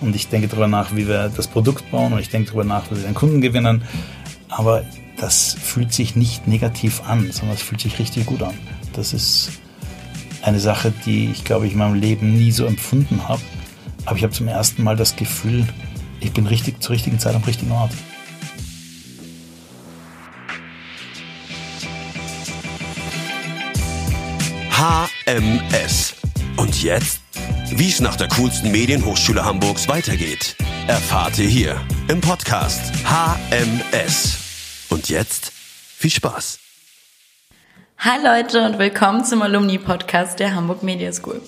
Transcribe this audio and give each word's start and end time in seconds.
und 0.00 0.16
ich 0.16 0.28
denke 0.28 0.48
darüber 0.48 0.68
nach, 0.68 0.94
wie 0.94 1.06
wir 1.06 1.28
das 1.28 1.48
Produkt 1.48 1.90
bauen 1.90 2.12
und 2.12 2.18
ich 2.18 2.28
denke 2.28 2.48
darüber 2.48 2.64
nach, 2.64 2.90
wie 2.90 2.96
wir 2.96 3.02
den 3.02 3.14
Kunden 3.14 3.40
gewinnen. 3.40 3.82
Aber 4.48 4.84
das 5.16 5.54
fühlt 5.60 5.92
sich 5.92 6.16
nicht 6.16 6.46
negativ 6.48 7.02
an, 7.06 7.30
sondern 7.30 7.56
es 7.56 7.62
fühlt 7.62 7.80
sich 7.80 7.98
richtig 7.98 8.26
gut 8.26 8.42
an. 8.42 8.54
Das 8.94 9.12
ist 9.12 9.50
eine 10.42 10.60
Sache, 10.60 10.92
die 11.04 11.30
ich 11.30 11.44
glaube 11.44 11.66
ich 11.66 11.72
in 11.72 11.78
meinem 11.78 11.94
Leben 11.94 12.32
nie 12.32 12.50
so 12.50 12.64
empfunden 12.64 13.28
habe. 13.28 13.42
Aber 14.06 14.16
ich 14.16 14.22
habe 14.22 14.32
zum 14.32 14.48
ersten 14.48 14.82
Mal 14.82 14.96
das 14.96 15.16
Gefühl, 15.16 15.66
ich 16.20 16.32
bin 16.32 16.46
richtig 16.46 16.82
zur 16.82 16.94
richtigen 16.94 17.18
Zeit 17.18 17.34
am 17.34 17.42
richtigen 17.42 17.72
Ort. 17.72 17.92
HMS. 25.26 26.14
Und 26.56 26.82
jetzt? 26.82 27.19
Wie 27.80 27.88
es 27.88 27.98
nach 27.98 28.16
der 28.16 28.28
coolsten 28.28 28.70
Medienhochschule 28.72 29.42
Hamburgs 29.42 29.88
weitergeht, 29.88 30.54
erfahrt 30.86 31.38
ihr 31.38 31.48
hier 31.48 31.80
im 32.08 32.20
Podcast 32.20 32.92
HMS. 33.06 34.36
Und 34.90 35.08
jetzt 35.08 35.50
viel 35.50 36.10
Spaß. 36.10 36.58
Hi 37.96 38.22
Leute 38.22 38.66
und 38.66 38.78
willkommen 38.78 39.24
zum 39.24 39.40
Alumni-Podcast 39.40 40.38
der 40.40 40.54
Hamburg 40.54 40.82
Media 40.82 41.10
School. 41.10 41.40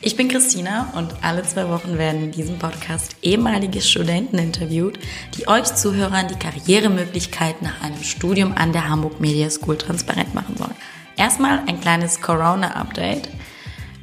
Ich 0.00 0.16
bin 0.16 0.28
Christina 0.28 0.90
und 0.96 1.22
alle 1.22 1.42
zwei 1.42 1.68
Wochen 1.68 1.98
werden 1.98 2.24
in 2.24 2.32
diesem 2.32 2.58
Podcast 2.58 3.16
ehemalige 3.20 3.82
Studenten 3.82 4.38
interviewt, 4.38 4.98
die 5.36 5.46
euch 5.48 5.64
Zuhörern 5.64 6.28
die 6.28 6.38
Karrieremöglichkeiten 6.38 7.66
nach 7.66 7.82
einem 7.82 8.02
Studium 8.02 8.54
an 8.56 8.72
der 8.72 8.88
Hamburg 8.88 9.20
Media 9.20 9.50
School 9.50 9.76
transparent 9.76 10.34
machen 10.34 10.56
sollen. 10.56 10.76
Erstmal 11.18 11.58
ein 11.66 11.78
kleines 11.82 12.22
Corona-Update. 12.22 13.28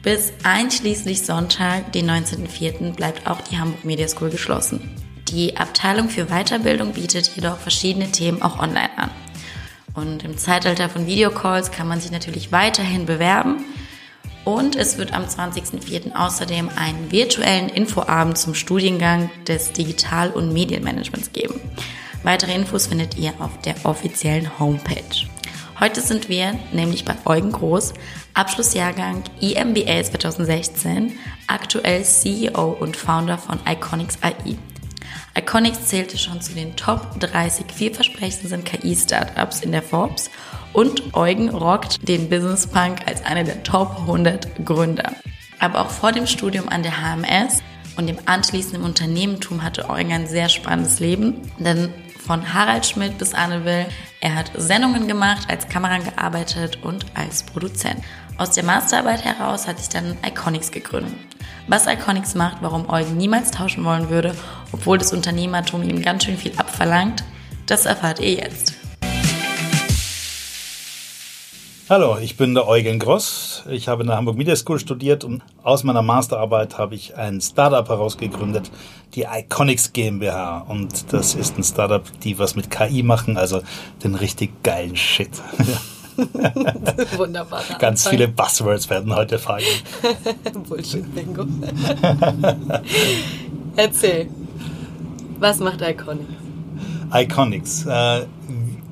Bis 0.04 0.34
einschließlich 0.42 1.22
Sonntag, 1.22 1.92
den 1.92 2.10
19.04., 2.10 2.96
bleibt 2.96 3.28
auch 3.28 3.40
die 3.42 3.60
Hamburg 3.60 3.86
Media 3.86 4.08
School 4.08 4.32
geschlossen. 4.32 4.90
Die 5.30 5.58
Abteilung 5.58 6.10
für 6.10 6.26
Weiterbildung 6.26 6.94
bietet 6.94 7.32
jedoch 7.36 7.58
verschiedene 7.60 8.12
Themen 8.12 8.42
auch 8.42 8.58
online 8.58 8.98
an. 8.98 9.12
Und 9.94 10.24
im 10.24 10.38
Zeitalter 10.38 10.90
von 10.90 11.06
Videocalls 11.06 11.72
kann 11.72 11.88
man 11.88 12.02
sich 12.02 12.12
natürlich 12.12 12.52
weiterhin 12.52 13.06
bewerben. 13.06 13.64
Und 14.44 14.76
es 14.76 14.98
wird 14.98 15.14
am 15.14 15.26
20.04. 15.26 16.16
außerdem 16.16 16.70
einen 16.76 17.12
virtuellen 17.12 17.70
Infoabend 17.70 18.40
zum 18.40 18.56
Studiengang 18.56 19.30
des 19.48 19.72
Digital- 19.72 20.32
und 20.32 20.52
Medienmanagements 20.52 21.32
geben. 21.32 21.62
Weitere 22.24 22.56
Infos 22.56 22.88
findet 22.88 23.18
ihr 23.18 23.34
auf 23.40 23.62
der 23.62 23.76
offiziellen 23.84 24.58
Homepage. 24.58 25.28
Heute 25.84 26.00
sind 26.00 26.30
wir 26.30 26.60
nämlich 26.72 27.06
bei 27.06 27.16
Eugen 27.26 27.52
Groß, 27.52 27.96
Abschlussjahrgang 28.36 29.24
EMBA 29.42 30.04
2016, 30.04 31.14
aktuell 31.48 32.04
CEO 32.04 32.78
und 32.80 32.96
Founder 32.96 33.40
von 33.40 33.60
Iconics 33.68 34.20
AI. 34.22 34.60
Iconics 35.36 35.88
zählte 35.88 36.20
schon 36.20 36.40
zu 36.40 36.54
den 36.54 36.76
Top 36.76 37.20
30 37.20 37.66
vielversprechendsten 37.74 38.64
KI-Startups 38.64 39.62
in 39.62 39.72
der 39.72 39.82
Forbes 39.82 40.30
und 40.72 41.16
Eugen 41.16 41.50
rockt 41.50 42.08
den 42.08 42.30
Business 42.30 42.68
Punk 42.68 43.00
als 43.08 43.26
einer 43.26 43.44
der 43.44 43.64
Top 43.64 44.02
100 44.02 44.64
Gründer. 44.64 45.14
Aber 45.58 45.82
auch 45.82 45.90
vor 45.90 46.12
dem 46.12 46.28
Studium 46.28 46.70
an 46.70 46.84
der 46.84 47.02
HMS 47.02 47.64
und 47.98 48.06
dem 48.06 48.20
anschließenden 48.28 48.84
Unternehmertum 48.84 49.64
hatte 49.64 49.90
Eugen 49.90 50.14
ein 50.14 50.28
sehr 50.28 50.48
spannendes 50.48 51.00
Leben, 51.00 51.42
denn 51.58 51.92
von 52.26 52.54
Harald 52.54 52.86
Schmidt 52.86 53.18
bis 53.18 53.34
Anne 53.34 53.66
Will. 53.66 53.86
Er 54.20 54.36
hat 54.36 54.52
Sendungen 54.56 55.08
gemacht, 55.08 55.50
als 55.50 55.68
Kameramann 55.68 56.04
gearbeitet 56.04 56.80
und 56.84 57.06
als 57.16 57.44
Produzent. 57.44 58.04
Aus 58.38 58.52
der 58.52 58.64
Masterarbeit 58.64 59.24
heraus 59.24 59.68
hat 59.68 59.80
sich 59.80 59.90
dann 59.90 60.18
Iconics 60.26 60.72
gegründet. 60.72 61.14
Was 61.68 61.88
Iconics 61.88 62.36
macht, 62.36 62.58
warum 62.62 62.90
Eugen 62.90 63.18
niemals 63.18 63.52
tauschen 63.52 63.84
wollen 63.84 64.10
würde, 64.10 64.36
obwohl 64.72 64.98
das 64.98 65.14
Unternehmertum 65.14 65.84
ihm 65.84 66.02
ganz 66.02 66.24
schön 66.24 66.38
viel 66.38 66.54
abverlangt, 66.58 67.24
das 67.68 67.86
erfahrt 67.86 68.20
ihr 68.20 68.34
jetzt. 68.34 68.81
Hallo, 71.92 72.18
ich 72.22 72.38
bin 72.38 72.54
der 72.54 72.70
Eugen 72.70 73.00
Gross. 73.00 73.64
Ich 73.70 73.90
habe 73.90 74.04
in 74.04 74.08
der 74.08 74.16
Hamburg 74.16 74.38
Media 74.38 74.56
School 74.56 74.80
studiert 74.80 75.26
und 75.26 75.44
aus 75.62 75.84
meiner 75.84 76.02
Masterarbeit 76.02 76.78
habe 76.78 76.96
ich 76.96 77.18
ein 77.18 77.42
Startup 77.42 77.86
herausgegründet, 77.86 78.72
die 79.14 79.24
Iconics 79.24 79.92
GmbH. 79.92 80.60
Und 80.70 81.12
das 81.12 81.36
ist 81.36 81.58
ein 81.58 81.66
Startup, 81.66 82.02
die 82.24 82.40
was 82.40 82.56
mit 82.56 82.72
KI 82.72 83.04
machen, 83.04 83.36
also 83.36 83.62
den 84.06 84.16
richtig 84.16 84.64
geilen 84.64 84.96
Shit. 84.96 85.32
Wunderbar. 87.18 87.62
Ganz 87.80 88.08
viele 88.08 88.30
Buzzwords 88.30 88.90
werden 88.90 89.14
heute 89.14 89.38
fallen. 89.38 89.66
Bullshit-Bingo. 90.70 91.46
Erzähl. 93.76 94.30
Was 95.40 95.60
macht 95.60 95.82
Iconics? 95.82 96.32
Iconics. 97.14 97.86
Äh, 97.86 98.28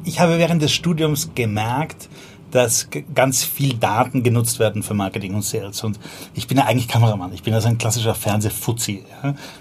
ich 0.04 0.20
habe 0.20 0.38
während 0.38 0.62
des 0.62 0.74
Studiums 0.74 1.30
gemerkt, 1.34 2.10
dass 2.52 2.90
ganz 3.14 3.44
viel 3.44 3.76
Daten 3.76 4.24
genutzt 4.24 4.60
werden 4.60 4.84
für 4.84 4.94
Marketing 4.94 5.36
und 5.36 5.44
Sales. 5.44 5.84
Und 5.84 6.00
ich 6.34 6.48
bin 6.48 6.58
ja 6.58 6.66
eigentlich 6.66 6.88
Kameramann. 6.88 7.34
Ich 7.34 7.44
bin 7.44 7.54
also 7.54 7.68
ein 7.68 7.78
klassischer 7.78 8.16
Fernsehfuzzi. 8.16 9.04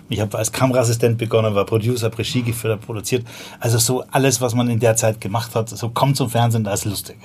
Ich 0.08 0.20
habe 0.20 0.38
als 0.38 0.52
Kameraassistent 0.52 1.18
begonnen, 1.18 1.54
war 1.54 1.64
Producer, 1.64 2.10
Regie 2.16 2.42
geführt, 2.42 2.80
produziert. 2.80 3.26
Also 3.60 3.78
so 3.78 4.04
alles, 4.10 4.40
was 4.40 4.54
man 4.54 4.68
in 4.68 4.80
der 4.80 4.96
Zeit 4.96 5.20
gemacht 5.20 5.54
hat, 5.54 5.68
so 5.68 5.90
kommt 5.90 6.16
zum 6.16 6.30
Fernsehen, 6.30 6.64
da 6.64 6.72
ist 6.72 6.84
lustig. 6.84 7.18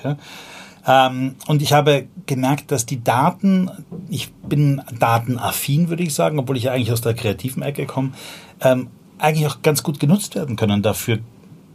Ähm, 0.86 1.36
und 1.46 1.62
ich 1.62 1.72
habe 1.72 2.06
gemerkt, 2.26 2.70
dass 2.70 2.84
die 2.86 3.02
Daten, 3.02 3.70
ich 4.08 4.32
bin 4.32 4.82
datenaffin, 4.98 5.88
würde 5.88 6.02
ich 6.02 6.14
sagen, 6.14 6.38
obwohl 6.38 6.56
ich 6.56 6.64
ja 6.64 6.72
eigentlich 6.72 6.92
aus 6.92 7.00
der 7.00 7.14
kreativen 7.14 7.62
Ecke 7.62 7.86
komme, 7.86 8.12
ähm, 8.60 8.88
eigentlich 9.18 9.46
auch 9.46 9.62
ganz 9.62 9.82
gut 9.82 10.00
genutzt 10.00 10.34
werden 10.34 10.56
können 10.56 10.82
dafür, 10.82 11.20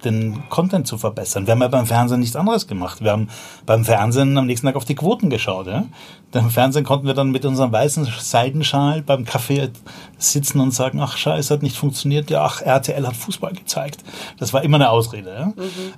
den 0.05 0.49
Content 0.49 0.87
zu 0.87 0.97
verbessern. 0.97 1.45
Wir 1.45 1.51
haben 1.51 1.61
ja 1.61 1.67
beim 1.67 1.85
Fernsehen 1.85 2.19
nichts 2.19 2.35
anderes 2.35 2.67
gemacht. 2.67 3.01
Wir 3.03 3.11
haben 3.11 3.29
beim 3.65 3.85
Fernsehen 3.85 4.37
am 4.37 4.45
nächsten 4.45 4.67
Tag 4.67 4.75
auf 4.75 4.85
die 4.85 4.95
Quoten 4.95 5.29
geschaut. 5.29 5.67
Ja? 5.67 5.85
Beim 6.31 6.49
Fernsehen 6.49 6.85
konnten 6.85 7.07
wir 7.07 7.13
dann 7.13 7.31
mit 7.31 7.45
unserem 7.45 7.71
weißen 7.71 8.07
Seidenschal 8.19 9.01
beim 9.01 9.25
Kaffee 9.25 9.69
sitzen 10.17 10.59
und 10.59 10.71
sagen, 10.71 10.99
ach 11.01 11.17
scheiße, 11.17 11.53
hat 11.53 11.63
nicht 11.63 11.77
funktioniert. 11.77 12.29
Ja, 12.29 12.45
ach, 12.45 12.61
RTL 12.61 13.05
hat 13.05 13.15
Fußball 13.15 13.53
gezeigt. 13.53 14.03
Das 14.37 14.53
war 14.53 14.63
immer 14.63 14.77
eine 14.77 14.89
Ausrede. 14.89 15.29
Ja? 15.29 15.45
Mhm. 15.47 15.53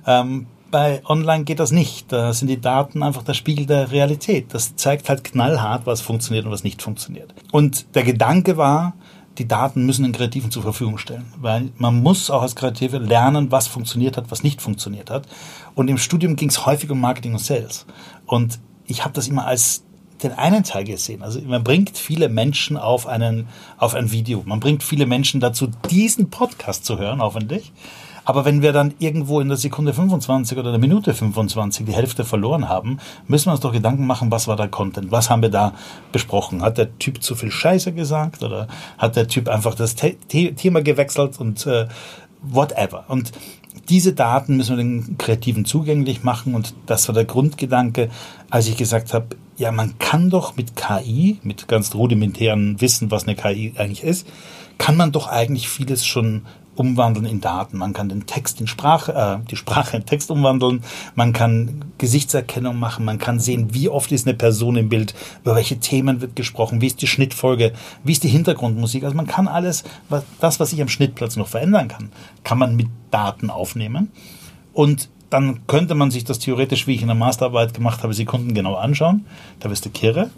Ähm, 0.06 0.46
bei 0.72 1.02
Online 1.04 1.44
geht 1.44 1.60
das 1.60 1.70
nicht. 1.70 2.10
Da 2.10 2.32
sind 2.32 2.48
die 2.48 2.60
Daten 2.60 3.02
einfach 3.02 3.22
der 3.22 3.34
Spiegel 3.34 3.66
der 3.66 3.92
Realität. 3.92 4.54
Das 4.54 4.74
zeigt 4.74 5.08
halt 5.08 5.22
knallhart, 5.22 5.86
was 5.86 6.00
funktioniert 6.00 6.46
und 6.46 6.50
was 6.50 6.64
nicht 6.64 6.82
funktioniert. 6.82 7.32
Und 7.52 7.94
der 7.94 8.02
Gedanke 8.02 8.56
war, 8.56 8.94
die 9.38 9.48
Daten 9.48 9.86
müssen 9.86 10.02
den 10.02 10.12
Kreativen 10.12 10.50
zur 10.50 10.62
Verfügung 10.62 10.98
stellen, 10.98 11.32
weil 11.40 11.70
man 11.78 12.02
muss 12.02 12.30
auch 12.30 12.42
als 12.42 12.54
Kreative 12.54 12.98
lernen, 12.98 13.50
was 13.50 13.66
funktioniert 13.66 14.16
hat, 14.16 14.30
was 14.30 14.42
nicht 14.42 14.60
funktioniert 14.60 15.10
hat. 15.10 15.26
Und 15.74 15.88
im 15.88 15.98
Studium 15.98 16.36
ging 16.36 16.50
es 16.50 16.66
häufig 16.66 16.90
um 16.90 17.00
Marketing 17.00 17.32
und 17.32 17.38
Sales. 17.38 17.86
Und 18.26 18.58
ich 18.86 19.04
habe 19.04 19.14
das 19.14 19.28
immer 19.28 19.46
als 19.46 19.84
den 20.22 20.32
einen 20.32 20.62
Teil 20.64 20.84
gesehen. 20.84 21.22
Also 21.22 21.40
man 21.40 21.64
bringt 21.64 21.96
viele 21.96 22.28
Menschen 22.28 22.76
auf 22.76 23.06
einen 23.06 23.48
auf 23.78 23.94
ein 23.94 24.12
Video. 24.12 24.42
Man 24.44 24.60
bringt 24.60 24.82
viele 24.82 25.06
Menschen 25.06 25.40
dazu, 25.40 25.68
diesen 25.90 26.30
Podcast 26.30 26.84
zu 26.84 26.98
hören, 26.98 27.20
hoffentlich. 27.20 27.72
Aber 28.24 28.44
wenn 28.44 28.62
wir 28.62 28.72
dann 28.72 28.94
irgendwo 28.98 29.40
in 29.40 29.48
der 29.48 29.56
Sekunde 29.56 29.92
25 29.92 30.58
oder 30.58 30.70
der 30.70 30.80
Minute 30.80 31.14
25 31.14 31.86
die 31.86 31.92
Hälfte 31.92 32.24
verloren 32.24 32.68
haben, 32.68 32.98
müssen 33.26 33.46
wir 33.46 33.52
uns 33.52 33.60
doch 33.60 33.72
Gedanken 33.72 34.06
machen, 34.06 34.30
was 34.30 34.48
war 34.48 34.56
der 34.56 34.68
Content? 34.68 35.10
Was 35.10 35.30
haben 35.30 35.42
wir 35.42 35.48
da 35.48 35.72
besprochen? 36.12 36.62
Hat 36.62 36.78
der 36.78 36.98
Typ 36.98 37.22
zu 37.22 37.34
viel 37.34 37.50
Scheiße 37.50 37.92
gesagt 37.92 38.42
oder 38.42 38.68
hat 38.98 39.16
der 39.16 39.28
Typ 39.28 39.48
einfach 39.48 39.74
das 39.74 39.96
The 39.98 40.52
Thema 40.54 40.82
gewechselt 40.82 41.40
und 41.40 41.66
äh, 41.66 41.86
whatever? 42.42 43.04
Und 43.08 43.32
diese 43.88 44.12
Daten 44.12 44.56
müssen 44.56 44.76
wir 44.76 44.84
den 44.84 45.18
Kreativen 45.18 45.64
zugänglich 45.64 46.22
machen 46.22 46.54
und 46.54 46.74
das 46.86 47.08
war 47.08 47.14
der 47.14 47.24
Grundgedanke, 47.24 48.10
als 48.50 48.68
ich 48.68 48.76
gesagt 48.76 49.14
habe, 49.14 49.36
ja, 49.56 49.72
man 49.72 49.98
kann 49.98 50.30
doch 50.30 50.56
mit 50.56 50.76
KI, 50.76 51.38
mit 51.42 51.68
ganz 51.68 51.94
rudimentären 51.94 52.80
Wissen, 52.80 53.10
was 53.10 53.24
eine 53.24 53.34
KI 53.34 53.74
eigentlich 53.76 54.02
ist, 54.02 54.26
kann 54.78 54.96
man 54.96 55.12
doch 55.12 55.28
eigentlich 55.28 55.68
vieles 55.68 56.06
schon 56.06 56.42
umwandeln 56.74 57.26
in 57.26 57.40
Daten. 57.40 57.78
Man 57.78 57.92
kann 57.92 58.08
den 58.08 58.26
Text 58.26 58.60
in 58.60 58.66
Sprache, 58.66 59.12
äh, 59.12 59.46
die 59.50 59.56
Sprache 59.56 59.96
in 59.96 60.06
Text 60.06 60.30
umwandeln. 60.30 60.82
Man 61.14 61.32
kann 61.32 61.84
Gesichtserkennung 61.98 62.78
machen. 62.78 63.04
Man 63.04 63.18
kann 63.18 63.40
sehen, 63.40 63.74
wie 63.74 63.88
oft 63.88 64.10
ist 64.12 64.26
eine 64.26 64.36
Person 64.36 64.76
im 64.76 64.88
Bild, 64.88 65.14
über 65.42 65.54
welche 65.54 65.78
Themen 65.78 66.20
wird 66.20 66.36
gesprochen, 66.36 66.80
wie 66.80 66.86
ist 66.86 67.02
die 67.02 67.06
Schnittfolge, 67.06 67.72
wie 68.04 68.12
ist 68.12 68.24
die 68.24 68.28
Hintergrundmusik. 68.28 69.04
Also 69.04 69.16
man 69.16 69.26
kann 69.26 69.48
alles, 69.48 69.84
was, 70.08 70.24
das, 70.40 70.60
was 70.60 70.72
ich 70.72 70.80
am 70.80 70.88
Schnittplatz 70.88 71.36
noch 71.36 71.48
verändern 71.48 71.88
kann, 71.88 72.10
kann 72.44 72.58
man 72.58 72.74
mit 72.76 72.88
Daten 73.10 73.50
aufnehmen. 73.50 74.10
Und 74.72 75.10
dann 75.28 75.66
könnte 75.66 75.94
man 75.94 76.10
sich 76.10 76.24
das 76.24 76.38
theoretisch, 76.38 76.86
wie 76.86 76.94
ich 76.94 77.00
in 77.02 77.08
der 77.08 77.16
Masterarbeit 77.16 77.72
gemacht 77.72 78.02
habe, 78.02 78.12
Sekunden 78.12 78.54
genau 78.54 78.74
anschauen. 78.74 79.26
Da 79.60 79.70
wirst 79.70 79.84
du 79.84 79.90
kirre. 79.90 80.30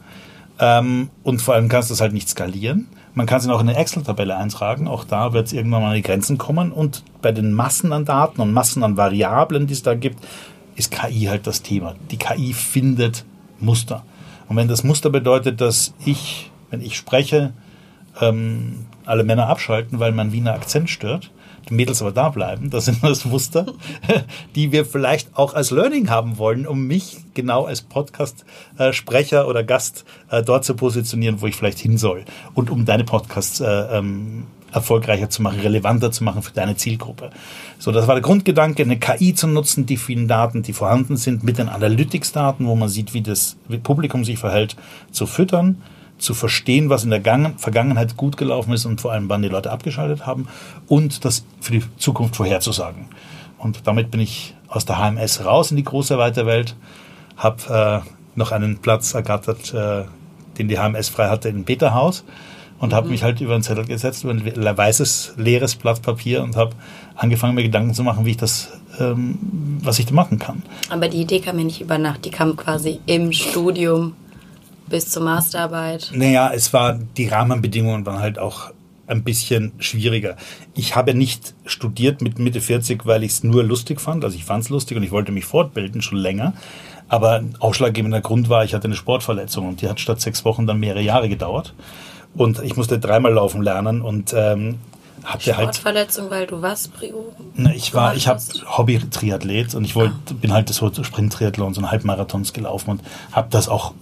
Ähm, 0.58 1.10
und 1.22 1.42
vor 1.42 1.54
allem 1.54 1.68
kannst 1.68 1.90
du 1.90 1.94
es 1.94 2.00
halt 2.00 2.12
nicht 2.12 2.28
skalieren. 2.28 2.88
Man 3.14 3.26
kann 3.26 3.38
es 3.38 3.48
auch 3.48 3.60
in 3.60 3.68
eine 3.68 3.78
Excel-Tabelle 3.78 4.36
eintragen. 4.36 4.88
Auch 4.88 5.04
da 5.04 5.32
wird 5.32 5.46
es 5.46 5.52
irgendwann 5.52 5.82
mal 5.82 5.88
an 5.90 5.94
die 5.94 6.02
Grenzen 6.02 6.38
kommen. 6.38 6.72
Und 6.72 7.04
bei 7.22 7.32
den 7.32 7.52
Massen 7.52 7.92
an 7.92 8.04
Daten 8.04 8.40
und 8.40 8.52
Massen 8.52 8.82
an 8.82 8.96
Variablen, 8.96 9.66
die 9.66 9.72
es 9.72 9.82
da 9.82 9.94
gibt, 9.94 10.24
ist 10.76 10.90
KI 10.90 11.26
halt 11.26 11.46
das 11.46 11.62
Thema. 11.62 11.94
Die 12.10 12.16
KI 12.16 12.52
findet 12.52 13.24
Muster. 13.60 14.04
Und 14.48 14.56
wenn 14.56 14.68
das 14.68 14.84
Muster 14.84 15.10
bedeutet, 15.10 15.60
dass 15.60 15.94
ich, 16.04 16.50
wenn 16.70 16.80
ich 16.80 16.96
spreche, 16.96 17.52
ähm, 18.20 18.86
alle 19.04 19.24
Männer 19.24 19.48
abschalten, 19.48 20.00
weil 20.00 20.12
mein 20.12 20.32
Wiener 20.32 20.54
Akzent 20.54 20.90
stört 20.90 21.30
die 21.68 21.74
Mädels 21.74 22.02
aber 22.02 22.12
da 22.12 22.28
bleiben. 22.28 22.70
Das 22.74 22.86
sind 22.86 23.04
das 23.04 23.24
Muster, 23.24 23.66
die 24.56 24.72
wir 24.72 24.84
vielleicht 24.84 25.36
auch 25.36 25.54
als 25.54 25.70
Learning 25.70 26.10
haben 26.10 26.38
wollen, 26.38 26.66
um 26.66 26.86
mich 26.86 27.18
genau 27.34 27.64
als 27.64 27.82
Podcast-Sprecher 27.82 29.46
oder 29.46 29.62
Gast 29.62 30.04
äh, 30.30 30.42
dort 30.42 30.64
zu 30.64 30.74
positionieren, 30.74 31.40
wo 31.40 31.46
ich 31.46 31.54
vielleicht 31.54 31.78
hin 31.78 31.96
soll. 31.96 32.24
Und 32.54 32.70
um 32.70 32.84
deine 32.84 33.04
Podcasts 33.04 33.60
äh, 33.60 33.66
ähm, 33.66 34.46
erfolgreicher 34.72 35.30
zu 35.30 35.40
machen, 35.40 35.60
relevanter 35.60 36.10
zu 36.10 36.24
machen 36.24 36.42
für 36.42 36.52
deine 36.52 36.76
Zielgruppe. 36.76 37.30
So, 37.78 37.92
das 37.92 38.08
war 38.08 38.16
der 38.16 38.22
Grundgedanke, 38.22 38.82
eine 38.82 38.98
KI 38.98 39.34
zu 39.34 39.46
nutzen, 39.46 39.86
die 39.86 39.96
vielen 39.96 40.26
Daten, 40.26 40.62
die 40.62 40.72
vorhanden 40.72 41.16
sind, 41.16 41.44
mit 41.44 41.58
den 41.58 41.68
Analytics-Daten, 41.68 42.66
wo 42.66 42.74
man 42.74 42.88
sieht, 42.88 43.14
wie 43.14 43.22
das 43.22 43.56
Publikum 43.84 44.24
sich 44.24 44.38
verhält, 44.38 44.74
zu 45.12 45.26
füttern 45.26 45.80
zu 46.18 46.34
verstehen, 46.34 46.90
was 46.90 47.04
in 47.04 47.10
der 47.10 47.20
Gang 47.20 47.58
Vergangenheit 47.60 48.16
gut 48.16 48.36
gelaufen 48.36 48.72
ist 48.72 48.86
und 48.86 49.00
vor 49.00 49.12
allem, 49.12 49.28
wann 49.28 49.42
die 49.42 49.48
Leute 49.48 49.70
abgeschaltet 49.70 50.26
haben 50.26 50.48
und 50.88 51.24
das 51.24 51.44
für 51.60 51.72
die 51.72 51.82
Zukunft 51.96 52.36
vorherzusagen. 52.36 53.06
Und 53.58 53.86
damit 53.86 54.10
bin 54.10 54.20
ich 54.20 54.54
aus 54.68 54.84
der 54.84 54.98
HMS 54.98 55.44
raus 55.44 55.70
in 55.70 55.76
die 55.76 55.84
große 55.84 56.18
weite 56.18 56.46
Welt, 56.46 56.76
habe 57.36 58.02
äh, 58.04 58.10
noch 58.38 58.52
einen 58.52 58.78
Platz 58.78 59.14
ergattert, 59.14 59.72
äh, 59.74 60.04
den 60.58 60.68
die 60.68 60.78
HMS 60.78 61.08
frei 61.08 61.28
hatte, 61.28 61.48
in 61.48 61.64
Peterhaus 61.64 62.24
und 62.78 62.92
habe 62.92 63.06
mhm. 63.06 63.12
mich 63.12 63.22
halt 63.22 63.40
über 63.40 63.54
einen 63.54 63.62
Zettel 63.62 63.86
gesetzt, 63.86 64.24
über 64.24 64.32
ein 64.32 64.76
weißes, 64.76 65.34
leeres 65.36 65.76
Blatt 65.76 66.02
Papier 66.02 66.42
und 66.42 66.56
habe 66.56 66.72
angefangen, 67.16 67.54
mir 67.54 67.62
Gedanken 67.62 67.94
zu 67.94 68.02
machen, 68.02 68.24
wie 68.24 68.32
ich 68.32 68.36
das, 68.36 68.72
ähm, 69.00 69.38
was 69.82 69.98
ich 69.98 70.06
da 70.06 70.14
machen 70.14 70.38
kann. 70.38 70.62
Aber 70.90 71.08
die 71.08 71.22
Idee 71.22 71.40
kam 71.40 71.56
mir 71.56 71.64
nicht 71.64 71.80
über 71.80 71.98
Nacht, 71.98 72.24
die 72.24 72.30
kam 72.30 72.56
quasi 72.56 73.00
im 73.06 73.32
Studium 73.32 74.14
bis 74.88 75.08
zur 75.08 75.22
Masterarbeit? 75.22 76.10
Naja, 76.14 76.50
es 76.54 76.72
war, 76.72 76.94
die 76.94 77.28
Rahmenbedingungen 77.28 78.04
waren 78.06 78.20
halt 78.20 78.38
auch 78.38 78.72
ein 79.06 79.22
bisschen 79.22 79.72
schwieriger. 79.78 80.36
Ich 80.74 80.96
habe 80.96 81.14
nicht 81.14 81.54
studiert 81.66 82.22
mit 82.22 82.38
Mitte 82.38 82.60
40, 82.60 83.04
weil 83.06 83.22
ich 83.22 83.32
es 83.32 83.44
nur 83.44 83.62
lustig 83.62 84.00
fand. 84.00 84.24
Also 84.24 84.36
ich 84.36 84.44
fand 84.44 84.64
es 84.64 84.70
lustig 84.70 84.96
und 84.96 85.02
ich 85.02 85.10
wollte 85.10 85.32
mich 85.32 85.44
fortbilden 85.44 86.02
schon 86.02 86.18
länger. 86.18 86.54
Aber 87.08 87.32
ein 87.32 87.54
ausschlaggebender 87.58 88.20
Grund 88.22 88.48
war, 88.48 88.64
ich 88.64 88.74
hatte 88.74 88.86
eine 88.86 88.96
Sportverletzung 88.96 89.68
und 89.68 89.82
die 89.82 89.88
hat 89.88 90.00
statt 90.00 90.20
sechs 90.20 90.44
Wochen 90.44 90.66
dann 90.66 90.80
mehrere 90.80 91.02
Jahre 91.02 91.28
gedauert. 91.28 91.74
Und 92.34 92.62
ich 92.62 92.76
musste 92.76 92.98
dreimal 92.98 93.34
laufen 93.34 93.62
lernen 93.62 94.00
und 94.00 94.34
ähm, 94.36 94.78
hatte 95.22 95.56
halt 95.56 95.76
Sportverletzung, 95.76 96.30
weil 96.30 96.46
du 96.46 96.62
was, 96.62 96.88
Prio? 96.88 97.32
ich 97.74 97.94
war, 97.94 98.16
ich 98.16 98.26
habe 98.26 98.40
Hobby-Triathlet 98.66 99.74
und 99.74 99.84
ich 99.84 99.94
wollte, 99.94 100.14
ah. 100.30 100.34
bin 100.40 100.52
halt 100.52 100.68
so 100.68 100.90
Sprint-Triathlons 100.90 101.78
und 101.78 101.90
Halbmarathons 101.90 102.52
gelaufen 102.52 102.90
und 102.90 103.02
habe 103.32 103.48
das 103.50 103.68
auch 103.68 103.94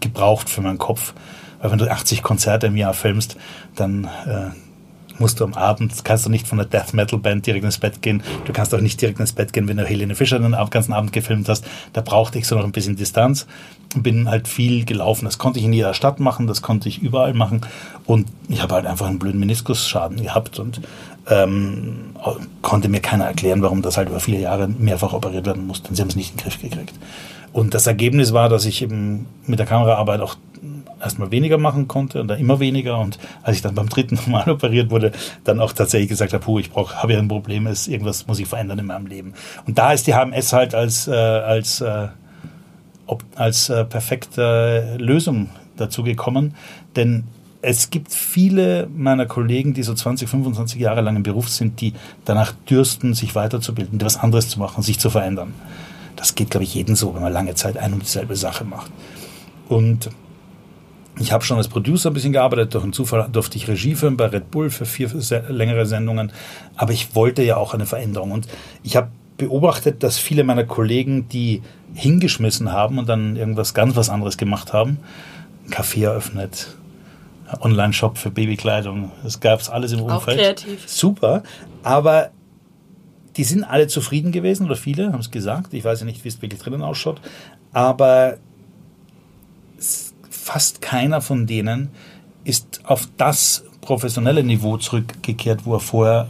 gebraucht 0.00 0.48
für 0.48 0.60
meinen 0.60 0.78
Kopf. 0.78 1.14
Weil 1.60 1.72
wenn 1.72 1.78
du 1.78 1.90
80 1.90 2.22
Konzerte 2.22 2.68
im 2.68 2.76
Jahr 2.76 2.94
filmst, 2.94 3.36
dann 3.76 4.04
äh, 4.04 4.50
musst 5.18 5.40
du 5.40 5.44
am 5.44 5.54
Abend, 5.54 6.04
kannst 6.04 6.24
du 6.24 6.30
nicht 6.30 6.48
von 6.48 6.58
der 6.58 6.66
Death 6.66 6.94
Metal 6.94 7.18
Band 7.18 7.46
direkt 7.46 7.64
ins 7.64 7.78
Bett 7.78 8.00
gehen. 8.00 8.22
Du 8.46 8.52
kannst 8.52 8.74
auch 8.74 8.80
nicht 8.80 9.00
direkt 9.00 9.20
ins 9.20 9.32
Bett 9.32 9.52
gehen, 9.52 9.68
wenn 9.68 9.76
du 9.76 9.84
Helene 9.84 10.14
Fischer 10.14 10.38
den 10.38 10.56
ganzen 10.70 10.92
Abend 10.92 11.12
gefilmt 11.12 11.48
hast. 11.48 11.66
Da 11.92 12.00
brauchte 12.00 12.38
ich 12.38 12.46
so 12.46 12.56
noch 12.56 12.64
ein 12.64 12.72
bisschen 12.72 12.96
Distanz 12.96 13.46
bin 13.94 14.28
halt 14.28 14.48
viel 14.48 14.84
gelaufen. 14.84 15.24
Das 15.24 15.38
konnte 15.38 15.58
ich 15.58 15.64
in 15.64 15.72
jeder 15.72 15.94
Stadt 15.94 16.20
machen, 16.20 16.46
das 16.46 16.62
konnte 16.62 16.88
ich 16.88 17.02
überall 17.02 17.34
machen. 17.34 17.62
Und 18.06 18.28
ich 18.48 18.62
habe 18.62 18.74
halt 18.74 18.86
einfach 18.86 19.06
einen 19.06 19.18
blöden 19.18 19.40
Meniskusschaden 19.40 20.22
gehabt 20.22 20.58
und 20.58 20.80
ähm, 21.28 22.14
konnte 22.62 22.88
mir 22.88 23.00
keiner 23.00 23.26
erklären, 23.26 23.62
warum 23.62 23.82
das 23.82 23.96
halt 23.96 24.08
über 24.08 24.20
viele 24.20 24.38
Jahre 24.38 24.68
mehrfach 24.68 25.12
operiert 25.12 25.46
werden 25.46 25.66
musste. 25.66 25.88
Und 25.88 25.96
sie 25.96 26.02
haben 26.02 26.08
es 26.08 26.16
nicht 26.16 26.32
in 26.32 26.36
den 26.36 26.44
Griff 26.44 26.60
gekriegt. 26.60 26.94
Und 27.52 27.74
das 27.74 27.86
Ergebnis 27.86 28.32
war, 28.32 28.48
dass 28.48 28.64
ich 28.64 28.82
eben 28.82 29.26
mit 29.46 29.58
der 29.58 29.66
Kameraarbeit 29.66 30.20
auch 30.20 30.36
erstmal 31.00 31.30
weniger 31.30 31.58
machen 31.58 31.88
konnte 31.88 32.20
und 32.20 32.28
dann 32.28 32.38
immer 32.38 32.60
weniger. 32.60 32.98
Und 32.98 33.18
als 33.42 33.56
ich 33.56 33.62
dann 33.62 33.74
beim 33.74 33.88
dritten 33.88 34.18
Mal 34.30 34.48
operiert 34.48 34.90
wurde, 34.90 35.12
dann 35.44 35.60
auch 35.60 35.72
tatsächlich 35.72 36.08
gesagt 36.08 36.32
habe, 36.32 36.60
ich 36.60 36.70
brauche, 36.70 37.02
habe 37.02 37.14
ja 37.14 37.18
ein 37.18 37.28
Problem, 37.28 37.66
ist, 37.66 37.88
irgendwas 37.88 38.26
muss 38.26 38.38
ich 38.38 38.46
verändern 38.46 38.78
in 38.78 38.86
meinem 38.86 39.06
Leben. 39.06 39.34
Und 39.66 39.78
da 39.78 39.92
ist 39.92 40.06
die 40.06 40.14
HMS 40.14 40.52
halt 40.52 40.74
als, 40.74 41.08
äh, 41.08 41.12
als, 41.12 41.80
äh, 41.80 42.08
ob, 43.06 43.24
als 43.34 43.68
äh, 43.68 43.84
perfekte 43.84 44.96
Lösung 44.98 45.48
dazu 45.76 46.02
gekommen. 46.02 46.54
Denn 46.96 47.24
es 47.62 47.90
gibt 47.90 48.12
viele 48.12 48.88
meiner 48.94 49.26
Kollegen, 49.26 49.74
die 49.74 49.82
so 49.82 49.92
20, 49.92 50.28
25 50.28 50.80
Jahre 50.80 51.02
lang 51.02 51.16
im 51.16 51.22
Beruf 51.22 51.48
sind, 51.48 51.80
die 51.80 51.92
danach 52.24 52.52
dürsten, 52.52 53.14
sich 53.14 53.34
weiterzubilden, 53.34 54.00
was 54.00 54.16
anderes 54.16 54.48
zu 54.48 54.58
machen, 54.58 54.82
sich 54.82 54.98
zu 54.98 55.10
verändern. 55.10 55.52
Das 56.20 56.34
geht, 56.34 56.50
glaube 56.50 56.64
ich, 56.64 56.74
jedem 56.74 56.96
so, 56.96 57.14
wenn 57.14 57.22
man 57.22 57.32
lange 57.32 57.54
Zeit 57.54 57.78
ein 57.78 57.94
und 57.94 58.02
dieselbe 58.02 58.36
Sache 58.36 58.64
macht. 58.64 58.92
Und 59.70 60.10
ich 61.18 61.32
habe 61.32 61.42
schon 61.44 61.56
als 61.56 61.68
Producer 61.68 62.10
ein 62.10 62.12
bisschen 62.12 62.34
gearbeitet, 62.34 62.74
durch 62.74 62.84
einen 62.84 62.92
Zufall 62.92 63.26
durfte 63.32 63.56
ich 63.56 63.68
Regie 63.68 63.94
führen 63.94 64.18
bei 64.18 64.26
Red 64.26 64.50
Bull 64.50 64.68
für 64.68 64.84
vier 64.84 65.10
längere 65.48 65.86
Sendungen, 65.86 66.30
aber 66.76 66.92
ich 66.92 67.14
wollte 67.14 67.42
ja 67.42 67.56
auch 67.56 67.72
eine 67.72 67.86
Veränderung. 67.86 68.32
Und 68.32 68.48
ich 68.82 68.96
habe 68.96 69.08
beobachtet, 69.38 70.02
dass 70.02 70.18
viele 70.18 70.44
meiner 70.44 70.64
Kollegen, 70.64 71.26
die 71.28 71.62
hingeschmissen 71.94 72.70
haben 72.70 72.98
und 72.98 73.08
dann 73.08 73.36
irgendwas 73.36 73.72
ganz 73.72 73.96
was 73.96 74.10
anderes 74.10 74.36
gemacht 74.36 74.74
haben, 74.74 74.98
ein 75.66 75.72
Café 75.72 76.04
eröffnet, 76.04 76.76
Online-Shop 77.62 78.18
für 78.18 78.30
Babykleidung, 78.30 79.10
das 79.24 79.40
gab 79.40 79.60
es 79.60 79.70
alles 79.70 79.92
im 79.92 80.02
Umfeld. 80.02 80.38
Auch 80.38 80.44
kreativ. 80.44 80.86
Super, 80.86 81.42
aber 81.82 82.30
die 83.40 83.44
sind 83.44 83.64
alle 83.64 83.86
zufrieden 83.86 84.32
gewesen 84.32 84.66
oder 84.66 84.76
viele 84.76 85.14
haben 85.14 85.20
es 85.20 85.30
gesagt. 85.30 85.72
Ich 85.72 85.82
weiß 85.82 86.00
ja 86.00 86.04
nicht, 86.04 86.22
wie 86.24 86.28
es 86.28 86.42
wirklich 86.42 86.60
drinnen 86.60 86.82
ausschaut. 86.82 87.22
Aber 87.72 88.36
fast 90.28 90.82
keiner 90.82 91.22
von 91.22 91.46
denen 91.46 91.88
ist 92.44 92.82
auf 92.84 93.08
das 93.16 93.64
professionelle 93.80 94.44
Niveau 94.44 94.76
zurückgekehrt, 94.76 95.64
wo 95.64 95.72
er 95.72 95.80
vorher 95.80 96.28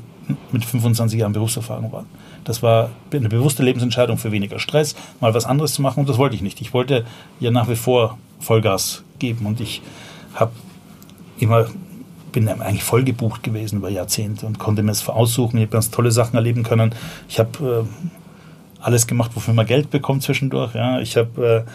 mit 0.53 0.65
25 0.65 1.19
Jahren 1.19 1.33
Berufserfahrung 1.33 1.91
war. 1.91 2.05
Das 2.45 2.63
war 2.63 2.91
eine 3.13 3.29
bewusste 3.29 3.65
Lebensentscheidung 3.65 4.17
für 4.17 4.31
weniger 4.31 4.61
Stress, 4.61 4.95
mal 5.19 5.35
was 5.35 5.47
anderes 5.47 5.75
zu 5.75 5.83
machen 5.83 5.99
und 5.99 6.09
das 6.09 6.17
wollte 6.17 6.37
ich 6.37 6.43
nicht. 6.43 6.61
Ich 6.61 6.73
wollte 6.73 7.05
ja 7.41 7.51
nach 7.51 7.69
wie 7.69 7.75
vor 7.75 8.19
Vollgas 8.39 9.03
geben 9.19 9.47
und 9.47 9.61
ich 9.61 9.83
habe 10.35 10.53
immer 11.41 11.67
bin 12.33 12.49
eigentlich 12.49 12.85
voll 12.85 13.05
gebucht 13.05 13.43
gewesen 13.43 13.77
über 13.79 13.89
Jahrzehnte 13.89 14.47
und 14.47 14.59
konnte 14.59 14.83
mir 14.83 14.93
es 14.93 15.09
aussuchen. 15.09 15.57
Ich 15.59 15.63
habe 15.63 15.73
ganz 15.73 15.91
tolle 15.91 16.11
Sachen 16.11 16.37
erleben 16.37 16.63
können. 16.63 16.95
Ich 17.29 17.39
habe 17.39 17.87
äh, 17.87 18.83
alles 18.83 19.07
gemacht, 19.07 19.33
wofür 19.35 19.55
man 19.55 19.67
Geld 19.67 19.91
bekommt 19.91 20.23
zwischendurch. 20.23 20.75
Ja. 20.75 21.01
Ich 21.01 21.17
habe 21.17 21.67
äh, 21.67 21.71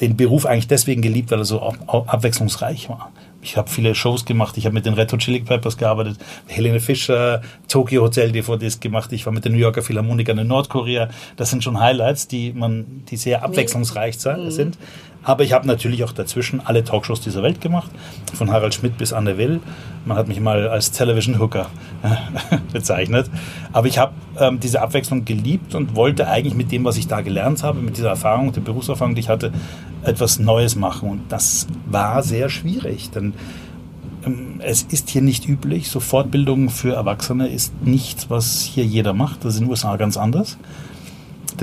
den 0.00 0.16
Beruf 0.16 0.46
eigentlich 0.46 0.68
deswegen 0.68 1.02
geliebt, 1.02 1.30
weil 1.30 1.38
er 1.38 1.44
so 1.44 1.62
ab 1.62 2.08
abwechslungsreich 2.08 2.88
war. 2.88 3.12
Ich 3.42 3.56
habe 3.56 3.68
viele 3.68 3.94
Shows 3.94 4.24
gemacht. 4.24 4.56
Ich 4.56 4.64
habe 4.64 4.74
mit 4.74 4.86
den 4.86 4.94
Red 4.94 5.12
Hot 5.12 5.20
Chili 5.20 5.40
Peppers 5.40 5.76
gearbeitet, 5.76 6.18
Helene 6.46 6.80
Fischer, 6.80 7.42
Tokyo 7.68 8.02
Hotel 8.02 8.32
DVDs 8.32 8.80
gemacht. 8.80 9.12
Ich 9.12 9.26
war 9.26 9.32
mit 9.32 9.44
den 9.44 9.52
New 9.52 9.58
Yorker 9.58 9.82
Philharmonikern 9.82 10.38
in 10.38 10.46
Nordkorea. 10.46 11.10
Das 11.36 11.50
sind 11.50 11.62
schon 11.62 11.78
Highlights, 11.78 12.26
die 12.26 12.52
man, 12.52 13.04
die 13.10 13.16
sehr 13.16 13.44
abwechslungsreich 13.44 14.16
mhm. 14.24 14.50
sind. 14.50 14.78
Aber 15.24 15.42
ich 15.42 15.52
habe 15.52 15.66
natürlich 15.66 16.04
auch 16.04 16.12
dazwischen 16.12 16.60
alle 16.64 16.84
Talkshows 16.84 17.20
dieser 17.20 17.42
Welt 17.42 17.60
gemacht, 17.60 17.90
von 18.34 18.52
Harald 18.52 18.74
Schmidt 18.74 18.98
bis 18.98 19.12
Anne 19.12 19.38
Will. 19.38 19.60
Man 20.04 20.18
hat 20.18 20.28
mich 20.28 20.38
mal 20.38 20.68
als 20.68 20.92
Television 20.92 21.40
Hooker 21.40 21.66
bezeichnet. 22.72 23.30
Aber 23.72 23.86
ich 23.86 23.98
habe 23.98 24.12
ähm, 24.38 24.60
diese 24.60 24.82
Abwechslung 24.82 25.24
geliebt 25.24 25.74
und 25.74 25.96
wollte 25.96 26.28
eigentlich 26.28 26.54
mit 26.54 26.70
dem, 26.70 26.84
was 26.84 26.98
ich 26.98 27.08
da 27.08 27.22
gelernt 27.22 27.62
habe, 27.62 27.80
mit 27.80 27.96
dieser 27.96 28.10
Erfahrung, 28.10 28.52
der 28.52 28.60
Berufserfahrung, 28.60 29.14
die 29.14 29.20
ich 29.20 29.28
hatte, 29.30 29.52
etwas 30.02 30.38
Neues 30.38 30.76
machen. 30.76 31.08
Und 31.08 31.22
das 31.30 31.66
war 31.86 32.22
sehr 32.22 32.50
schwierig, 32.50 33.10
denn 33.10 33.32
ähm, 34.26 34.60
es 34.62 34.82
ist 34.82 35.08
hier 35.08 35.22
nicht 35.22 35.48
üblich. 35.48 35.90
So 35.90 36.00
Fortbildung 36.00 36.68
für 36.68 36.94
Erwachsene 36.94 37.48
ist 37.48 37.72
nichts, 37.82 38.28
was 38.28 38.62
hier 38.62 38.84
jeder 38.84 39.14
macht. 39.14 39.44
Das 39.44 39.54
ist 39.54 39.60
in 39.60 39.66
den 39.66 39.70
USA 39.70 39.96
ganz 39.96 40.16
anders. 40.16 40.58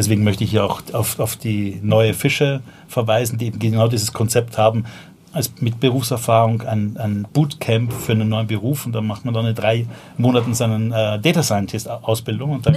Deswegen 0.02 0.24
möchte 0.24 0.44
ich 0.44 0.50
hier 0.50 0.66
auch 0.66 0.82
auf, 0.94 1.20
auf 1.20 1.36
die 1.36 1.80
neue 1.84 2.16
Fische 2.16 2.62
verweisen, 2.88 3.38
die 3.38 3.46
eben 3.46 3.60
genau 3.60 3.88
dieses 3.88 4.14
Konzept 4.14 4.58
haben, 4.58 4.86
als 5.32 5.52
mit 5.62 5.80
Berufserfahrung 5.80 6.64
ein, 6.64 6.98
ein 6.98 7.28
Bootcamp 7.32 7.94
für 7.94 8.14
einen 8.14 8.28
neuen 8.28 8.48
Beruf 8.48 8.88
und 8.88 8.94
dann 8.94 9.06
macht 9.06 9.26
man 9.26 9.36
dann 9.36 9.46
in 9.46 9.54
drei 9.54 9.86
Monaten 10.18 10.56
seinen 10.56 10.92
äh, 10.92 11.20
Data 11.20 11.44
Scientist 11.44 11.88
Ausbildung. 11.88 12.50
Und 12.50 12.66
dann. 12.66 12.74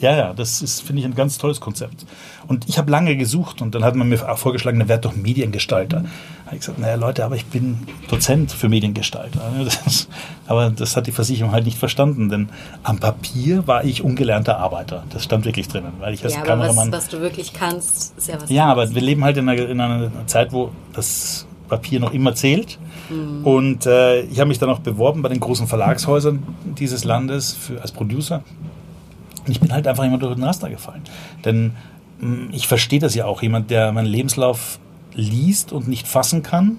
Ja, 0.00 0.16
ja, 0.16 0.32
das 0.32 0.62
ist, 0.62 0.80
finde 0.80 1.00
ich, 1.00 1.06
ein 1.06 1.14
ganz 1.16 1.38
tolles 1.38 1.60
Konzept. 1.60 2.06
Und 2.46 2.68
ich 2.68 2.78
habe 2.78 2.90
lange 2.90 3.16
gesucht 3.16 3.60
und 3.60 3.74
dann 3.74 3.82
hat 3.82 3.96
man 3.96 4.08
mir 4.08 4.30
auch 4.30 4.38
vorgeschlagen, 4.38 4.78
dann 4.78 4.88
werd 4.88 5.04
doch 5.04 5.16
Mediengestalter. 5.16 6.02
Da 6.02 6.46
habe 6.46 6.54
ich 6.54 6.60
gesagt, 6.60 6.78
naja 6.78 6.94
Leute, 6.94 7.24
aber 7.24 7.34
ich 7.34 7.46
bin 7.46 7.80
Dozent 8.08 8.52
für 8.52 8.68
Mediengestalter. 8.68 9.40
Das, 9.84 10.08
aber 10.46 10.70
das 10.70 10.96
hat 10.96 11.06
die 11.06 11.12
Versicherung 11.12 11.52
halt 11.52 11.64
nicht 11.64 11.78
verstanden, 11.78 12.28
denn 12.28 12.48
am 12.82 12.98
Papier 12.98 13.66
war 13.66 13.84
ich 13.84 14.02
ungelernter 14.02 14.58
Arbeiter. 14.58 15.04
Das 15.10 15.24
stand 15.24 15.44
wirklich 15.44 15.68
drinnen, 15.68 15.92
weil 15.98 16.14
ich 16.14 16.24
als 16.24 16.34
ja, 16.34 16.40
Kameramann... 16.42 16.90
Was, 16.92 17.04
was 17.04 17.08
du 17.08 17.20
wirklich 17.20 17.52
kannst, 17.52 18.16
ist 18.16 18.28
ja 18.28 18.40
was 18.40 18.48
Ja, 18.48 18.66
aber 18.66 18.94
wir 18.94 19.02
leben 19.02 19.24
halt 19.24 19.36
in 19.36 19.48
einer, 19.48 19.68
in 19.68 19.80
einer 19.80 20.10
Zeit, 20.26 20.52
wo 20.52 20.70
das 20.92 21.46
Papier 21.68 22.00
noch 22.00 22.12
immer 22.12 22.34
zählt. 22.34 22.78
Mhm. 23.10 23.44
Und 23.44 23.86
äh, 23.86 24.22
ich 24.22 24.38
habe 24.40 24.48
mich 24.48 24.58
dann 24.58 24.70
auch 24.70 24.80
beworben 24.80 25.22
bei 25.22 25.28
den 25.28 25.40
großen 25.40 25.66
Verlagshäusern 25.66 26.42
dieses 26.78 27.04
Landes 27.04 27.52
für, 27.52 27.80
als 27.80 27.92
Producer. 27.92 28.42
Ich 29.50 29.60
bin 29.60 29.72
halt 29.72 29.86
einfach 29.86 30.04
immer 30.04 30.18
durch 30.18 30.34
den 30.34 30.44
Raster 30.44 30.70
gefallen. 30.70 31.02
Denn 31.44 31.72
hm, 32.20 32.50
ich 32.52 32.68
verstehe 32.68 33.00
das 33.00 33.14
ja 33.14 33.24
auch. 33.24 33.42
Jemand, 33.42 33.70
der 33.70 33.92
meinen 33.92 34.06
Lebenslauf 34.06 34.78
liest 35.14 35.72
und 35.72 35.88
nicht 35.88 36.06
fassen 36.06 36.42
kann, 36.42 36.78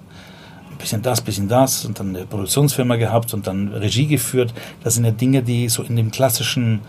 bisschen 0.80 1.02
das, 1.02 1.22
bisschen 1.22 1.48
das 1.48 1.86
und 1.86 2.00
dann 2.00 2.16
eine 2.16 2.26
Produktionsfirma 2.26 2.96
gehabt 2.96 3.34
und 3.34 3.46
dann 3.46 3.68
Regie 3.68 4.08
geführt. 4.08 4.54
Das 4.84 4.96
sind 4.96 5.06
ja 5.06 5.12
Dinge, 5.12 5.44
die 5.44 5.70
so 5.70 5.84
in 5.84 5.96
dem 5.96 6.10
klassischen 6.10 6.80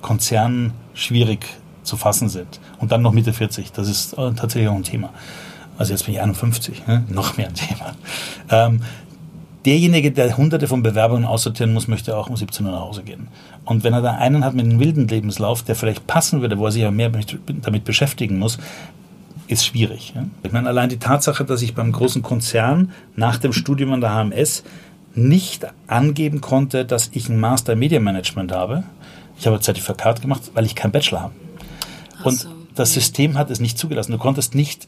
Konzern 0.00 0.72
schwierig 0.94 1.46
zu 1.82 1.96
fassen 1.96 2.28
sind. 2.28 2.60
Und 2.78 2.92
dann 2.92 3.02
noch 3.02 3.12
Mitte 3.12 3.32
40, 3.32 3.72
das 3.72 3.88
ist 3.88 4.12
äh, 4.14 4.32
tatsächlich 4.32 4.68
auch 4.68 4.76
ein 4.76 4.84
Thema. 4.84 5.10
Also 5.76 5.92
jetzt 5.92 6.04
bin 6.04 6.14
ich 6.14 6.20
51, 6.20 6.86
ne? 6.86 7.04
noch 7.08 7.36
mehr 7.36 7.48
ein 7.48 7.54
Thema. 7.54 7.94
Ähm, 8.50 8.82
derjenige, 9.64 10.10
der 10.12 10.36
hunderte 10.36 10.66
von 10.66 10.82
Bewerbungen 10.82 11.24
aussortieren 11.24 11.72
muss, 11.72 11.88
möchte 11.88 12.16
auch 12.16 12.28
um 12.28 12.36
17 12.36 12.64
Uhr 12.64 12.72
nach 12.72 12.80
Hause 12.80 13.02
gehen. 13.02 13.28
Und 13.64 13.84
wenn 13.84 13.92
er 13.92 14.02
da 14.02 14.12
einen 14.12 14.44
hat 14.44 14.54
mit 14.54 14.64
einem 14.64 14.80
wilden 14.80 15.08
Lebenslauf, 15.08 15.62
der 15.62 15.76
vielleicht 15.76 16.06
passen 16.06 16.40
würde, 16.40 16.58
wo 16.58 16.66
er 16.66 16.72
sich 16.72 16.82
ja 16.82 16.90
mehr 16.90 17.10
damit 17.62 17.84
beschäftigen 17.84 18.38
muss, 18.38 18.58
ist 19.48 19.66
schwierig. 19.66 20.14
Ich 20.42 20.52
meine, 20.52 20.68
allein 20.68 20.88
die 20.88 20.98
Tatsache, 20.98 21.44
dass 21.44 21.60
ich 21.62 21.74
beim 21.74 21.92
großen 21.92 22.22
Konzern 22.22 22.92
nach 23.16 23.36
dem 23.36 23.52
Studium 23.52 23.92
an 23.92 24.00
der 24.00 24.14
HMS 24.14 24.62
nicht 25.14 25.66
angeben 25.88 26.40
konnte, 26.40 26.84
dass 26.84 27.10
ich 27.12 27.28
ein 27.28 27.38
Master 27.38 27.74
Media 27.74 27.98
Management 27.98 28.52
habe. 28.52 28.84
Ich 29.38 29.46
habe 29.46 29.56
ein 29.56 29.62
Zertifikat 29.62 30.22
gemacht, 30.22 30.52
weil 30.54 30.66
ich 30.66 30.76
keinen 30.76 30.92
Bachelor 30.92 31.22
habe. 31.22 31.34
Und 32.22 32.38
so, 32.38 32.48
das 32.74 32.92
System 32.92 33.36
hat 33.36 33.50
es 33.50 33.58
nicht 33.58 33.76
zugelassen. 33.76 34.12
Du 34.12 34.18
konntest 34.18 34.54
nicht 34.54 34.86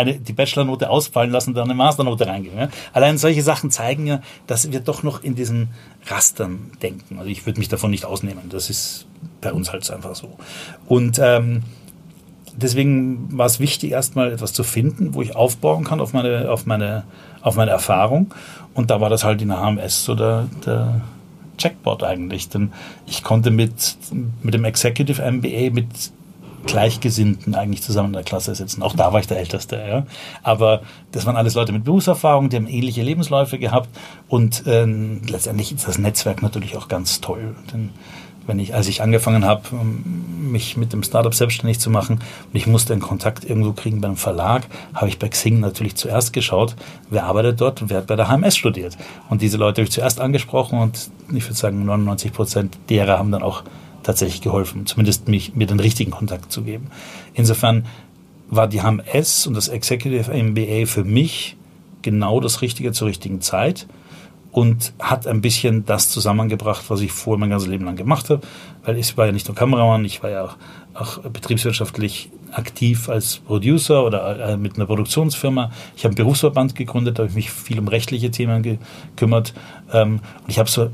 eine, 0.00 0.18
die 0.18 0.32
Bachelornote 0.32 0.90
ausfallen 0.90 1.30
lassen 1.30 1.50
und 1.50 1.56
dann 1.56 1.64
eine 1.64 1.74
Masternote 1.74 2.26
reingeben. 2.26 2.58
Ja? 2.58 2.68
Allein 2.92 3.18
solche 3.18 3.42
Sachen 3.42 3.70
zeigen 3.70 4.06
ja, 4.06 4.20
dass 4.46 4.70
wir 4.72 4.80
doch 4.80 5.02
noch 5.02 5.22
in 5.22 5.34
diesen 5.34 5.68
Rastern 6.06 6.72
denken. 6.82 7.18
Also 7.18 7.30
ich 7.30 7.46
würde 7.46 7.58
mich 7.58 7.68
davon 7.68 7.90
nicht 7.90 8.04
ausnehmen. 8.04 8.48
Das 8.50 8.70
ist 8.70 9.06
bei 9.40 9.52
uns 9.52 9.72
halt 9.72 9.88
einfach 9.90 10.14
so. 10.14 10.36
Und 10.86 11.20
ähm, 11.22 11.62
deswegen 12.56 13.36
war 13.36 13.46
es 13.46 13.60
wichtig, 13.60 13.92
erstmal 13.92 14.32
etwas 14.32 14.52
zu 14.52 14.64
finden, 14.64 15.14
wo 15.14 15.22
ich 15.22 15.36
aufbauen 15.36 15.84
kann 15.84 16.00
auf 16.00 16.12
meine, 16.12 16.50
auf 16.50 16.66
meine, 16.66 17.04
auf 17.42 17.56
meine 17.56 17.70
Erfahrung. 17.70 18.34
Und 18.74 18.90
da 18.90 19.00
war 19.00 19.10
das 19.10 19.24
halt 19.24 19.42
in 19.42 19.48
der 19.48 19.60
HMS 19.60 20.04
so 20.04 20.14
der, 20.14 20.48
der 20.64 21.02
Jackpot 21.58 22.02
eigentlich. 22.02 22.48
Denn 22.48 22.72
ich 23.06 23.22
konnte 23.22 23.50
mit, 23.50 23.96
mit 24.42 24.54
dem 24.54 24.64
Executive 24.64 25.22
MBA 25.30 25.70
mit 25.72 25.86
Gleichgesinnten 26.66 27.54
eigentlich 27.54 27.82
zusammen 27.82 28.08
in 28.08 28.14
der 28.14 28.22
Klasse 28.22 28.54
sitzen. 28.54 28.82
Auch 28.82 28.94
da 28.94 29.12
war 29.12 29.20
ich 29.20 29.26
der 29.26 29.38
Älteste. 29.38 29.76
Ja. 29.76 30.06
Aber 30.42 30.82
das 31.12 31.26
waren 31.26 31.36
alles 31.36 31.54
Leute 31.54 31.72
mit 31.72 31.84
Berufserfahrung, 31.84 32.48
die 32.48 32.56
haben 32.56 32.68
ähnliche 32.68 33.02
Lebensläufe 33.02 33.58
gehabt. 33.58 33.88
Und 34.28 34.64
ähm, 34.66 35.22
letztendlich 35.28 35.72
ist 35.72 35.88
das 35.88 35.98
Netzwerk 35.98 36.42
natürlich 36.42 36.76
auch 36.76 36.88
ganz 36.88 37.20
toll. 37.20 37.54
Denn 37.72 37.90
wenn 38.46 38.58
ich, 38.58 38.74
als 38.74 38.88
ich 38.88 39.02
angefangen 39.02 39.44
habe, 39.44 39.62
ähm, 39.72 40.50
mich 40.50 40.76
mit 40.76 40.92
dem 40.92 41.02
Startup 41.02 41.32
selbstständig 41.32 41.78
zu 41.78 41.90
machen 41.90 42.16
und 42.16 42.56
ich 42.56 42.66
musste 42.66 42.92
einen 42.92 43.02
Kontakt 43.02 43.44
irgendwo 43.44 43.72
kriegen 43.72 44.00
beim 44.00 44.16
Verlag, 44.16 44.66
habe 44.94 45.08
ich 45.08 45.18
bei 45.18 45.28
Xing 45.28 45.60
natürlich 45.60 45.94
zuerst 45.94 46.32
geschaut, 46.32 46.74
wer 47.10 47.24
arbeitet 47.24 47.60
dort 47.60 47.80
und 47.82 47.90
wer 47.90 47.98
hat 47.98 48.06
bei 48.06 48.16
der 48.16 48.28
HMS 48.28 48.56
studiert. 48.56 48.96
Und 49.28 49.42
diese 49.42 49.56
Leute 49.56 49.80
habe 49.80 49.88
ich 49.88 49.92
zuerst 49.92 50.20
angesprochen 50.20 50.80
und 50.80 51.10
ich 51.32 51.44
würde 51.44 51.54
sagen, 51.54 51.84
99 51.84 52.32
Prozent 52.32 52.78
derer 52.88 53.18
haben 53.18 53.30
dann 53.30 53.42
auch 53.42 53.62
tatsächlich 54.02 54.40
geholfen, 54.40 54.86
zumindest 54.86 55.28
mich, 55.28 55.54
mir 55.54 55.66
den 55.66 55.80
richtigen 55.80 56.10
Kontakt 56.10 56.52
zu 56.52 56.62
geben. 56.62 56.88
Insofern 57.34 57.86
war 58.48 58.66
die 58.66 58.82
HMS 58.82 59.46
und 59.46 59.54
das 59.54 59.68
Executive 59.68 60.32
MBA 60.32 60.86
für 60.86 61.04
mich 61.04 61.56
genau 62.02 62.40
das 62.40 62.62
Richtige 62.62 62.92
zur 62.92 63.08
richtigen 63.08 63.40
Zeit 63.40 63.86
und 64.52 64.92
hat 64.98 65.26
ein 65.26 65.40
bisschen 65.40 65.84
das 65.86 66.08
zusammengebracht, 66.08 66.84
was 66.88 67.00
ich 67.00 67.12
vorher 67.12 67.38
mein 67.38 67.50
ganzes 67.50 67.68
Leben 67.68 67.84
lang 67.84 67.96
gemacht 67.96 68.30
habe, 68.30 68.40
weil 68.84 68.96
ich 68.96 69.16
war 69.16 69.26
ja 69.26 69.32
nicht 69.32 69.46
nur 69.46 69.54
Kameramann, 69.54 70.04
ich 70.04 70.22
war 70.22 70.30
ja 70.30 70.44
auch, 70.44 70.56
auch 70.94 71.18
betriebswirtschaftlich 71.18 72.30
aktiv 72.50 73.08
als 73.08 73.36
Producer 73.38 74.04
oder 74.04 74.40
äh, 74.40 74.56
mit 74.56 74.76
einer 74.76 74.86
Produktionsfirma. 74.86 75.70
Ich 75.96 76.04
habe 76.04 76.10
einen 76.10 76.16
Berufsverband 76.16 76.74
gegründet, 76.74 77.18
da 77.18 77.22
habe 77.22 77.30
ich 77.30 77.36
mich 77.36 77.50
viel 77.52 77.78
um 77.78 77.86
rechtliche 77.86 78.32
Themen 78.32 78.62
gekümmert 78.62 79.54
ähm, 79.92 80.20
und 80.42 80.48
ich 80.48 80.58
habe 80.58 80.68
so, 80.68 80.90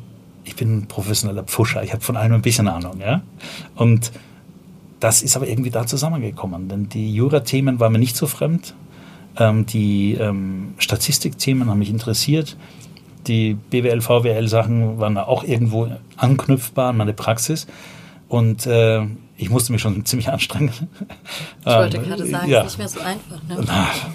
ich 0.46 0.56
bin 0.56 0.78
ein 0.78 0.86
professioneller 0.86 1.42
Pfuscher, 1.42 1.82
ich 1.82 1.92
habe 1.92 2.02
von 2.02 2.16
allem 2.16 2.32
ein 2.32 2.42
bisschen 2.42 2.68
Ahnung, 2.68 3.00
ja, 3.00 3.22
und 3.74 4.12
das 5.00 5.22
ist 5.22 5.36
aber 5.36 5.46
irgendwie 5.46 5.70
da 5.70 5.86
zusammengekommen, 5.86 6.68
denn 6.68 6.88
die 6.88 7.14
Jura-Themen 7.14 7.80
waren 7.80 7.92
mir 7.92 7.98
nicht 7.98 8.16
so 8.16 8.26
fremd, 8.26 8.74
ähm, 9.36 9.66
die 9.66 10.14
ähm, 10.14 10.74
Statistikthemen 10.78 11.68
haben 11.68 11.78
mich 11.78 11.90
interessiert, 11.90 12.56
die 13.26 13.54
BWL, 13.54 14.00
VWL-Sachen 14.00 14.98
waren 14.98 15.18
auch 15.18 15.44
irgendwo 15.44 15.90
anknüpfbar 16.16 16.90
an 16.90 16.96
meine 16.96 17.12
Praxis. 17.12 17.66
Und 18.28 18.66
äh, 18.66 19.02
ich 19.36 19.50
musste 19.50 19.72
mich 19.72 19.82
schon 19.82 20.04
ziemlich 20.04 20.28
anstrengen. 20.28 20.72
Ich 21.60 21.66
wollte 21.66 21.98
ähm, 21.98 22.04
gerade 22.04 22.26
sagen, 22.26 22.50
ja. 22.50 22.62
ist 22.62 22.64
nicht 22.64 22.78
mehr 22.78 22.88
so 22.88 23.00
einfach. 23.00 23.42
Ne? 23.48 23.66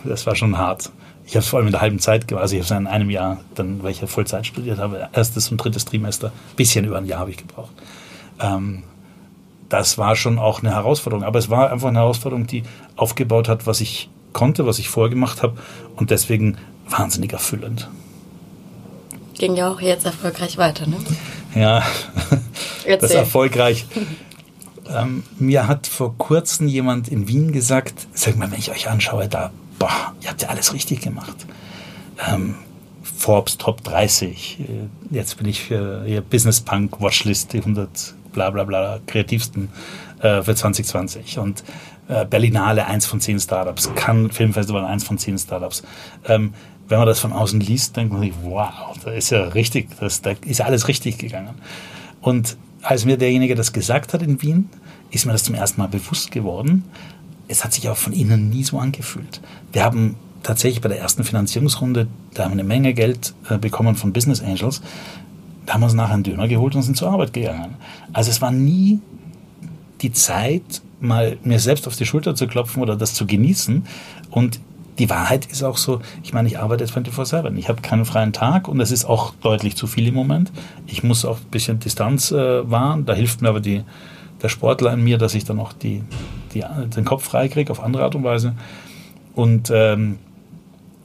Das 0.05 0.25
war 0.25 0.35
schon 0.35 0.57
hart. 0.57 0.91
Ich 1.31 1.35
habe 1.38 1.43
es 1.43 1.47
vor 1.47 1.59
allem 1.59 1.67
in 1.67 1.71
der 1.71 1.79
halben 1.79 2.00
Zeit 2.00 2.27
gemacht. 2.27 2.41
Also 2.41 2.55
ich 2.57 2.61
habe 2.61 2.73
es 2.73 2.77
in 2.77 2.88
einem 2.88 3.09
Jahr, 3.09 3.39
dann, 3.55 3.81
weil 3.81 3.91
ich 3.91 4.01
ja 4.01 4.07
Vollzeit 4.07 4.45
studiert 4.45 4.79
habe, 4.79 5.07
erstes 5.13 5.50
und 5.50 5.57
drittes 5.57 5.85
Trimester, 5.85 6.33
bisschen 6.57 6.83
über 6.83 6.97
ein 6.97 7.05
Jahr 7.05 7.21
habe 7.21 7.29
ich 7.29 7.38
gebraucht. 7.38 7.71
Ähm, 8.41 8.83
das 9.69 9.97
war 9.97 10.17
schon 10.17 10.38
auch 10.38 10.61
eine 10.61 10.71
Herausforderung. 10.71 11.23
Aber 11.23 11.39
es 11.39 11.50
war 11.50 11.71
einfach 11.71 11.88
eine 11.88 12.00
Herausforderung, 12.00 12.47
die 12.47 12.63
aufgebaut 12.97 13.47
hat, 13.47 13.65
was 13.65 13.79
ich 13.79 14.09
konnte, 14.33 14.65
was 14.65 14.77
ich 14.77 14.89
vorgemacht 14.89 15.41
habe 15.41 15.57
und 15.95 16.11
deswegen 16.11 16.57
wahnsinnig 16.89 17.31
erfüllend 17.31 17.89
ging 19.41 19.55
ja 19.55 19.71
auch 19.71 19.81
jetzt 19.81 20.05
erfolgreich 20.05 20.57
weiter, 20.59 20.85
ne? 20.85 20.97
Ja, 21.55 21.83
Erzähl. 22.85 22.97
das 23.00 23.11
erfolgreich. 23.11 23.88
Ähm, 24.88 25.23
mir 25.39 25.67
hat 25.67 25.88
vor 25.88 26.15
kurzem 26.15 26.67
jemand 26.67 27.07
in 27.07 27.27
Wien 27.27 27.51
gesagt, 27.51 28.07
sag 28.13 28.38
mal, 28.38 28.51
wenn 28.51 28.59
ich 28.59 28.69
euch 28.69 28.88
anschaue, 28.88 29.27
da, 29.27 29.51
boah, 29.81 30.13
ihr 30.21 30.29
habt 30.29 30.41
ja 30.43 30.50
alles 30.50 30.73
richtig 30.73 31.01
gemacht. 31.01 31.47
Ähm, 32.29 32.53
Forbes 33.01 33.57
Top 33.57 33.83
30, 33.83 34.59
äh, 34.59 34.65
jetzt 35.09 35.38
bin 35.38 35.47
ich 35.47 35.71
ihr 35.71 36.21
Business 36.21 36.61
Punk 36.61 37.01
Watchlist, 37.01 37.51
die 37.53 37.57
100 37.57 38.13
bla 38.31 38.51
bla 38.51 38.63
bla 38.63 39.00
kreativsten 39.07 39.69
äh, 40.19 40.43
für 40.43 40.53
2020 40.53 41.39
und 41.39 41.63
äh, 42.09 42.25
Berlinale 42.25 42.85
1 42.85 43.07
von 43.07 43.19
10 43.19 43.39
Startups, 43.39 43.89
Cannes 43.95 44.35
Filmfestival 44.35 44.85
1 44.85 45.03
von 45.03 45.17
10 45.17 45.39
Startups. 45.39 45.81
Ähm, 46.25 46.53
wenn 46.88 47.00
man 47.00 47.07
das 47.07 47.19
von 47.19 47.33
außen 47.33 47.59
liest, 47.59 47.97
denkt 47.97 48.13
man 48.13 48.21
sich, 48.21 48.33
wow, 48.43 48.95
da 49.03 49.11
ist 49.11 49.31
ja 49.31 49.45
richtig, 49.45 49.89
das, 50.00 50.21
da 50.21 50.35
ist 50.45 50.61
alles 50.61 50.88
richtig 50.88 51.17
gegangen. 51.17 51.55
Und 52.21 52.55
als 52.83 53.05
mir 53.05 53.17
derjenige 53.17 53.55
das 53.55 53.73
gesagt 53.73 54.13
hat 54.13 54.21
in 54.21 54.41
Wien, 54.43 54.69
ist 55.09 55.25
mir 55.25 55.31
das 55.31 55.43
zum 55.43 55.55
ersten 55.55 55.81
Mal 55.81 55.88
bewusst 55.88 56.31
geworden. 56.31 56.83
Es 57.51 57.65
hat 57.65 57.74
sich 57.74 57.89
auch 57.89 57.98
von 57.98 58.13
innen 58.13 58.50
nie 58.50 58.63
so 58.63 58.79
angefühlt. 58.79 59.41
Wir 59.74 59.84
haben 59.84 60.15
tatsächlich 60.41 60.79
bei 60.81 60.88
der 60.88 61.00
ersten 61.00 61.25
Finanzierungsrunde, 61.25 62.08
da 62.34 62.46
haben 62.46 62.51
wir 62.51 62.60
eine 62.60 62.63
Menge 62.63 62.93
Geld 62.93 63.34
äh, 63.50 63.58
bekommen 63.58 63.96
von 63.96 64.13
Business 64.13 64.41
Angels. 64.41 64.81
Da 65.65 65.74
haben 65.74 65.81
wir 65.81 65.86
uns 65.86 65.93
nachher 65.93 66.13
einen 66.13 66.24
Döner 66.24 66.48
geholt 66.48 66.75
und 66.75 66.81
sind 66.81 66.96
zur 66.96 67.12
Arbeit 67.12 67.34
gegangen. 67.34 67.75
Also 68.13 68.31
es 68.31 68.41
war 68.41 68.51
nie 68.51 69.00
die 70.01 70.13
Zeit, 70.13 70.81
mal 71.01 71.38
mir 71.43 71.60
selbst 71.60 71.88
auf 71.88 71.96
die 71.98 72.05
Schulter 72.05 72.36
zu 72.36 72.48
klopfen 72.48 72.81
oder 72.81 72.96
das 72.96 73.13
zu 73.13 73.27
genießen. 73.27 73.86
Und 74.29 74.62
die 74.98 75.10
Wahrheit 75.10 75.46
ist 75.46 75.62
auch 75.62 75.77
so, 75.77 76.00
ich 76.24 76.31
meine, 76.31 76.48
ich 76.48 76.58
arbeite 76.58 76.86
jetzt 76.86 76.96
24-7. 76.96 77.55
Ich 77.58 77.67
habe 77.67 77.81
keinen 77.81 78.05
freien 78.05 78.31
Tag 78.31 78.70
und 78.70 78.79
es 78.79 78.91
ist 78.91 79.03
auch 79.03 79.34
deutlich 79.41 79.75
zu 79.75 79.88
viel 79.88 80.08
im 80.08 80.13
Moment. 80.13 80.53
Ich 80.88 81.03
muss 81.03 81.25
auch 81.25 81.38
ein 81.38 81.51
bisschen 81.51 81.79
Distanz 81.79 82.31
äh, 82.31 82.70
wahren. 82.70 83.05
Da 83.05 83.13
hilft 83.13 83.41
mir 83.41 83.50
aber 83.50 83.60
die, 83.60 83.84
der 84.41 84.50
Sportler 84.50 84.93
in 84.93 85.03
mir, 85.03 85.17
dass 85.17 85.36
ich 85.36 85.45
dann 85.45 85.60
auch 85.60 85.74
die, 85.74 86.03
die, 86.53 86.63
den 86.95 87.05
Kopf 87.05 87.24
frei 87.24 87.48
kriege 87.48 87.71
auf 87.71 87.81
andere 87.81 88.03
Art 88.03 88.15
und 88.15 88.24
Weise. 88.24 88.55
Und 89.36 89.71
ähm, 89.74 90.19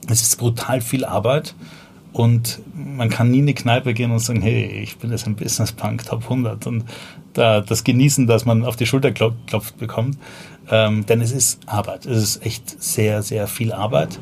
es 0.09 0.21
ist 0.21 0.37
brutal 0.37 0.81
viel 0.81 1.05
Arbeit. 1.05 1.55
Und 2.13 2.59
man 2.73 3.09
kann 3.09 3.29
nie 3.29 3.39
in 3.39 3.47
die 3.47 3.53
Kneipe 3.53 3.93
gehen 3.93 4.11
und 4.11 4.19
sagen, 4.19 4.41
hey, 4.41 4.65
ich 4.65 4.97
bin 4.97 5.11
jetzt 5.11 5.27
ein 5.27 5.35
Business 5.35 5.71
Punk 5.71 6.05
Top 6.05 6.23
100 6.23 6.65
und 6.65 6.83
da 7.33 7.61
das 7.61 7.83
genießen, 7.83 8.25
dass 8.25 8.45
man 8.45 8.65
auf 8.65 8.75
die 8.75 8.87
Schulter 8.87 9.11
klopft 9.11 9.77
bekommt. 9.77 10.17
Ähm, 10.69 11.05
denn 11.05 11.21
es 11.21 11.31
ist 11.31 11.59
Arbeit. 11.67 12.05
Es 12.05 12.23
ist 12.23 12.45
echt 12.45 12.81
sehr, 12.81 13.21
sehr 13.21 13.47
viel 13.47 13.71
Arbeit. 13.71 14.17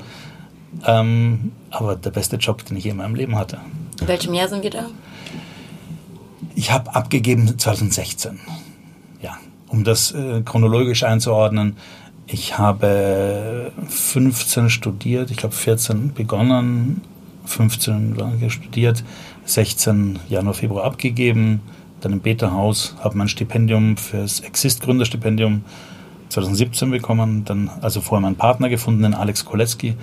Ähm, 0.85 1.53
aber 1.69 1.95
der 1.95 2.09
beste 2.09 2.35
Job, 2.35 2.65
den 2.65 2.75
ich 2.75 2.83
je 2.83 2.91
in 2.91 2.97
meinem 2.97 3.15
Leben 3.15 3.37
hatte. 3.37 3.59
In 4.01 4.07
welchem 4.07 4.33
Jahr 4.33 4.49
sind 4.49 4.63
wir 4.63 4.71
da? 4.71 4.87
Ich 6.53 6.71
habe 6.71 6.93
abgegeben 6.93 7.57
2016. 7.57 8.39
Um 9.75 9.83
das 9.83 10.13
äh, 10.13 10.41
chronologisch 10.45 11.03
einzuordnen. 11.03 11.75
Ich 12.27 12.57
habe 12.57 13.73
15 13.89 14.69
studiert, 14.69 15.31
ich 15.31 15.37
glaube 15.37 15.53
14 15.53 16.13
begonnen, 16.13 17.01
15 17.43 18.15
studiert, 18.49 19.03
16 19.43 20.19
Januar, 20.29 20.53
Februar 20.53 20.85
abgegeben, 20.85 21.59
dann 21.99 22.13
im 22.13 22.21
Beta-Haus, 22.21 22.95
habe 23.01 23.17
mein 23.17 23.27
Stipendium 23.27 23.97
fürs 23.97 24.39
Exist-Gründerstipendium 24.39 25.65
2017 26.29 26.89
bekommen, 26.89 27.43
dann 27.43 27.69
also 27.81 27.99
vorher 27.99 28.21
meinen 28.21 28.37
Partner 28.37 28.69
gefunden, 28.69 29.03
den 29.03 29.13
Alex 29.13 29.43
Kolecki, 29.43 29.95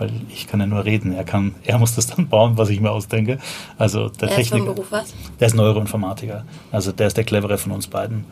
weil 0.00 0.10
ich 0.28 0.48
kann 0.48 0.58
ja 0.58 0.66
nur 0.66 0.84
reden. 0.84 1.12
Er 1.12 1.24
kann, 1.24 1.54
er 1.62 1.78
muss 1.78 1.94
das 1.94 2.08
dann 2.08 2.26
bauen, 2.28 2.56
was 2.56 2.70
ich 2.70 2.80
mir 2.80 2.90
ausdenke. 2.90 3.38
Also 3.78 4.08
der 4.08 4.30
er 4.30 4.36
Techniker. 4.36 4.66
Ist 4.68 4.74
Beruf 4.74 4.86
was? 4.90 5.14
Der 5.38 5.46
ist 5.46 5.54
Neuroinformatiker. 5.54 6.44
Also 6.72 6.90
der 6.90 7.06
ist 7.06 7.16
der 7.16 7.24
clevere 7.24 7.58
von 7.58 7.72
uns 7.72 7.86
beiden. 7.86 8.24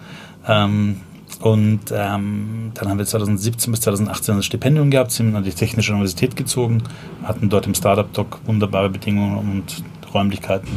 Ähm, 0.48 1.02
Und 1.40 1.92
ähm, 1.92 2.72
dann 2.74 2.88
haben 2.88 2.98
wir 2.98 3.04
2017 3.04 3.70
bis 3.70 3.82
2018 3.82 4.36
ein 4.36 4.42
Stipendium 4.42 4.90
gehabt, 4.90 5.12
sind 5.12 5.36
an 5.36 5.44
die 5.44 5.52
Technische 5.52 5.92
Universität 5.92 6.34
gezogen, 6.34 6.82
hatten 7.22 7.48
dort 7.48 7.66
im 7.66 7.74
Startup-Doc 7.74 8.40
wunderbare 8.46 8.88
Bedingungen 8.88 9.36
und 9.36 9.84
Räumlichkeiten 10.12 10.68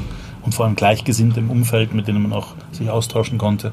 und 0.44 0.54
vor 0.54 0.66
allem 0.66 0.76
Gleichgesinnte 0.76 1.40
im 1.40 1.50
Umfeld, 1.50 1.94
mit 1.94 2.08
denen 2.08 2.22
man 2.22 2.34
auch 2.34 2.50
sich 2.74 2.90
austauschen 2.90 3.38
konnte. 3.38 3.72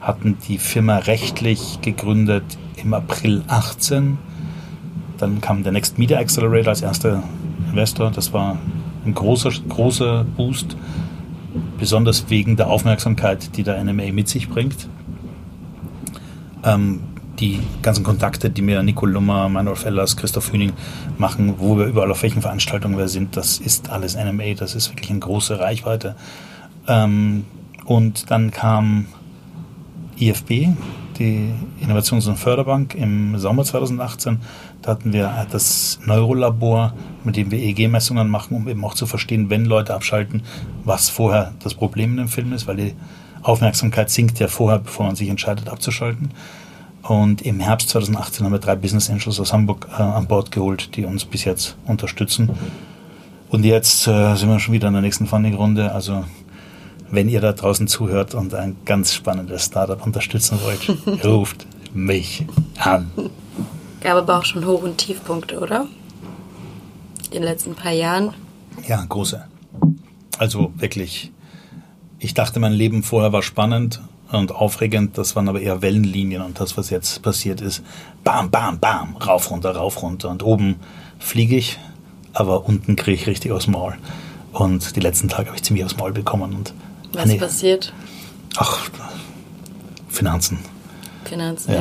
Hatten 0.00 0.36
die 0.48 0.58
Firma 0.58 0.98
rechtlich 0.98 1.80
gegründet 1.80 2.44
im 2.76 2.92
April 2.92 3.42
18. 3.46 4.18
Dann 5.18 5.40
kam 5.40 5.62
der 5.62 5.72
Next 5.72 5.98
Media 5.98 6.18
Accelerator 6.18 6.70
als 6.70 6.82
erster 6.82 7.22
Investor. 7.68 8.10
Das 8.10 8.32
war 8.32 8.58
ein 9.04 9.14
großer, 9.14 9.50
großer 9.68 10.24
Boost, 10.36 10.76
besonders 11.78 12.28
wegen 12.28 12.56
der 12.56 12.68
Aufmerksamkeit, 12.68 13.56
die 13.56 13.62
der 13.62 13.82
NMA 13.82 14.12
mit 14.12 14.28
sich 14.28 14.48
bringt. 14.48 14.88
Ähm, 16.64 17.00
die 17.38 17.60
ganzen 17.82 18.02
Kontakte, 18.02 18.50
die 18.50 18.62
mir 18.62 18.82
Nico 18.82 19.06
Lummer, 19.06 19.48
Manuel 19.48 19.76
Fellers, 19.76 20.16
Christoph 20.16 20.52
Hüning 20.52 20.72
machen, 21.18 21.54
wo 21.58 21.78
wir 21.78 21.86
überall 21.86 22.10
auf 22.10 22.22
welchen 22.22 22.40
Veranstaltungen 22.40 22.96
wir 22.96 23.08
sind, 23.08 23.36
das 23.36 23.58
ist 23.58 23.90
alles 23.90 24.16
NMA, 24.16 24.54
das 24.54 24.74
ist 24.74 24.90
wirklich 24.90 25.10
eine 25.10 25.20
große 25.20 25.58
Reichweite. 25.58 26.16
Ähm, 26.88 27.44
und 27.84 28.30
dann 28.30 28.50
kam 28.50 29.06
IFB, 30.18 30.68
die 31.18 31.50
Innovations- 31.80 32.26
und 32.26 32.36
Förderbank 32.36 32.94
im 32.94 33.38
Sommer 33.38 33.64
2018. 33.64 34.40
Da 34.86 34.92
hatten 34.92 35.12
wir 35.12 35.48
das 35.50 35.98
Neurolabor, 36.06 36.94
mit 37.24 37.34
dem 37.34 37.50
wir 37.50 37.58
EEG-Messungen 37.58 38.30
machen, 38.30 38.56
um 38.56 38.68
eben 38.68 38.84
auch 38.84 38.94
zu 38.94 39.06
verstehen, 39.06 39.50
wenn 39.50 39.64
Leute 39.64 39.92
abschalten, 39.92 40.44
was 40.84 41.08
vorher 41.08 41.54
das 41.58 41.74
Problem 41.74 42.12
in 42.12 42.16
dem 42.18 42.28
Film 42.28 42.52
ist, 42.52 42.68
weil 42.68 42.76
die 42.76 42.94
Aufmerksamkeit 43.42 44.10
sinkt 44.10 44.38
ja 44.38 44.46
vorher, 44.46 44.78
bevor 44.78 45.06
man 45.06 45.16
sich 45.16 45.28
entscheidet 45.28 45.68
abzuschalten. 45.68 46.30
Und 47.02 47.42
im 47.42 47.58
Herbst 47.58 47.88
2018 47.88 48.46
haben 48.46 48.52
wir 48.52 48.60
drei 48.60 48.76
Business 48.76 49.10
Angels 49.10 49.40
aus 49.40 49.52
Hamburg 49.52 49.88
äh, 49.90 50.02
an 50.02 50.28
Bord 50.28 50.52
geholt, 50.52 50.94
die 50.94 51.04
uns 51.04 51.24
bis 51.24 51.42
jetzt 51.42 51.76
unterstützen. 51.86 52.50
Und 53.48 53.64
jetzt 53.64 54.06
äh, 54.06 54.36
sind 54.36 54.48
wir 54.48 54.60
schon 54.60 54.72
wieder 54.72 54.86
in 54.86 54.94
der 54.94 55.02
nächsten 55.02 55.26
Funding-Runde. 55.26 55.90
Also 55.90 56.24
wenn 57.10 57.28
ihr 57.28 57.40
da 57.40 57.52
draußen 57.52 57.88
zuhört 57.88 58.36
und 58.36 58.54
ein 58.54 58.76
ganz 58.84 59.14
spannendes 59.14 59.64
Startup 59.64 60.06
unterstützen 60.06 60.60
wollt, 60.62 61.24
ruft 61.24 61.66
mich 61.92 62.46
an. 62.78 63.10
Gab 64.00 64.16
aber 64.16 64.38
auch 64.38 64.44
schon 64.44 64.66
Hoch- 64.66 64.82
und 64.82 64.98
Tiefpunkte, 64.98 65.58
oder? 65.58 65.86
In 67.26 67.30
den 67.30 67.42
letzten 67.42 67.74
paar 67.74 67.92
Jahren. 67.92 68.34
Ja, 68.86 69.04
große. 69.04 69.44
Also 70.38 70.72
wirklich, 70.76 71.32
ich 72.18 72.34
dachte, 72.34 72.60
mein 72.60 72.72
Leben 72.72 73.02
vorher 73.02 73.32
war 73.32 73.42
spannend 73.42 74.00
und 74.30 74.52
aufregend. 74.52 75.18
Das 75.18 75.34
waren 75.34 75.48
aber 75.48 75.60
eher 75.60 75.82
Wellenlinien 75.82 76.42
und 76.42 76.60
das, 76.60 76.76
was 76.76 76.90
jetzt 76.90 77.22
passiert 77.22 77.60
ist, 77.60 77.82
bam, 78.24 78.50
bam, 78.50 78.78
bam, 78.78 79.16
rauf, 79.16 79.50
runter, 79.50 79.74
rauf, 79.74 80.02
runter. 80.02 80.28
Und 80.30 80.42
oben 80.42 80.76
fliege 81.18 81.56
ich, 81.56 81.78
aber 82.32 82.66
unten 82.66 82.96
kriege 82.96 83.20
ich 83.20 83.26
richtig 83.26 83.52
aus 83.52 83.64
dem 83.64 83.72
Maul. 83.72 83.96
Und 84.52 84.96
die 84.96 85.00
letzten 85.00 85.28
Tage 85.28 85.48
habe 85.48 85.56
ich 85.56 85.62
ziemlich 85.62 85.84
aus 85.84 85.92
dem 85.92 85.98
Maul 85.98 86.12
bekommen. 86.12 86.54
Und 86.54 86.74
was 87.12 87.24
eine, 87.24 87.36
passiert? 87.36 87.92
Ach, 88.56 88.88
Finanzen. 90.08 90.58
Finanzen, 91.28 91.72
ja. 91.72 91.78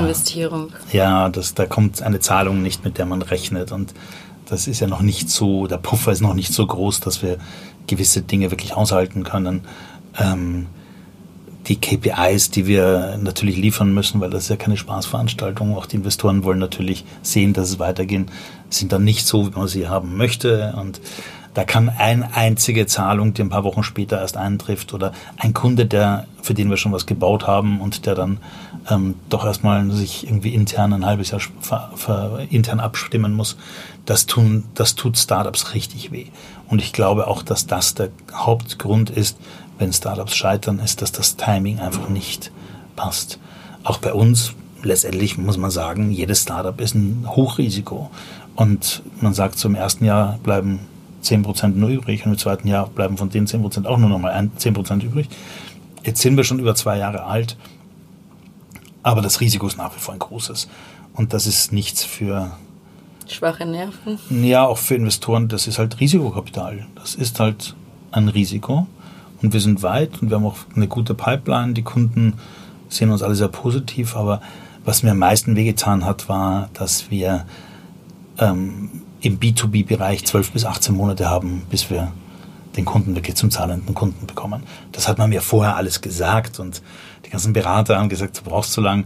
Ja, 0.91 1.29
das, 1.29 1.53
da 1.53 1.65
kommt 1.65 2.01
eine 2.01 2.19
Zahlung 2.19 2.61
nicht, 2.61 2.83
mit 2.83 2.97
der 2.97 3.05
man 3.05 3.21
rechnet. 3.21 3.71
Und 3.71 3.93
das 4.47 4.67
ist 4.67 4.79
ja 4.79 4.87
noch 4.87 5.01
nicht 5.01 5.29
so, 5.29 5.67
der 5.67 5.77
Puffer 5.77 6.11
ist 6.11 6.21
noch 6.21 6.33
nicht 6.33 6.53
so 6.53 6.65
groß, 6.65 6.99
dass 6.99 7.21
wir 7.21 7.37
gewisse 7.87 8.21
Dinge 8.21 8.51
wirklich 8.51 8.73
aushalten 8.73 9.23
können. 9.23 9.61
Ähm, 10.17 10.67
die 11.67 11.77
KPIs, 11.77 12.51
die 12.51 12.67
wir 12.67 13.17
natürlich 13.19 13.57
liefern 13.57 13.93
müssen, 13.93 14.21
weil 14.21 14.29
das 14.29 14.43
ist 14.43 14.49
ja 14.49 14.55
keine 14.55 14.77
Spaßveranstaltung. 14.77 15.75
Auch 15.75 15.87
die 15.87 15.95
Investoren 15.97 16.43
wollen 16.43 16.59
natürlich 16.59 17.05
sehen, 17.23 17.53
dass 17.53 17.69
es 17.69 17.79
weitergehen, 17.79 18.27
sind 18.69 18.91
dann 18.91 19.03
nicht 19.03 19.25
so, 19.25 19.47
wie 19.47 19.57
man 19.57 19.67
sie 19.67 19.87
haben 19.87 20.15
möchte. 20.15 20.75
Und 20.79 21.01
da 21.55 21.63
kann 21.63 21.87
eine 21.89 22.35
einzige 22.35 22.85
Zahlung, 22.85 23.33
die 23.33 23.41
ein 23.41 23.49
paar 23.49 23.63
Wochen 23.63 23.81
später 23.81 24.19
erst 24.19 24.35
eintrifft, 24.35 24.93
oder 24.93 25.13
ein 25.37 25.53
Kunde, 25.53 25.85
der, 25.85 26.27
für 26.41 26.53
den 26.53 26.69
wir 26.69 26.75
schon 26.75 26.91
was 26.91 27.05
gebaut 27.05 27.47
haben 27.47 27.79
und 27.79 28.05
der 28.05 28.13
dann 28.13 28.39
ähm, 28.89 29.15
doch 29.29 29.45
erstmal 29.45 29.89
sich 29.91 30.27
irgendwie 30.27 30.53
intern 30.53 30.91
ein 30.91 31.05
halbes 31.05 31.31
Jahr 31.31 31.39
ver, 31.61 31.91
ver, 31.95 32.39
intern 32.49 32.81
abstimmen 32.81 33.33
muss, 33.33 33.55
das, 34.05 34.25
tun, 34.25 34.65
das 34.75 34.95
tut 34.95 35.17
Startups 35.17 35.73
richtig 35.73 36.11
weh. 36.11 36.25
Und 36.67 36.81
ich 36.81 36.91
glaube 36.91 37.27
auch, 37.27 37.41
dass 37.41 37.65
das 37.65 37.95
der 37.95 38.09
Hauptgrund 38.33 39.09
ist, 39.09 39.37
wenn 39.79 39.93
Startups 39.93 40.35
scheitern, 40.35 40.79
ist, 40.79 41.01
dass 41.01 41.13
das 41.13 41.37
Timing 41.37 41.79
einfach 41.79 42.09
nicht 42.09 42.51
passt. 42.97 43.39
Auch 43.85 43.99
bei 43.99 44.13
uns, 44.13 44.53
letztendlich 44.83 45.37
muss 45.37 45.57
man 45.57 45.71
sagen, 45.71 46.11
jedes 46.11 46.41
Startup 46.41 46.79
ist 46.81 46.95
ein 46.95 47.25
Hochrisiko. 47.29 48.11
Und 48.55 49.03
man 49.21 49.33
sagt, 49.33 49.57
zum 49.57 49.73
ersten 49.73 50.03
Jahr 50.03 50.37
bleiben 50.43 50.79
10% 51.25 51.69
nur 51.69 51.89
übrig 51.89 52.25
und 52.25 52.33
im 52.33 52.37
zweiten 52.37 52.67
Jahr 52.67 52.87
bleiben 52.87 53.17
von 53.17 53.29
den 53.29 53.47
10% 53.47 53.85
auch 53.85 53.97
nur 53.97 54.09
noch 54.09 54.19
mal 54.19 54.33
10% 54.33 55.03
übrig. 55.03 55.27
Jetzt 56.03 56.21
sind 56.21 56.37
wir 56.37 56.43
schon 56.43 56.59
über 56.59 56.75
zwei 56.75 56.97
Jahre 56.97 57.23
alt, 57.23 57.57
aber 59.03 59.21
das 59.21 59.41
Risiko 59.41 59.67
ist 59.67 59.77
nach 59.77 59.95
wie 59.95 59.99
vor 59.99 60.13
ein 60.13 60.19
großes. 60.19 60.67
Und 61.13 61.33
das 61.33 61.47
ist 61.47 61.71
nichts 61.71 62.03
für 62.03 62.51
schwache 63.27 63.65
Nerven. 63.65 64.19
Ja, 64.29 64.65
auch 64.65 64.77
für 64.77 64.95
Investoren, 64.95 65.47
das 65.47 65.67
ist 65.67 65.79
halt 65.79 65.99
Risikokapital. 65.99 66.85
Das 66.95 67.15
ist 67.15 67.39
halt 67.39 67.75
ein 68.11 68.27
Risiko. 68.27 68.87
Und 69.41 69.53
wir 69.53 69.61
sind 69.61 69.83
weit 69.83 70.21
und 70.21 70.29
wir 70.29 70.37
haben 70.37 70.45
auch 70.45 70.57
eine 70.75 70.87
gute 70.87 71.13
Pipeline. 71.13 71.73
Die 71.73 71.83
Kunden 71.83 72.33
sehen 72.89 73.11
uns 73.11 73.21
alle 73.21 73.35
sehr 73.35 73.47
positiv. 73.47 74.15
Aber 74.15 74.41
was 74.83 75.03
mir 75.03 75.11
am 75.11 75.19
meisten 75.19 75.55
wehgetan 75.55 76.05
hat, 76.05 76.29
war, 76.29 76.69
dass 76.73 77.09
wir 77.11 77.45
ähm, 78.39 79.01
im 79.25 79.39
B2B-Bereich 79.39 80.23
12 80.23 80.51
bis 80.51 80.65
18 80.65 80.95
Monate 80.95 81.27
haben, 81.27 81.63
bis 81.71 81.89
wir 81.89 82.11
den 82.77 82.85
Kunden 82.85 83.15
wirklich 83.15 83.35
zum 83.35 83.49
zahlenden 83.49 83.95
Kunden 83.95 84.27
bekommen. 84.27 84.61
Das 84.91 85.07
hat 85.07 85.17
man 85.17 85.31
mir 85.31 85.41
vorher 85.41 85.75
alles 85.75 86.01
gesagt 86.01 86.59
und 86.59 86.83
die 87.25 87.31
ganzen 87.31 87.51
Berater 87.51 87.97
haben 87.97 88.09
gesagt, 88.09 88.37
du 88.37 88.43
brauchst 88.43 88.71
zu 88.71 88.81
lang. 88.81 89.05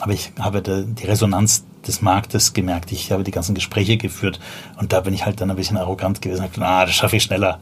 Aber 0.00 0.12
ich 0.12 0.32
habe 0.38 0.62
die 0.62 1.04
Resonanz 1.04 1.64
des 1.86 2.00
Marktes 2.00 2.54
gemerkt. 2.54 2.90
Ich 2.90 3.12
habe 3.12 3.22
die 3.22 3.32
ganzen 3.32 3.54
Gespräche 3.54 3.98
geführt 3.98 4.40
und 4.78 4.94
da 4.94 5.00
bin 5.00 5.12
ich 5.12 5.26
halt 5.26 5.42
dann 5.42 5.50
ein 5.50 5.56
bisschen 5.56 5.76
arrogant 5.76 6.22
gewesen. 6.22 6.44
Ich 6.44 6.52
gesagt, 6.52 6.66
ah, 6.66 6.86
das 6.86 6.94
schaffe 6.94 7.16
ich 7.16 7.22
schneller. 7.22 7.60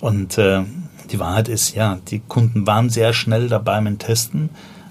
Und 0.00 0.36
äh, 0.36 0.62
die 1.12 1.20
Wahrheit 1.20 1.48
ist, 1.48 1.76
ja, 1.76 1.98
die 2.08 2.18
Kunden 2.20 2.66
waren 2.66 2.90
sehr 2.90 3.12
schnell 3.12 3.48
dabei 3.48 3.80
mit 3.80 4.00
Testen, 4.00 4.50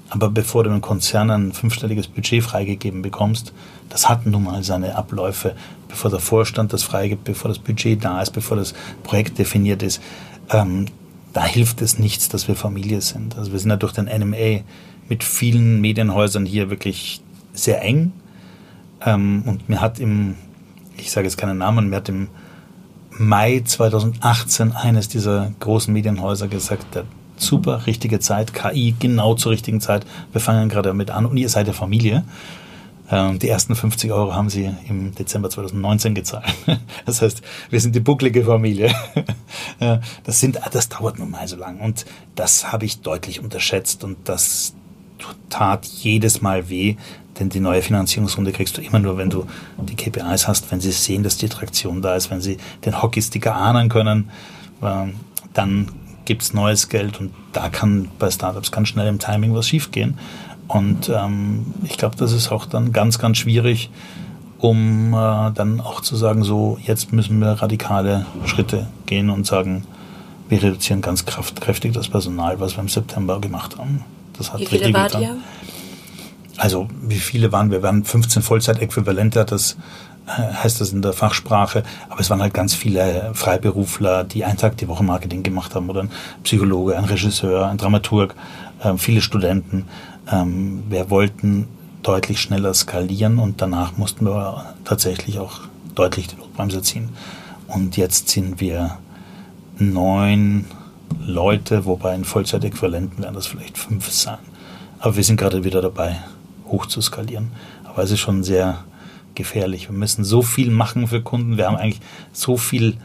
aber 0.09 0.29
bevor 0.29 0.63
du 0.63 0.71
einem 0.71 0.81
Konzern 0.81 1.29
ein 1.29 1.53
fünfstelliges 1.53 2.07
Budget 2.07 2.43
freigegeben 2.43 3.01
bekommst, 3.01 3.53
das 3.89 4.09
hat 4.09 4.25
nun 4.25 4.43
mal 4.43 4.63
seine 4.63 4.95
Abläufe, 4.95 5.55
bevor 5.87 6.09
der 6.09 6.19
Vorstand 6.19 6.73
das 6.73 6.83
freigibt, 6.83 7.23
bevor 7.23 7.49
das 7.49 7.59
Budget 7.59 8.03
da 8.03 8.21
ist, 8.21 8.31
bevor 8.31 8.57
das 8.57 8.73
Projekt 9.03 9.37
definiert 9.37 9.83
ist. 9.83 10.01
Ähm, 10.49 10.87
da 11.33 11.45
hilft 11.45 11.81
es 11.81 11.99
nichts, 11.99 12.29
dass 12.29 12.47
wir 12.47 12.55
Familie 12.55 13.01
sind. 13.01 13.37
Also 13.37 13.51
wir 13.51 13.59
sind 13.59 13.69
ja 13.69 13.77
durch 13.77 13.93
den 13.93 14.05
NMA 14.05 14.61
mit 15.09 15.23
vielen 15.23 15.79
Medienhäusern 15.81 16.45
hier 16.45 16.69
wirklich 16.69 17.21
sehr 17.53 17.83
eng. 17.83 18.13
Ähm, 19.05 19.43
und 19.45 19.69
mir 19.69 19.81
hat 19.81 19.99
im, 19.99 20.35
ich 20.97 21.11
sage 21.11 21.27
jetzt 21.27 21.37
keinen 21.37 21.59
Namen, 21.59 21.89
mir 21.89 21.97
hat 21.97 22.09
im 22.09 22.29
Mai 23.11 23.61
2018 23.63 24.71
eines 24.71 25.07
dieser 25.07 25.51
großen 25.59 25.93
Medienhäuser 25.93 26.47
gesagt, 26.47 26.95
der 26.95 27.05
super, 27.41 27.85
richtige 27.87 28.19
Zeit, 28.19 28.53
KI 28.53 28.95
genau 28.99 29.35
zur 29.35 29.51
richtigen 29.51 29.81
Zeit. 29.81 30.05
Wir 30.31 30.41
fangen 30.41 30.69
gerade 30.69 30.89
damit 30.89 31.11
an 31.11 31.25
und 31.25 31.37
ihr 31.37 31.49
seid 31.49 31.67
ja 31.67 31.73
Familie. 31.73 32.23
Ähm, 33.11 33.39
die 33.39 33.49
ersten 33.49 33.75
50 33.75 34.11
Euro 34.11 34.35
haben 34.35 34.49
sie 34.49 34.69
im 34.87 35.15
Dezember 35.15 35.49
2019 35.49 36.15
gezahlt. 36.15 36.53
Das 37.05 37.21
heißt, 37.21 37.41
wir 37.69 37.81
sind 37.81 37.95
die 37.95 37.99
bucklige 37.99 38.45
Familie. 38.45 38.93
Das, 40.25 40.41
sind, 40.41 40.59
das 40.73 40.89
dauert 40.89 41.19
nun 41.19 41.31
mal 41.31 41.47
so 41.47 41.55
lang 41.55 41.79
und 41.79 42.05
das 42.35 42.71
habe 42.71 42.85
ich 42.85 42.99
deutlich 42.99 43.39
unterschätzt 43.39 44.03
und 44.03 44.17
das 44.25 44.73
tat 45.49 45.85
jedes 45.85 46.41
Mal 46.41 46.69
weh, 46.69 46.97
denn 47.39 47.47
die 47.47 47.61
neue 47.61 47.81
Finanzierungsrunde 47.81 48.51
kriegst 48.51 48.77
du 48.77 48.81
immer 48.81 48.99
nur, 48.99 49.17
wenn 49.17 49.29
du 49.29 49.45
die 49.77 49.95
KPIs 49.95 50.49
hast, 50.49 50.69
wenn 50.71 50.81
sie 50.81 50.91
sehen, 50.91 51.23
dass 51.23 51.37
die 51.37 51.47
Traktion 51.47 52.01
da 52.01 52.15
ist, 52.15 52.29
wenn 52.29 52.41
sie 52.41 52.57
den 52.85 53.01
Hockeysticker 53.01 53.55
ahnen 53.55 53.87
können, 53.87 54.29
ähm, 54.83 55.13
dann 55.53 55.87
gibt 56.29 56.43
es 56.43 56.53
neues 56.53 56.89
Geld 56.89 57.19
und 57.19 57.31
da 57.53 57.69
kann 57.69 58.07
bei 58.19 58.29
Startups 58.29 58.71
ganz 58.71 58.89
schnell 58.89 59.07
im 59.07 59.17
Timing 59.17 59.55
was 59.55 59.67
schiefgehen. 59.67 60.19
Und 60.67 61.09
ähm, 61.09 61.73
ich 61.83 61.97
glaube, 61.97 62.17
das 62.17 62.33
ist 62.33 62.51
auch 62.51 62.67
dann 62.67 62.93
ganz, 62.93 63.17
ganz 63.17 63.39
schwierig, 63.39 63.89
um 64.59 65.11
äh, 65.15 65.51
dann 65.55 65.81
auch 65.81 66.01
zu 66.01 66.15
sagen, 66.15 66.43
so 66.43 66.77
jetzt 66.83 67.11
müssen 67.13 67.39
wir 67.39 67.53
radikale 67.53 68.27
Schritte 68.45 68.85
gehen 69.07 69.31
und 69.31 69.47
sagen, 69.47 69.85
wir 70.49 70.61
reduzieren 70.61 71.01
ganz 71.01 71.25
kraftkräftig 71.25 71.93
das 71.93 72.09
Personal, 72.09 72.59
was 72.59 72.77
wir 72.77 72.81
im 72.81 72.89
September 72.89 73.41
gemacht 73.41 73.79
haben. 73.79 74.05
Das 74.37 74.53
hat 74.53 74.59
Wie 74.59 74.67
viele 74.67 74.93
wart 74.93 75.19
ihr? 75.19 75.35
Also 76.57 76.89
wie 77.01 77.17
viele 77.17 77.51
waren 77.51 77.71
wir? 77.71 77.79
Wir 77.79 77.83
waren 77.83 78.03
15 78.03 78.43
Vollzeit-Äquivalente, 78.43 79.39
hat 79.39 79.51
das 79.51 79.77
heißt 80.29 80.79
das 80.79 80.91
in 80.91 81.01
der 81.01 81.13
Fachsprache. 81.13 81.83
Aber 82.09 82.19
es 82.19 82.29
waren 82.29 82.41
halt 82.41 82.53
ganz 82.53 82.73
viele 82.73 83.31
Freiberufler, 83.33 84.23
die 84.23 84.45
einen 84.45 84.57
Tag 84.57 84.77
die 84.77 84.87
Woche 84.87 85.03
Marketing 85.03 85.43
gemacht 85.43 85.75
haben 85.75 85.89
oder 85.89 86.01
ein 86.03 86.11
Psychologe, 86.43 86.97
ein 86.97 87.05
Regisseur, 87.05 87.67
ein 87.67 87.77
Dramaturg, 87.77 88.35
äh, 88.83 88.95
viele 88.97 89.21
Studenten. 89.21 89.85
Ähm, 90.31 90.83
wir 90.89 91.09
wollten 91.09 91.67
deutlich 92.03 92.39
schneller 92.39 92.73
skalieren 92.73 93.39
und 93.39 93.61
danach 93.61 93.97
mussten 93.97 94.25
wir 94.25 94.73
tatsächlich 94.85 95.39
auch 95.39 95.61
deutlich 95.95 96.27
die 96.27 96.35
Notbremse 96.37 96.81
ziehen. 96.81 97.09
Und 97.67 97.97
jetzt 97.97 98.29
sind 98.29 98.59
wir 98.61 98.97
neun 99.77 100.65
Leute, 101.25 101.85
wobei 101.85 102.15
in 102.15 102.23
Vollzeitäquivalenten 102.23 103.23
werden 103.23 103.35
das 103.35 103.47
vielleicht 103.47 103.77
fünf 103.77 104.09
sein. 104.11 104.37
Aber 104.99 105.15
wir 105.15 105.23
sind 105.23 105.37
gerade 105.37 105.63
wieder 105.63 105.81
dabei, 105.81 106.17
hoch 106.67 106.85
zu 106.85 107.01
skalieren. 107.01 107.51
Aber 107.83 108.03
es 108.03 108.11
ist 108.11 108.19
schon 108.19 108.43
sehr 108.43 108.83
gefährlich. 109.35 109.89
Wir 109.89 109.95
müssen 109.95 110.23
so 110.23 110.41
viel 110.41 110.71
machen 110.71 111.07
für 111.07 111.21
Kunden. 111.21 111.57
Wir 111.57 111.67
haben 111.67 111.75
eigentlich 111.75 112.01
so 112.31 112.57
viel, 112.57 112.97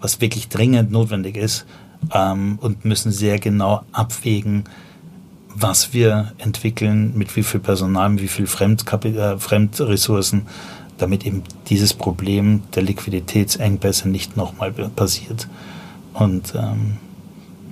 was 0.00 0.20
wirklich 0.20 0.48
dringend 0.48 0.90
notwendig 0.90 1.36
ist 1.36 1.66
ähm, 2.14 2.58
und 2.60 2.84
müssen 2.84 3.12
sehr 3.12 3.38
genau 3.38 3.82
abwägen, 3.92 4.64
was 5.54 5.92
wir 5.92 6.32
entwickeln, 6.38 7.12
mit 7.16 7.34
wie 7.36 7.42
viel 7.42 7.60
Personal, 7.60 8.08
mit 8.10 8.22
wie 8.22 8.28
viel 8.28 8.46
Fremdkapi 8.46 9.08
äh, 9.16 9.38
Fremdressourcen, 9.38 10.46
damit 10.98 11.26
eben 11.26 11.42
dieses 11.68 11.94
Problem 11.94 12.62
der 12.74 12.82
Liquiditätsengpässe 12.82 14.08
nicht 14.08 14.36
nochmal 14.36 14.72
passiert. 14.72 15.48
Und 16.14 16.54
ähm, 16.54 16.98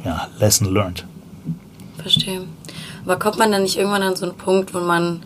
ja, 0.05 0.29
Lesson 0.39 0.73
learned. 0.73 1.07
Verstehe. 1.99 2.43
Aber 3.05 3.19
kommt 3.19 3.39
man 3.39 3.53
dann 3.53 3.63
nicht 3.63 3.77
irgendwann 3.77 4.03
an 4.03 4.17
so 4.17 4.27
einen 4.27 4.37
Punkt, 4.37 4.75
wo 4.75 4.81
man 4.81 5.21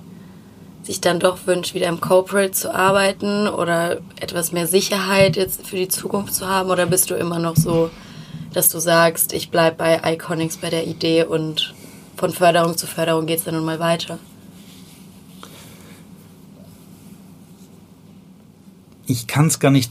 sich 0.85 1.01
dann 1.01 1.19
doch 1.19 1.47
wünscht, 1.47 1.75
wieder 1.75 1.89
im 1.89 2.01
Corporate 2.01 2.53
zu 2.53 2.73
arbeiten 2.73 3.49
oder 3.49 4.01
etwas 4.21 4.53
mehr 4.53 4.67
Sicherheit 4.67 5.37
jetzt 5.37 5.67
für 5.67 5.77
die 5.77 5.89
Zukunft 5.89 6.35
zu 6.35 6.47
haben? 6.47 6.71
Oder 6.71 6.87
bist 6.87 7.11
du 7.11 7.15
immer 7.15 7.39
noch 7.39 7.57
so, 7.57 7.91
dass 8.53 8.69
du 8.69 8.79
sagst, 8.79 9.33
ich 9.33 9.51
bleibe 9.51 9.77
bei 9.77 10.01
Iconics, 10.13 10.59
bei 10.59 10.71
der 10.71 10.87
Idee 10.87 11.25
und 11.25 11.75
von 12.17 12.31
Förderung 12.31 12.77
zu 12.77 12.87
Förderung 12.87 13.27
geht 13.27 13.39
es 13.39 13.45
dann 13.45 13.55
nun 13.55 13.65
mal 13.65 13.81
weiter? 13.81 14.19
Ich 19.07 19.27
kann 19.27 19.47
es 19.47 19.59
gar 19.59 19.71
nicht, 19.71 19.91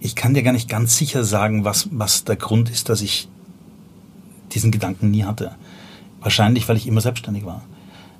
ich 0.00 0.14
kann 0.16 0.34
dir 0.34 0.42
gar 0.42 0.52
nicht 0.52 0.68
ganz 0.68 0.96
sicher 0.96 1.24
sagen, 1.24 1.64
was, 1.64 1.88
was 1.92 2.24
der 2.24 2.36
Grund 2.36 2.70
ist, 2.70 2.88
dass 2.88 3.02
ich 3.02 3.28
diesen 4.52 4.70
Gedanken 4.70 5.10
nie 5.10 5.24
hatte. 5.24 5.54
Wahrscheinlich, 6.20 6.68
weil 6.68 6.76
ich 6.76 6.86
immer 6.86 7.00
selbstständig 7.00 7.44
war. 7.44 7.62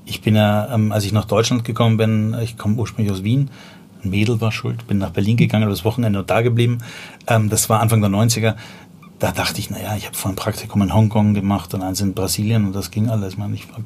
Ich 0.04 0.20
bin 0.20 0.36
ja, 0.36 0.72
ähm, 0.74 0.92
als 0.92 1.04
ich 1.04 1.12
nach 1.12 1.24
Deutschland 1.24 1.64
gekommen 1.64 1.96
bin, 1.96 2.36
ich 2.42 2.56
komme 2.58 2.76
ursprünglich 2.76 3.12
aus 3.12 3.22
Wien, 3.22 3.50
ein 4.04 4.10
Mädel 4.10 4.40
war 4.40 4.52
schuld, 4.52 4.86
bin 4.86 4.98
nach 4.98 5.10
Berlin 5.10 5.36
gegangen, 5.36 5.68
das 5.68 5.84
Wochenende 5.84 6.20
und 6.20 6.30
da 6.30 6.42
geblieben. 6.42 6.78
Ähm, 7.26 7.48
das 7.48 7.68
war 7.68 7.80
Anfang 7.80 8.00
der 8.00 8.10
90er. 8.10 8.54
Da 9.18 9.30
dachte 9.30 9.60
ich, 9.60 9.70
naja, 9.70 9.94
ich 9.96 10.06
habe 10.06 10.16
vorhin 10.16 10.32
ein 10.32 10.42
Praktikum 10.42 10.82
in 10.82 10.92
Hongkong 10.92 11.34
gemacht 11.34 11.72
und 11.74 11.82
eins 11.82 12.00
in 12.00 12.14
Brasilien 12.14 12.66
und 12.66 12.74
das 12.74 12.90
ging 12.90 13.08
alles. 13.08 13.34
Ich 13.34 13.38
meine, 13.38 13.54
ich 13.54 13.68
war 13.70 13.78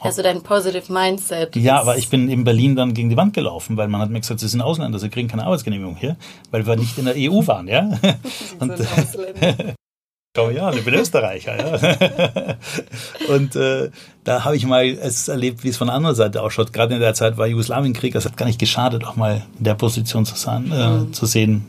also 0.00 0.20
dein 0.20 0.42
positive 0.42 0.92
Mindset. 0.92 1.56
Ja, 1.56 1.80
aber 1.80 1.96
ich 1.96 2.10
bin 2.10 2.28
in 2.28 2.44
Berlin 2.44 2.76
dann 2.76 2.92
gegen 2.92 3.08
die 3.08 3.16
Wand 3.16 3.32
gelaufen, 3.32 3.78
weil 3.78 3.88
man 3.88 4.02
hat 4.02 4.10
mir 4.10 4.20
gesagt, 4.20 4.38
sie 4.38 4.48
sind 4.48 4.60
Ausländer, 4.60 4.98
sie 4.98 5.08
kriegen 5.08 5.28
keine 5.28 5.44
Arbeitsgenehmigung 5.46 5.96
hier, 5.96 6.16
weil 6.50 6.66
wir 6.66 6.76
nicht 6.76 6.98
in 6.98 7.06
der 7.06 7.14
EU 7.16 7.46
waren, 7.46 7.68
ja. 7.68 7.88
Und, 8.58 8.74
Schau 10.36 10.50
ja, 10.50 10.72
ich 10.72 10.84
bin 10.84 10.94
Österreicher. 10.94 11.56
Ja. 11.56 12.56
und 13.32 13.54
äh, 13.54 13.90
da 14.24 14.44
habe 14.44 14.56
ich 14.56 14.66
mal 14.66 14.84
es 14.84 15.28
erlebt, 15.28 15.62
wie 15.62 15.68
es 15.68 15.76
von 15.76 15.86
der 15.86 15.94
anderen 15.94 16.16
Seite 16.16 16.42
ausschaut. 16.42 16.72
Gerade 16.72 16.94
in 16.94 17.00
der 17.00 17.14
Zeit 17.14 17.36
war 17.36 17.46
Jugoslawienkrieg, 17.46 18.16
es 18.16 18.24
hat 18.24 18.36
gar 18.36 18.46
nicht 18.46 18.58
geschadet, 18.58 19.04
auch 19.04 19.14
mal 19.14 19.42
in 19.56 19.62
der 19.62 19.74
Position 19.74 20.26
zu 20.26 20.34
sein, 20.34 20.72
äh, 20.72 20.90
mhm. 20.90 21.12
zu 21.12 21.26
sehen, 21.26 21.64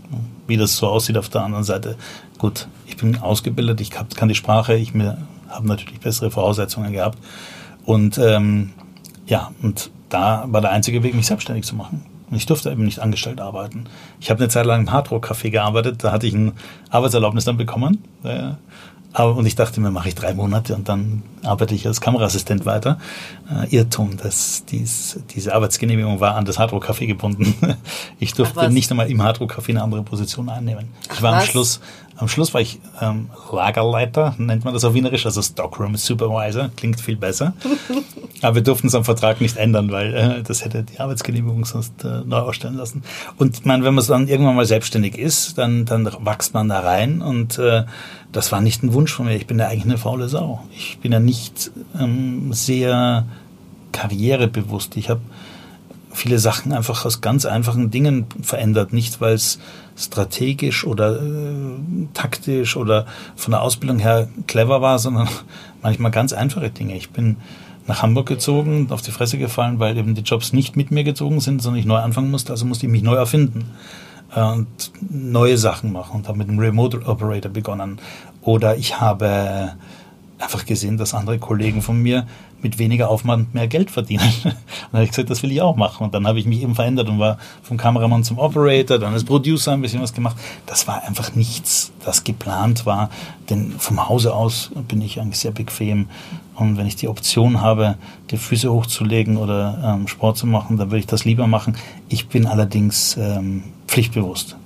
wie 0.47 0.58
das 0.58 0.78
so 0.78 0.88
aussieht 0.88 1.15
auf 1.15 1.30
der 1.30 1.41
anderen 1.41 1.63
Seite. 1.63 1.95
Gut, 2.39 2.67
ich 2.88 2.97
bin 2.97 3.17
ausgebildet, 3.19 3.82
ich 3.82 3.95
hab, 3.99 4.15
kann 4.15 4.30
die 4.30 4.36
Sprache, 4.36 4.73
ich 4.73 4.93
habe 4.95 5.67
natürlich 5.67 5.99
bessere 5.99 6.32
Voraussetzungen 6.32 6.91
gehabt. 6.91 7.19
Und 7.86 8.17
ähm, 8.17 8.71
ja, 9.28 9.51
und 9.62 9.91
da 10.10 10.45
war 10.47 10.62
der 10.62 10.71
einzige 10.71 11.04
Weg, 11.04 11.13
mich 11.13 11.28
selbstständig 11.28 11.65
zu 11.65 11.75
machen. 11.75 12.04
Und 12.29 12.38
ich 12.38 12.45
durfte 12.45 12.71
eben 12.71 12.85
nicht 12.85 12.99
angestellt 12.99 13.39
arbeiten. 13.39 13.85
Ich 14.19 14.29
habe 14.29 14.39
eine 14.39 14.49
Zeit 14.49 14.65
lang 14.65 14.81
im 14.81 14.91
Hardrock-Café 14.91 15.51
gearbeitet, 15.51 16.03
da 16.03 16.11
hatte 16.11 16.27
ich 16.27 16.33
ein 16.33 16.53
Arbeitserlaubnis 16.89 17.45
dann 17.45 17.57
bekommen. 17.57 18.03
Äh, 18.23 18.53
aber, 19.15 19.38
und 19.38 19.45
ich 19.45 19.55
dachte 19.55 19.79
mir, 19.79 19.91
mache 19.91 20.09
ich 20.09 20.15
drei 20.15 20.33
Monate 20.33 20.75
und 20.75 20.89
dann 20.89 21.23
arbeite 21.41 21.73
ich 21.73 21.88
als 21.88 22.01
Kameraassistent 22.01 22.65
weiter. 22.65 22.99
Äh, 23.49 23.73
Irrtum, 23.73 24.17
dass 24.17 24.65
dies, 24.65 25.21
diese 25.33 25.55
Arbeitsgenehmigung 25.55 26.19
war 26.19 26.35
an 26.35 26.43
das 26.43 26.59
Hardrock-Café 26.59 27.07
gebunden. 27.07 27.55
Ich 28.19 28.33
durfte 28.33 28.69
nicht 28.69 28.89
einmal 28.91 29.09
im 29.09 29.21
Hardrock-Café 29.21 29.69
eine 29.69 29.83
andere 29.83 30.03
Position 30.03 30.49
einnehmen. 30.49 30.89
Ich 31.13 31.21
war 31.21 31.33
Ach, 31.33 31.41
am 31.41 31.45
Schluss 31.45 31.79
am 32.17 32.28
Schluss 32.30 32.54
war 32.54 32.62
ich 32.62 32.80
ähm, 33.01 33.30
Lagerleiter, 33.51 34.36
nennt 34.38 34.63
man 34.63 34.73
das 34.73 34.86
auf 34.86 34.93
Wienerisch, 34.93 35.25
also 35.25 35.41
Stockroom 35.41 35.97
Supervisor, 35.97 36.69
klingt 36.75 37.01
viel 37.01 37.17
besser. 37.17 37.54
Aber 38.41 38.56
wir 38.56 38.62
durften 38.62 38.88
es 38.88 38.95
am 38.95 39.04
Vertrag 39.04 39.41
nicht 39.41 39.58
ändern, 39.58 39.91
weil 39.91 40.13
äh, 40.13 40.43
das 40.43 40.63
hätte 40.63 40.84
die 40.84 40.99
Arbeitsgenehmigung 40.99 41.65
sonst 41.65 42.04
äh, 42.04 42.21
neu 42.25 42.38
ausstellen 42.38 42.75
lassen. 42.75 43.04
Und 43.38 43.65
man, 43.65 43.84
wenn 43.84 43.93
man 43.93 44.06
dann 44.06 44.28
irgendwann 44.28 44.56
mal 44.56 44.65
selbstständig 44.65 45.17
ist, 45.17 45.58
dann, 45.58 45.86
dann 45.86 46.06
wächst 46.06 46.54
man 46.54 46.69
da 46.69 46.80
rein 46.80 47.21
und 47.21 47.58
äh, 47.58 47.84
das 48.32 48.51
war 48.51 48.62
nicht 48.62 48.84
ein 48.84 48.93
Wunsch 48.93 49.13
von 49.13 49.25
mir. 49.25 49.36
Ich 49.36 49.47
bin 49.47 49.60
ja 49.60 49.67
eigentlich 49.67 49.86
eine 49.86 49.97
faule 49.97 50.30
Sau. 50.30 50.63
Ich 50.75 50.99
bin 50.99 51.12
ja 51.12 51.19
nicht 51.19 51.71
ähm, 51.99 52.54
sehr 52.54 53.25
karrierebewusst. 53.91 54.97
Ich 54.97 55.10
habe 55.10 55.21
viele 56.12 56.39
Sachen 56.39 56.71
einfach 56.71 57.06
aus 57.06 57.21
ganz 57.21 57.45
einfachen 57.45 57.91
Dingen 57.91 58.25
verändert. 58.41 58.93
Nicht, 58.93 59.21
weil 59.21 59.34
es 59.34 59.60
strategisch 59.95 60.86
oder 60.86 61.21
äh, 61.21 61.77
taktisch 62.13 62.75
oder 62.75 63.05
von 63.36 63.51
der 63.51 63.62
Ausbildung 63.62 63.99
her 63.99 64.27
clever 64.47 64.81
war, 64.81 64.99
sondern 64.99 65.27
manchmal 65.81 66.12
ganz 66.12 66.34
einfache 66.34 66.69
Dinge. 66.69 66.95
Ich 66.95 67.12
bin 67.12 67.38
nach 67.88 68.01
Hamburg 68.01 68.27
gezogen, 68.27 68.88
auf 68.89 69.01
die 69.01 69.12
Fresse 69.12 69.38
gefallen, 69.38 69.79
weil 69.79 69.97
eben 69.97 70.15
die 70.15 70.21
Jobs 70.21 70.53
nicht 70.53 70.75
mit 70.75 70.91
mir 70.91 71.03
gezogen 71.03 71.39
sind, 71.39 71.62
sondern 71.62 71.79
ich 71.79 71.86
neu 71.86 71.97
anfangen 71.97 72.31
musste, 72.31 72.51
also 72.51 72.65
musste 72.65 72.88
ich 72.88 72.91
mich 72.91 73.03
neu 73.03 73.15
erfinden 73.15 73.65
äh, 74.36 74.41
und 74.41 74.91
neue 75.10 75.58
Sachen 75.58 75.91
machen 75.91 76.17
und 76.17 76.27
habe 76.27 76.38
mit 76.38 76.49
einem 76.49 76.60
Remote 76.60 77.05
Operator 77.05 77.51
begonnen. 77.51 77.99
Oder 78.41 78.77
ich 78.77 78.99
habe 78.99 79.73
einfach 80.39 80.65
gesehen, 80.65 80.98
dass 80.98 81.13
andere 81.13 81.39
Kollegen 81.39 81.82
von 81.82 82.02
mir 82.02 82.28
mit 82.62 82.80
weniger 82.80 83.10
Aufwand 83.10 83.54
mehr 83.54 83.67
Geld 83.67 83.91
verdienen. 83.91 84.24
Und 84.43 84.45
dann 84.91 84.93
habe 84.93 85.04
ich 85.04 85.10
gesagt, 85.10 85.30
das 85.30 85.43
will 85.43 85.52
ich 85.52 85.62
auch 85.62 85.76
machen. 85.76 86.06
Und 86.06 86.13
dann 86.13 86.28
habe 86.28 86.39
ich 86.39 86.45
mich 86.45 86.62
eben 86.62 86.76
verändert 86.76 87.10
und 87.10 87.19
war 87.19 87.38
vom 87.63 87.78
Kameramann 87.78 88.24
zum 88.24 88.39
Operator, 88.39 88.98
dann 88.98 89.13
als 89.13 89.24
Producer 89.24 89.74
ein 89.74 89.82
bisschen 89.82 90.02
was 90.02 90.13
gemacht. 90.13 90.36
Das 90.65 90.88
war 90.88 91.04
einfach 91.04 91.36
nichts, 91.36 91.91
das 92.04 92.24
geplant 92.24 92.86
war. 92.86 93.10
Denn 93.50 93.71
vom 93.78 94.10
Hause 94.10 94.34
aus 94.34 94.71
bin 94.88 95.02
ich 95.02 95.21
eigentlich 95.21 95.39
sehr 95.39 95.52
bequem. 95.52 96.08
Und 96.56 96.78
wenn 96.78 96.88
ich 96.88 96.95
die 96.95 97.08
Option 97.08 97.62
habe, 97.62 97.95
die 98.32 98.38
Füße 98.38 98.71
hochzulegen 98.71 99.38
oder 99.38 99.98
ähm, 99.98 100.08
Sport 100.08 100.38
zu 100.38 100.48
machen, 100.48 100.78
dann 100.78 100.89
würde 100.89 101.00
ich 101.00 101.08
das 101.08 101.26
lieber 101.26 101.48
machen. 101.48 101.78
Ich 102.10 102.28
bin 102.28 102.48
allerdings 102.48 103.17
ähm, 103.17 103.63
pflichtbewusst. 103.88 104.58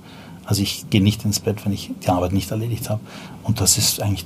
Also 0.46 0.62
ich 0.62 0.88
gehe 0.90 1.02
nicht 1.02 1.24
ins 1.24 1.38
Bett, 1.38 1.64
wenn 1.64 1.72
ich 1.72 1.90
die 2.02 2.08
Arbeit 2.08 2.32
nicht 2.32 2.50
erledigt 2.50 2.90
habe. 2.90 3.00
Und 3.42 3.60
das 3.60 3.78
ist 3.78 4.00
eigentlich 4.00 4.24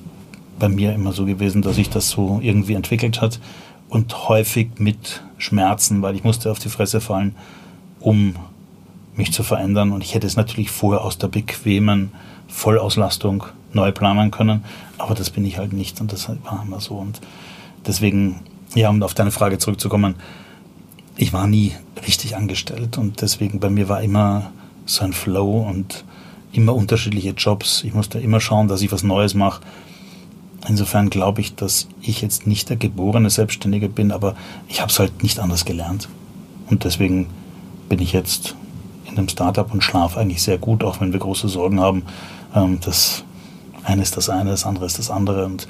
bei 0.59 0.69
mir 0.69 0.95
immer 0.95 1.13
so 1.13 1.25
gewesen, 1.25 1.63
dass 1.63 1.77
sich 1.77 1.91
das 1.91 2.11
so 2.11 2.41
irgendwie 2.43 2.75
entwickelt 2.75 3.21
hat 3.21 3.41
und 3.89 4.29
häufig 4.29 4.69
mit 4.79 5.23
Schmerzen, 5.39 6.03
weil 6.03 6.17
ich 6.17 6.25
musste 6.25 6.51
auf 6.51 6.59
die 6.59 6.69
Fresse 6.69 7.01
fallen, 7.01 7.35
um 8.01 8.35
mich 9.17 9.33
zu 9.33 9.43
verändern. 9.43 9.93
Und 9.93 10.03
ich 10.03 10.15
hätte 10.15 10.27
es 10.27 10.37
natürlich 10.37 10.71
vorher 10.71 11.05
aus 11.05 11.19
der 11.19 11.29
bequemen 11.29 12.13
Vollauslastung 12.49 13.45
neu 13.73 13.93
planen 13.93 14.31
können, 14.31 14.65
aber 14.99 15.15
das 15.15 15.31
bin 15.31 15.45
ich 15.45 15.59
halt 15.59 15.73
nicht 15.73 16.01
und 16.01 16.13
das 16.13 16.29
war 16.29 16.63
immer 16.65 16.81
so. 16.81 16.95
Und 16.95 17.21
deswegen, 17.87 18.41
ja, 18.75 18.91
um 18.91 19.03
auf 19.03 19.15
deine 19.15 19.31
Frage 19.33 19.59
zurückzukommen, 19.59 20.15
ich 21.17 21.33
war 21.33 21.47
nie 21.47 21.73
richtig 22.07 22.37
angestellt 22.37 22.99
und 22.99 23.21
deswegen 23.21 23.61
bei 23.61 23.71
mir 23.71 23.89
war 23.89 24.03
immer 24.03 24.51
so 24.87 25.05
ein 25.05 25.13
Flow 25.13 25.63
und 25.63 26.05
immer 26.53 26.75
unterschiedliche 26.75 27.31
Jobs. 27.31 27.83
Ich 27.85 27.95
musste 27.95 28.21
immer 28.21 28.41
schauen, 28.41 28.69
dass 28.69 28.83
ich 28.83 28.93
was 28.93 29.03
Neues 29.03 29.35
mache 29.35 29.61
Insofern 30.67 31.11
glaube 31.11 31.41
ich, 31.41 31.55
dass 31.55 31.89
ich 32.01 32.23
jetzt 32.23 32.47
nicht 32.47 32.71
der 32.71 32.77
geborene 32.77 33.29
Selbstständige 33.29 33.89
bin, 33.89 34.13
aber 34.13 34.35
ich 34.69 34.81
habe 34.81 34.91
es 34.91 34.99
halt 34.99 35.23
nicht 35.23 35.39
anders 35.39 35.65
gelernt. 35.65 36.09
Und 36.71 36.85
deswegen 36.85 37.27
bin 37.89 38.01
ich 38.01 38.13
jetzt 38.13 38.57
in 39.05 39.19
einem 39.19 39.29
Startup 39.29 39.73
und 39.73 39.85
schlafe 39.85 40.19
eigentlich 40.19 40.43
sehr 40.43 40.59
gut, 40.59 40.83
auch 40.83 41.01
wenn 41.01 41.13
wir 41.13 41.21
große 41.21 41.49
Sorgen 41.49 41.81
haben. 41.81 42.05
Ähm, 42.55 42.79
das 42.81 43.25
eine 43.85 44.03
ist 44.03 44.17
das 44.17 44.31
eine, 44.31 44.51
das 44.51 44.65
andere 44.65 44.87
ist 44.87 44.99
das 44.99 45.11
andere. 45.11 45.45
Und 45.45 45.69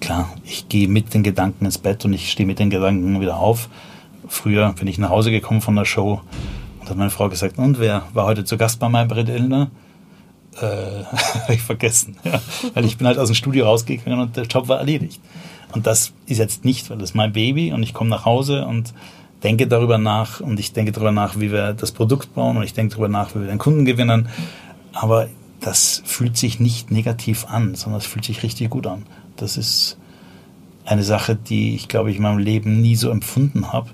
klar, 0.00 0.28
ich 0.44 0.68
gehe 0.68 0.88
mit 0.88 1.14
den 1.14 1.22
Gedanken 1.22 1.64
ins 1.64 1.78
Bett 1.78 2.04
und 2.04 2.12
ich 2.12 2.30
stehe 2.30 2.46
mit 2.46 2.58
den 2.58 2.70
Gedanken 2.70 3.20
wieder 3.20 3.36
auf. 3.36 3.68
Früher 4.26 4.72
bin 4.72 4.88
ich 4.88 4.98
nach 4.98 5.10
Hause 5.10 5.30
gekommen 5.30 5.60
von 5.60 5.76
der 5.76 5.84
Show 5.84 6.20
und 6.80 6.90
hat 6.90 6.96
meine 6.96 7.10
Frau 7.10 7.28
gesagt, 7.28 7.58
und 7.58 7.78
wer 7.78 8.02
war 8.12 8.26
heute 8.26 8.44
zu 8.44 8.56
Gast 8.56 8.80
bei 8.80 8.88
meinem 8.88 9.08
Brett 9.08 9.28
Elner? 9.28 9.70
äh, 11.48 11.54
ich 11.54 11.62
vergessen. 11.62 12.16
Ja. 12.24 12.40
Weil 12.74 12.84
ich 12.84 12.98
bin 12.98 13.06
halt 13.06 13.18
aus 13.18 13.28
dem 13.28 13.34
Studio 13.34 13.66
rausgegangen 13.66 14.20
und 14.20 14.36
der 14.36 14.44
Job 14.44 14.68
war 14.68 14.78
erledigt. 14.78 15.20
Und 15.72 15.86
das 15.86 16.12
ist 16.26 16.38
jetzt 16.38 16.64
nicht, 16.64 16.88
weil 16.90 16.98
das 16.98 17.10
ist 17.10 17.14
mein 17.14 17.32
Baby 17.32 17.72
und 17.72 17.82
ich 17.82 17.94
komme 17.94 18.10
nach 18.10 18.24
Hause 18.24 18.64
und 18.66 18.94
denke 19.42 19.66
darüber 19.66 19.98
nach 19.98 20.40
und 20.40 20.58
ich 20.60 20.72
denke 20.72 20.92
darüber 20.92 21.12
nach, 21.12 21.38
wie 21.38 21.50
wir 21.50 21.74
das 21.74 21.92
Produkt 21.92 22.34
bauen 22.34 22.56
und 22.56 22.62
ich 22.62 22.72
denke 22.72 22.92
darüber 22.92 23.08
nach, 23.08 23.34
wie 23.34 23.40
wir 23.40 23.48
den 23.48 23.58
Kunden 23.58 23.84
gewinnen. 23.84 24.28
Aber 24.92 25.28
das 25.60 26.02
fühlt 26.04 26.36
sich 26.36 26.60
nicht 26.60 26.90
negativ 26.90 27.46
an, 27.46 27.74
sondern 27.74 28.00
es 28.00 28.06
fühlt 28.06 28.24
sich 28.24 28.42
richtig 28.42 28.70
gut 28.70 28.86
an. 28.86 29.04
Das 29.36 29.56
ist 29.56 29.98
eine 30.84 31.02
Sache, 31.02 31.34
die 31.34 31.74
ich, 31.74 31.88
glaube 31.88 32.10
ich, 32.10 32.16
in 32.16 32.22
meinem 32.22 32.38
Leben 32.38 32.80
nie 32.80 32.96
so 32.96 33.10
empfunden 33.10 33.72
habe. 33.72 33.90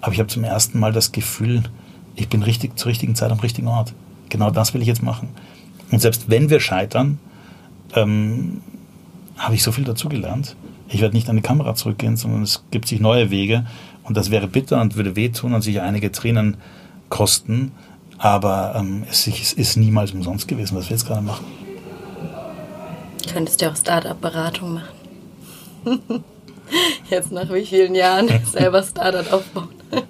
Aber 0.00 0.12
ich 0.12 0.18
habe 0.18 0.28
zum 0.28 0.44
ersten 0.44 0.78
Mal 0.78 0.92
das 0.92 1.12
Gefühl, 1.12 1.62
ich 2.14 2.28
bin 2.28 2.42
richtig 2.42 2.78
zur 2.78 2.88
richtigen 2.88 3.14
Zeit 3.14 3.30
am 3.30 3.40
richtigen 3.40 3.68
Ort. 3.68 3.94
Genau 4.28 4.50
das 4.50 4.74
will 4.74 4.82
ich 4.82 4.88
jetzt 4.88 5.02
machen. 5.02 5.28
Und 5.90 6.00
selbst 6.00 6.28
wenn 6.28 6.50
wir 6.50 6.60
scheitern, 6.60 7.18
ähm, 7.94 8.60
habe 9.38 9.54
ich 9.54 9.62
so 9.62 9.72
viel 9.72 9.84
dazugelernt. 9.84 10.56
Ich 10.88 11.00
werde 11.00 11.14
nicht 11.14 11.28
an 11.28 11.36
die 11.36 11.42
Kamera 11.42 11.74
zurückgehen, 11.74 12.16
sondern 12.16 12.42
es 12.42 12.64
gibt 12.70 12.88
sich 12.88 13.00
neue 13.00 13.30
Wege. 13.30 13.66
Und 14.04 14.16
das 14.16 14.30
wäre 14.30 14.46
bitter 14.46 14.80
und 14.80 14.96
würde 14.96 15.16
wehtun 15.16 15.54
und 15.54 15.62
sich 15.62 15.80
einige 15.80 16.12
Tränen 16.12 16.56
kosten. 17.08 17.72
Aber 18.18 18.74
ähm, 18.76 19.04
es, 19.10 19.26
es 19.26 19.52
ist 19.52 19.76
niemals 19.76 20.12
umsonst 20.12 20.48
gewesen, 20.48 20.76
was 20.76 20.88
wir 20.88 20.96
jetzt 20.96 21.06
gerade 21.06 21.22
machen. 21.22 21.44
Könntest 23.32 23.60
du 23.60 23.70
auch 23.70 23.76
Startup-Beratung 23.76 24.74
machen? 24.74 24.88
Jetzt 27.10 27.30
nach 27.32 27.52
wie 27.52 27.64
vielen 27.64 27.94
Jahren 27.94 28.28
selber 28.44 28.82
Startup 28.82 29.32
aufbauen? 29.32 29.68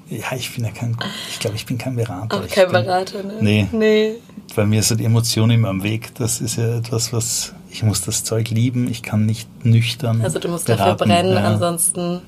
Ja, 0.09 0.37
ich 0.37 0.55
bin 0.55 0.65
ja 0.65 0.71
kein, 0.71 0.97
ich 1.29 1.39
glaube, 1.39 1.57
ich 1.57 1.67
bin 1.67 1.79
kein 1.79 1.97
Berater. 1.97 2.41
Auch 2.41 2.49
kein 2.49 2.71
Berater, 2.71 3.23
ne? 3.23 3.35
Nee. 3.41 3.69
nee. 3.73 4.15
Bei 4.55 4.65
mir 4.65 4.83
sind 4.83 5.01
Emotionen 5.01 5.53
immer 5.53 5.69
am 5.69 5.83
Weg. 5.83 6.15
Das 6.15 6.41
ist 6.41 6.57
ja 6.57 6.79
etwas, 6.79 7.13
was, 7.13 7.53
ich 7.71 7.83
muss 7.83 8.03
das 8.03 8.25
Zeug 8.25 8.51
lieben. 8.51 8.89
Ich 8.91 9.03
kann 9.03 9.27
nicht 9.27 9.49
nüchtern. 9.65 10.23
Also 10.23 10.39
du 10.39 10.49
musst 10.49 10.67
beraten. 10.67 10.99
dafür 10.99 11.07
brennen, 11.07 11.33
ja. 11.33 11.45
ansonsten. 11.45 12.23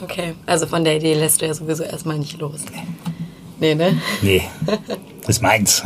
Okay, 0.00 0.34
also 0.46 0.66
von 0.66 0.84
der 0.84 0.96
Idee 0.96 1.14
lässt 1.14 1.40
du 1.40 1.46
ja 1.46 1.54
sowieso 1.54 1.82
erstmal 1.82 2.18
nicht 2.18 2.38
los. 2.38 2.60
Nee, 3.58 3.74
ne? 3.74 4.00
Nee, 4.20 4.42
das 5.20 5.28
ist 5.28 5.42
meins. 5.42 5.82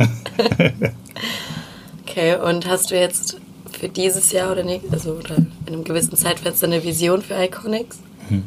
okay, 2.05 2.35
und 2.35 2.67
hast 2.67 2.91
du 2.91 2.99
jetzt 2.99 3.37
für 3.71 3.87
dieses 3.87 4.31
Jahr 4.33 4.51
oder 4.51 4.63
nicht, 4.63 4.83
also 4.91 5.13
oder 5.13 5.37
in 5.37 5.51
einem 5.67 5.83
gewissen 5.85 6.15
Zeitfenster 6.15 6.67
eine 6.67 6.83
Vision 6.83 7.21
für 7.21 7.41
Iconics, 7.41 7.99
hm. 8.27 8.43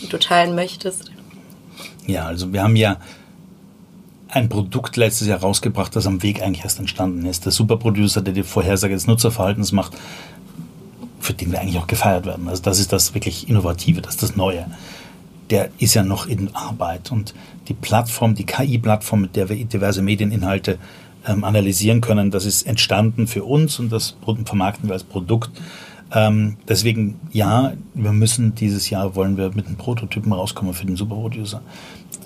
die 0.00 0.08
du 0.08 0.18
teilen 0.18 0.54
möchtest? 0.54 1.10
Ja, 2.06 2.26
also 2.26 2.52
wir 2.52 2.62
haben 2.62 2.76
ja 2.76 2.98
ein 4.28 4.48
Produkt 4.48 4.96
letztes 4.96 5.26
Jahr 5.26 5.40
rausgebracht, 5.40 5.94
das 5.96 6.06
am 6.06 6.22
Weg 6.22 6.42
eigentlich 6.42 6.64
erst 6.64 6.78
entstanden 6.78 7.24
ist. 7.24 7.44
Der 7.44 7.52
Superproducer, 7.52 8.20
der 8.20 8.34
die 8.34 8.42
Vorhersage 8.42 8.94
des 8.94 9.06
Nutzerverhaltens 9.06 9.72
macht, 9.72 9.92
für 11.20 11.32
den 11.32 11.50
wir 11.50 11.60
eigentlich 11.60 11.78
auch 11.78 11.86
gefeiert 11.86 12.26
werden. 12.26 12.48
Also 12.48 12.62
das 12.62 12.78
ist 12.78 12.92
das 12.92 13.14
wirklich 13.14 13.48
Innovative, 13.48 14.02
das 14.02 14.14
ist 14.14 14.22
das 14.22 14.36
Neue. 14.36 14.66
Der 15.50 15.70
ist 15.78 15.94
ja 15.94 16.02
noch 16.02 16.26
in 16.26 16.54
Arbeit 16.54 17.10
und 17.10 17.34
die 17.68 17.74
Plattform, 17.74 18.34
die 18.34 18.44
KI-Plattform, 18.44 19.22
mit 19.22 19.36
der 19.36 19.48
wir 19.48 19.64
diverse 19.64 20.02
Medieninhalte 20.02 20.78
ähm, 21.26 21.44
analysieren 21.44 22.00
können. 22.00 22.30
Das 22.30 22.44
ist 22.44 22.66
entstanden 22.66 23.26
für 23.26 23.44
uns 23.44 23.78
und 23.78 23.90
das 23.90 24.16
vermarkten 24.44 24.88
wir 24.88 24.94
als 24.94 25.04
Produkt. 25.04 25.50
Ähm, 26.12 26.56
deswegen, 26.66 27.20
ja, 27.32 27.72
wir 27.94 28.12
müssen 28.12 28.54
dieses 28.54 28.88
Jahr, 28.90 29.14
wollen 29.14 29.36
wir 29.36 29.50
mit 29.54 29.66
einem 29.66 29.76
Prototypen 29.76 30.32
rauskommen 30.32 30.74
für 30.74 30.86
den 30.86 30.96
Superproducer. 30.96 31.60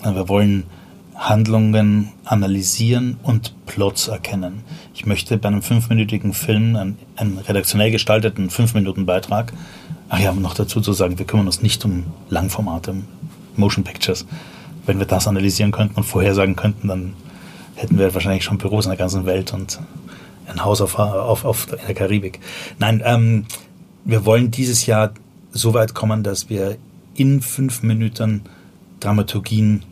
Äh, 0.03 0.15
wir 0.15 0.29
wollen 0.29 0.63
Handlungen 1.15 2.09
analysieren 2.25 3.17
und 3.23 3.53
Plots 3.65 4.07
erkennen. 4.07 4.63
Ich 4.93 5.05
möchte 5.05 5.37
bei 5.37 5.47
einem 5.47 5.61
fünfminütigen 5.61 6.33
Film 6.33 6.75
einen, 6.75 6.97
einen 7.15 7.37
redaktionell 7.37 7.91
gestalteten 7.91 8.49
Fünf-Minuten-Beitrag, 8.49 9.53
ach 10.09 10.19
ja, 10.19 10.33
noch 10.33 10.53
dazu 10.53 10.81
zu 10.81 10.93
sagen, 10.93 11.19
wir 11.19 11.25
kümmern 11.25 11.45
uns 11.45 11.61
nicht 11.61 11.83
um 11.85 12.05
Langformate, 12.29 12.95
Motion 13.55 13.83
Pictures. 13.83 14.25
Wenn 14.85 14.99
wir 14.99 15.05
das 15.05 15.27
analysieren 15.27 15.71
könnten 15.71 15.95
und 15.95 16.03
vorhersagen 16.03 16.55
könnten, 16.55 16.87
dann 16.87 17.13
hätten 17.75 17.97
wir 17.97 18.13
wahrscheinlich 18.13 18.43
schon 18.43 18.57
Büros 18.57 18.85
in 18.85 18.91
der 18.91 18.97
ganzen 18.97 19.25
Welt 19.25 19.53
und 19.53 19.79
ein 20.47 20.63
Haus 20.63 20.81
auf, 20.81 20.99
auf, 20.99 21.45
auf 21.45 21.71
in 21.71 21.85
der 21.87 21.95
Karibik. 21.95 22.39
Nein, 22.79 23.01
ähm, 23.05 23.45
wir 24.05 24.25
wollen 24.25 24.51
dieses 24.51 24.85
Jahr 24.85 25.13
so 25.51 25.73
weit 25.73 25.93
kommen, 25.93 26.23
dass 26.23 26.49
wir 26.49 26.77
in 27.15 27.41
fünf 27.41 27.83
Minuten 27.83 28.41
Dramaturgien 28.99 29.83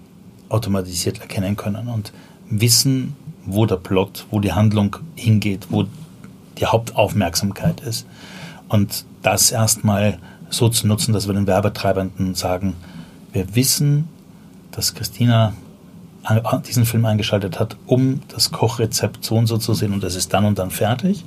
automatisiert 0.50 1.22
erkennen 1.22 1.56
können 1.56 1.88
und 1.88 2.12
wissen, 2.50 3.16
wo 3.46 3.66
der 3.66 3.78
Plot, 3.78 4.26
wo 4.32 4.40
die 4.40 4.54
Handlung 4.54 4.98
hingeht, 5.16 5.68
wo 5.70 5.86
die 6.58 6.66
Hauptaufmerksamkeit 6.66 7.82
ist. 7.82 8.06
Und 8.68 9.06
das 9.22 9.52
erstmal 9.52 10.20
so 10.50 10.70
zu 10.70 10.88
nutzen, 10.88 11.14
dass 11.14 11.28
wir 11.28 11.34
den 11.34 11.48
Werbetreibenden 11.48 12.36
sagen, 12.36 12.76
wir 13.32 13.56
wissen, 13.56 14.10
dass 14.72 14.94
Christina 14.94 15.54
diesen 16.68 16.86
Film 16.86 17.06
eingeschaltet 17.06 17.60
hat, 17.60 17.78
um 17.88 18.22
das 18.28 18.52
Kochrezept 18.52 19.26
so 19.26 19.36
und 19.36 19.48
so 19.48 19.58
zu 19.58 19.74
sehen 19.74 19.94
und 19.94 20.04
das 20.04 20.16
ist 20.16 20.34
dann 20.34 20.46
und 20.46 20.60
dann 20.60 20.70
fertig. 20.70 21.24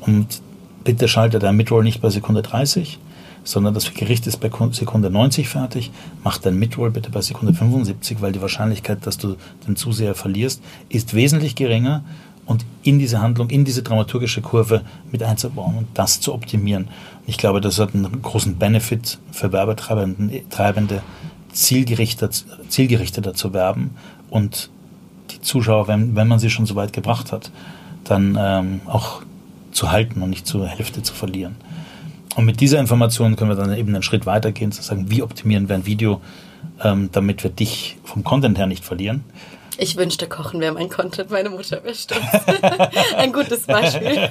Und 0.00 0.40
bitte 0.86 1.08
schaltet 1.08 1.42
der 1.42 1.52
Midroll 1.52 1.82
nicht 1.82 2.00
bei 2.00 2.10
Sekunde 2.10 2.42
30, 2.42 2.98
sondern 3.42 3.74
das 3.74 3.92
Gericht 3.92 4.26
ist 4.28 4.38
bei 4.38 4.50
Sekunde 4.70 5.10
90 5.10 5.48
fertig. 5.48 5.90
Mach 6.22 6.38
dein 6.38 6.58
Midroll 6.58 6.92
bitte 6.92 7.10
bei 7.10 7.20
Sekunde 7.20 7.52
75, 7.52 8.22
weil 8.22 8.30
die 8.30 8.40
Wahrscheinlichkeit, 8.40 9.04
dass 9.04 9.18
du 9.18 9.36
den 9.66 9.74
Zuseher 9.74 10.14
verlierst, 10.14 10.62
ist 10.88 11.12
wesentlich 11.12 11.56
geringer 11.56 12.04
und 12.46 12.64
in 12.84 13.00
diese 13.00 13.20
Handlung, 13.20 13.50
in 13.50 13.64
diese 13.64 13.82
dramaturgische 13.82 14.42
Kurve 14.42 14.82
mit 15.10 15.24
einzubauen 15.24 15.76
und 15.76 15.88
das 15.94 16.20
zu 16.20 16.32
optimieren. 16.32 16.86
Ich 17.26 17.36
glaube, 17.36 17.60
das 17.60 17.80
hat 17.80 17.92
einen 17.92 18.22
großen 18.22 18.56
Benefit 18.56 19.18
für 19.32 19.52
Werbetreibende, 19.52 21.02
zielgerichteter, 21.52 22.30
zielgerichteter 22.68 23.34
zu 23.34 23.52
werben 23.52 23.90
und 24.30 24.70
die 25.32 25.40
Zuschauer, 25.40 25.88
wenn, 25.88 26.14
wenn 26.14 26.28
man 26.28 26.38
sie 26.38 26.50
schon 26.50 26.66
so 26.66 26.76
weit 26.76 26.92
gebracht 26.92 27.32
hat, 27.32 27.50
dann 28.04 28.38
ähm, 28.40 28.80
auch 28.86 29.22
zu 29.76 29.92
halten 29.92 30.22
und 30.22 30.30
nicht 30.30 30.46
zur 30.46 30.66
Hälfte 30.66 31.02
zu 31.02 31.14
verlieren. 31.14 31.56
Und 32.34 32.44
mit 32.44 32.60
dieser 32.60 32.80
Information 32.80 33.36
können 33.36 33.50
wir 33.50 33.56
dann 33.56 33.74
eben 33.76 33.94
einen 33.94 34.02
Schritt 34.02 34.26
weitergehen, 34.26 34.72
zu 34.72 34.82
sagen, 34.82 35.10
wie 35.10 35.22
optimieren 35.22 35.68
wir 35.68 35.76
ein 35.76 35.86
Video, 35.86 36.20
ähm, 36.82 37.10
damit 37.12 37.42
wir 37.42 37.50
dich 37.50 37.96
vom 38.04 38.24
Content 38.24 38.58
her 38.58 38.66
nicht 38.66 38.84
verlieren. 38.84 39.24
Ich 39.78 39.96
wünschte, 39.96 40.26
Kochen 40.26 40.60
wäre 40.60 40.72
mein 40.72 40.88
Content, 40.88 41.30
meine 41.30 41.50
Mutter 41.50 41.84
wäre 41.84 41.94
stolz. 41.94 42.22
Ein 43.16 43.30
gutes 43.30 43.66
Beispiel. 43.66 44.30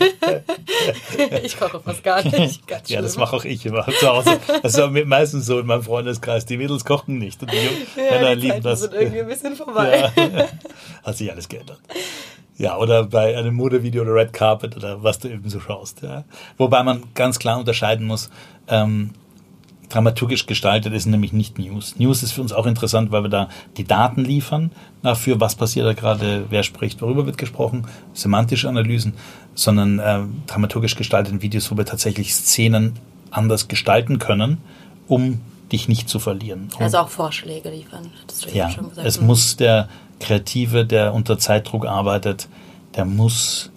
ich 1.44 1.56
koche 1.60 1.80
fast 1.80 2.04
gar 2.04 2.24
nicht. 2.24 2.68
Ganz 2.68 2.90
ja, 2.90 3.00
das 3.00 3.16
mache 3.16 3.36
auch 3.36 3.46
ich 3.46 3.64
immer 3.64 3.86
zu 4.00 4.08
Hause. 4.08 4.40
Das 4.64 4.76
ist 4.76 5.06
meistens 5.06 5.46
so 5.46 5.60
in 5.60 5.68
meinem 5.68 5.84
Freundeskreis. 5.84 6.48
Die 6.48 6.58
Mädels 6.58 6.84
kochen 6.84 7.20
nicht. 7.20 7.44
Und 7.44 7.52
die 7.52 8.02
Männer 8.02 8.30
ja, 8.30 8.36
die 8.36 8.42
lieben 8.42 8.64
das. 8.64 8.82
sind 8.82 8.94
irgendwie 8.94 9.22
ein 9.22 9.28
bisschen 9.28 9.56
vorbei. 9.56 10.12
Ja. 10.16 10.48
Hat 11.04 11.16
sich 11.16 11.32
alles 11.32 11.48
geändert. 11.48 11.80
Ja, 12.58 12.78
oder 12.78 13.04
bei 13.04 13.38
einem 13.38 13.56
Modevideo 13.56 14.04
oder 14.04 14.16
Red 14.16 14.34
Carpet 14.34 14.78
oder 14.78 15.04
was 15.04 15.20
du 15.20 15.28
eben 15.28 15.50
so 15.50 15.60
schaust. 15.60 16.02
Ja. 16.02 16.24
Wobei 16.58 16.84
man 16.84 17.04
ganz 17.14 17.38
klar 17.38 17.60
unterscheiden 17.60 18.08
muss, 18.08 18.30
ähm, 18.68 19.12
dramaturgisch 19.90 20.46
gestaltet 20.46 20.94
ist 20.94 21.06
nämlich 21.06 21.34
nicht 21.34 21.60
News. 21.60 21.96
News 21.98 22.24
ist 22.24 22.32
für 22.32 22.42
uns 22.42 22.54
auch 22.54 22.66
interessant, 22.66 23.12
weil 23.12 23.24
wir 23.24 23.30
da 23.30 23.50
die 23.78 23.84
Daten 23.84 24.24
liefern 24.24 24.72
dafür, 25.04 25.40
was 25.40 25.56
passiert 25.56 25.86
da 25.86 25.94
gerade, 25.94 26.46
wer 26.50 26.64
spricht, 26.64 27.02
worüber 27.02 27.26
wird 27.26 27.38
gesprochen, 27.38 27.86
semantische 28.14 28.70
Analysen, 28.70 29.14
sondern 29.54 30.00
äh, 30.00 30.22
dramaturgisch 30.48 30.96
gestaltete 30.96 31.42
Videos, 31.42 31.72
wo 31.72 31.78
wir 31.78 31.86
tatsächlich 31.86 32.34
Szenen 32.34 32.94
anders 33.32 33.68
gestalten 33.68 34.18
können, 34.18 34.58
um 35.08 35.42
dich 35.72 35.88
nicht 35.88 36.10
zu 36.10 36.20
verlieren. 36.20 36.70
Also 36.80 37.00
auch 37.00 37.10
Vorschläge 37.10 37.70
liefern, 37.70 38.12
hattest 38.22 38.46
du 38.46 38.50
ja, 38.56 38.70
schon 38.70 38.90
gesagt. 38.90 39.08
Es 39.08 39.20
mhm. 39.20 39.28
muss 39.28 39.56
der 39.58 39.90
Kreative, 40.20 40.86
der 40.86 41.14
unter 41.14 41.38
Zeitdruck 41.38 41.86
arbeitet, 41.86 42.48
der 42.96 43.06
muss 43.06 43.72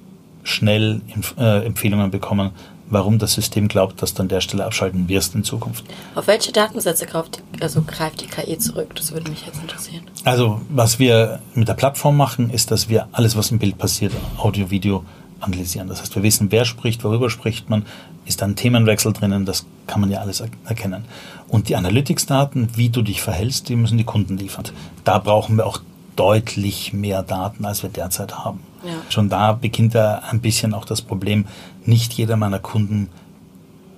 schnell 0.45 1.01
äh, 1.39 1.67
Empfehlungen 1.67 2.11
bekommen, 2.11 2.51
warum 2.91 3.19
das 3.19 3.35
System 3.35 3.69
glaubt, 3.69 4.01
dass 4.01 4.15
du 4.15 4.23
an 4.23 4.29
der 4.29 4.41
Stelle 4.41 4.65
abschalten 4.65 5.09
wirst 5.09 5.35
in 5.35 5.45
Zukunft. 5.45 5.85
Auf 6.15 6.27
welche 6.27 6.53
Datensätze 6.53 7.07
greift, 7.07 7.43
also 7.61 7.83
greift 7.83 8.23
die 8.23 8.27
KI 8.27 8.59
zurück? 8.59 8.95
Das 8.95 9.13
würde 9.13 9.31
mich 9.31 9.45
jetzt 9.45 9.61
interessieren. 9.61 10.03
Also, 10.25 10.61
was 10.71 10.99
wir 10.99 11.41
mit 11.55 11.69
der 11.69 11.75
Plattform 11.75 12.17
machen, 12.17 12.51
ist, 12.51 12.71
dass 12.71 12.89
wir 12.89 13.09
alles, 13.13 13.37
was 13.37 13.51
im 13.51 13.59
Bild 13.59 13.77
passiert, 13.77 14.13
Audio, 14.39 14.71
Video, 14.71 15.05
analysieren. 15.41 15.89
Das 15.89 16.01
heißt, 16.01 16.17
wir 16.17 16.23
wissen, 16.23 16.51
wer 16.51 16.65
spricht, 16.65 17.05
worüber 17.05 17.31
spricht 17.31 17.71
man, 17.71 17.85
ist 18.27 18.43
da 18.43 18.47
ein 18.47 18.57
Themenwechsel 18.57 19.13
drinnen, 19.13 19.45
das 19.45 19.67
kann 19.87 20.01
man 20.01 20.11
ja 20.11 20.21
alles 20.21 20.43
erkennen. 20.65 21.05
Und 21.47 21.69
die 21.69 21.77
Analytics-Daten, 21.77 22.71
wie 22.75 22.89
du 22.89 23.03
dich 23.03 23.23
verhältst, 23.23 23.69
die 23.69 23.77
müssen 23.77 23.99
die 23.99 24.05
Kunden 24.05 24.37
liefern. 24.37 24.65
Da 25.05 25.19
brauchen 25.19 25.57
wir 25.57 25.67
auch 25.67 25.81
deutlich 26.19 26.93
mehr 26.93 27.23
Daten, 27.23 27.65
als 27.65 27.83
wir 27.83 27.91
derzeit 27.91 28.39
haben. 28.39 28.61
Ja. 28.85 28.93
Schon 29.09 29.29
da 29.29 29.53
beginnt 29.53 29.95
da 29.95 30.23
ein 30.31 30.41
bisschen 30.41 30.75
auch 30.75 30.85
das 30.85 31.03
Problem, 31.03 31.47
nicht 31.85 32.13
jeder 32.15 32.37
meiner 32.37 32.59
Kunden 32.59 33.09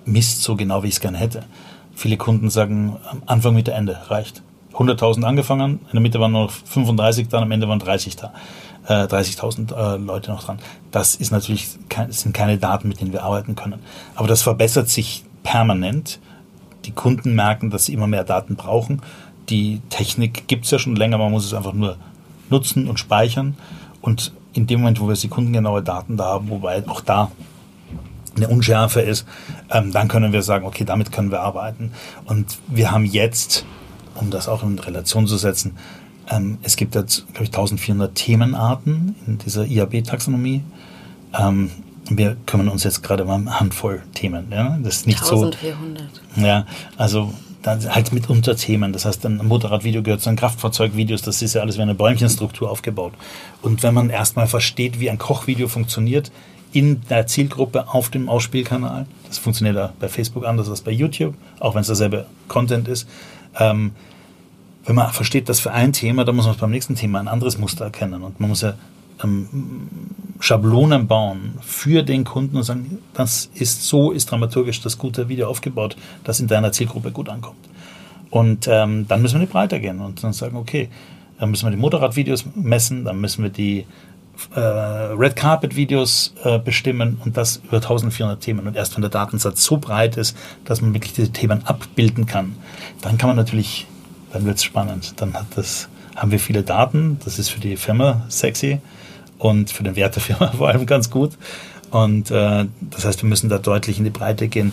misst 0.05 0.43
so 0.43 0.57
genau, 0.57 0.83
wie 0.83 0.89
ich 0.89 0.95
es 0.95 1.01
gerne 1.01 1.19
hätte. 1.19 1.45
Viele 1.95 2.17
Kunden 2.17 2.51
sagen, 2.51 2.97
Anfang, 3.27 3.55
Mitte, 3.55 3.73
Ende 3.73 3.99
reicht. 4.09 4.43
100.000 4.75 5.25
angefangen, 5.25 5.81
in 5.87 5.93
der 5.93 6.01
Mitte 6.01 6.21
waren 6.21 6.33
noch 6.33 6.51
35 6.51 7.29
dann, 7.29 7.43
am 7.43 7.51
Ende 7.51 7.69
waren 7.69 7.79
30 7.79 8.17
da. 8.17 8.33
Äh, 8.87 9.05
30.000 9.05 9.75
äh, 9.75 9.97
Leute 9.99 10.31
noch 10.31 10.43
dran. 10.45 10.59
Das 10.91 11.15
ist 11.15 11.33
natürlich 11.33 11.69
kein, 11.89 12.13
sind 12.13 12.35
keine 12.35 12.57
Daten, 12.57 12.89
mit 12.89 13.01
denen 13.01 13.13
wir 13.13 13.25
arbeiten 13.25 13.57
können. 13.57 13.81
Aber 14.15 14.29
das 14.29 14.43
verbessert 14.43 14.89
sich 14.89 15.25
permanent. 15.43 16.19
Die 16.87 16.93
Kunden 16.93 17.35
merken, 17.35 17.71
dass 17.71 17.87
sie 17.87 17.93
immer 17.93 18.07
mehr 18.07 18.25
Daten 18.25 18.57
brauchen 18.57 19.03
die 19.51 19.81
Technik 19.91 20.47
gibt 20.49 20.65
es 20.65 20.71
ja 20.71 20.79
schon 20.79 20.97
länger, 20.97 21.19
man 21.19 21.31
muss 21.31 21.45
es 21.45 21.55
einfach 21.55 21.73
nur 21.73 21.97
nutzen 22.51 22.89
und 22.89 22.99
speichern. 22.99 23.57
Und 24.01 24.33
in 24.53 24.67
dem 24.67 24.81
Moment, 24.81 25.01
wo 25.01 25.09
wir 25.09 25.17
sekundengenaue 25.17 25.83
Daten 25.83 26.17
da 26.17 26.25
haben, 26.25 26.51
wobei 26.51 26.87
auch 26.89 27.01
da 27.01 27.31
eine 28.37 28.49
Unschärfe 28.49 29.01
ist, 29.01 29.27
ähm, 29.71 29.93
dann 29.93 30.09
können 30.09 30.33
wir 30.33 30.43
sagen, 30.43 30.67
okay, 30.67 30.85
damit 30.85 31.13
können 31.13 31.31
wir 31.31 31.41
arbeiten. 31.41 31.93
Und 32.25 32.59
wir 32.69 32.91
haben 32.91 33.05
jetzt, 33.05 33.65
um 34.15 34.31
das 34.31 34.49
auch 34.49 34.63
in 34.63 34.79
Relation 34.79 35.27
zu 35.27 35.37
setzen, 35.37 35.77
ähm, 36.29 36.59
es 36.63 36.77
gibt 36.77 36.95
jetzt, 36.95 37.27
glaube 37.29 37.45
ich, 37.45 37.51
1400 37.51 38.15
Themenarten 38.15 39.17
in 39.27 39.39
dieser 39.39 39.67
IAB-Taxonomie. 39.67 40.63
Ähm, 41.39 41.71
wir 42.09 42.37
kümmern 42.47 42.69
uns 42.69 42.85
jetzt 42.85 43.03
gerade 43.03 43.25
mal 43.25 43.35
um 43.35 43.49
eine 43.49 43.61
Handvoll 43.61 44.03
Themen. 44.15 44.47
Ja? 44.51 44.79
Das 44.83 44.97
ist 44.97 45.07
nicht 45.07 45.23
1400. 45.23 46.09
so. 46.37 46.41
Ja, 46.41 46.67
also 46.97 47.33
halt 47.67 48.13
mit 48.13 48.31
Unterthemen. 48.31 48.93
Das 48.93 49.05
heißt, 49.05 49.25
ein 49.27 49.37
Motorradvideo 49.37 50.03
gehört 50.03 50.21
zu 50.21 50.29
einem 50.29 50.39
Kraftfahrzeugvideos. 50.39 51.23
Das 51.23 51.43
ist 51.43 51.55
ja 51.55 51.61
alles 51.61 51.77
wie 51.77 51.83
eine 51.83 51.95
Bäumchenstruktur 51.95 52.71
aufgebaut. 52.71 53.13
Und 53.63 53.83
wenn 53.83 53.95
man 53.95 54.11
erstmal 54.11 54.47
versteht, 54.47 55.01
wie 55.01 55.11
ein 55.11 55.19
Kochvideo 55.19 55.69
funktioniert, 55.69 56.31
in 56.73 57.03
der 57.09 57.27
Zielgruppe 57.27 57.89
auf 57.89 58.11
dem 58.11 58.29
Ausspielkanal. 58.29 59.07
Das 59.27 59.39
funktioniert 59.39 59.77
ja 59.77 59.93
bei 59.99 60.09
Facebook 60.09 60.47
anders 60.47 60.69
als 60.69 60.83
bei 60.83 60.93
YouTube, 60.93 61.35
auch 61.59 61.75
wenn 61.75 61.81
es 61.81 61.89
derselbe 61.89 62.27
Content 62.49 62.87
ist. 62.89 63.09
Ähm, 63.59 63.93
wenn 64.85 64.95
man 64.95 65.13
versteht, 65.13 65.49
dass 65.49 65.61
für 65.61 65.73
ein 65.73 65.93
Thema, 65.93 66.25
dann 66.25 66.37
muss 66.37 66.47
man 66.47 66.57
beim 66.57 66.71
nächsten 66.71 66.95
Thema 66.95 67.21
ein 67.21 67.29
anderes 67.29 67.59
Muster 67.59 67.87
erkennen. 67.87 68.23
Und 68.23 68.41
man 68.41 68.51
muss 68.51 68.63
ja 68.63 68.75
ähm, 69.23 69.49
Schablonen 70.41 71.07
bauen 71.07 71.55
für 71.61 72.03
den 72.03 72.25
Kunden 72.25 72.57
und 72.57 72.63
sagen, 72.63 72.99
das 73.15 73.51
ist 73.55 73.87
so, 73.87 74.11
ist 74.11 74.31
dramaturgisch 74.31 74.81
das 74.81 74.97
gute 74.97 75.29
Video 75.29 75.49
aufgebaut, 75.49 75.97
das 76.25 76.41
in 76.41 76.49
deiner 76.49 76.73
Zielgruppe 76.73 77.13
gut 77.13 77.29
ankommt. 77.29 77.69
Und 78.31 78.67
ähm, 78.67 79.07
dann 79.07 79.23
müssen 79.23 79.35
wir 79.35 79.41
nicht 79.41 79.53
breiter 79.53 79.79
gehen 79.79 80.01
und 80.01 80.25
dann 80.25 80.33
sagen, 80.33 80.57
okay, 80.57 80.89
dann 81.39 81.51
müssen 81.51 81.67
wir 81.67 81.71
die 81.71 81.77
Motorradvideos 81.77 82.47
messen, 82.55 83.05
dann 83.05 83.21
müssen 83.21 83.43
wir 83.43 83.51
die 83.51 83.85
äh, 84.55 84.61
Red 84.61 85.37
Carpet 85.37 85.77
Videos 85.77 86.33
äh, 86.43 86.59
bestimmen 86.59 87.21
und 87.25 87.37
das 87.37 87.57
über 87.65 87.77
1400 87.77 88.41
Themen. 88.41 88.67
Und 88.67 88.77
erst 88.77 88.95
wenn 88.97 89.03
der 89.03 89.11
Datensatz 89.11 89.63
so 89.63 89.77
breit 89.77 90.17
ist, 90.17 90.37
dass 90.65 90.81
man 90.81 90.95
wirklich 90.95 91.13
diese 91.13 91.33
Themen 91.33 91.67
abbilden 91.67 92.25
kann, 92.25 92.57
dann 93.03 93.19
kann 93.19 93.29
man 93.29 93.37
natürlich, 93.37 93.87
dann 94.33 94.47
wird 94.47 94.57
es 94.57 94.65
spannend. 94.65 95.15
Dann 95.17 95.35
hat 95.35 95.47
das, 95.57 95.89
haben 96.17 96.31
wir 96.31 96.41
viele 96.41 96.63
Daten, 96.63 97.19
das 97.25 97.39
ist 97.39 97.51
für 97.51 97.61
die 97.61 97.77
Firma 97.77 98.25
sexy 98.31 98.81
und 99.41 99.71
für 99.71 99.83
den 99.83 99.97
Wert 99.97 100.15
der 100.15 100.23
Firma 100.23 100.53
vor 100.57 100.69
allem 100.69 100.87
ganz 100.87 101.11
gut. 101.11 101.33
Und 101.91 102.31
äh, 102.31 102.67
das 102.81 103.05
heißt, 103.05 103.23
wir 103.23 103.29
müssen 103.29 103.49
da 103.49 103.59
deutlich 103.59 103.99
in 103.99 104.05
die 104.05 104.11
Breite 104.11 104.47
gehen 104.47 104.73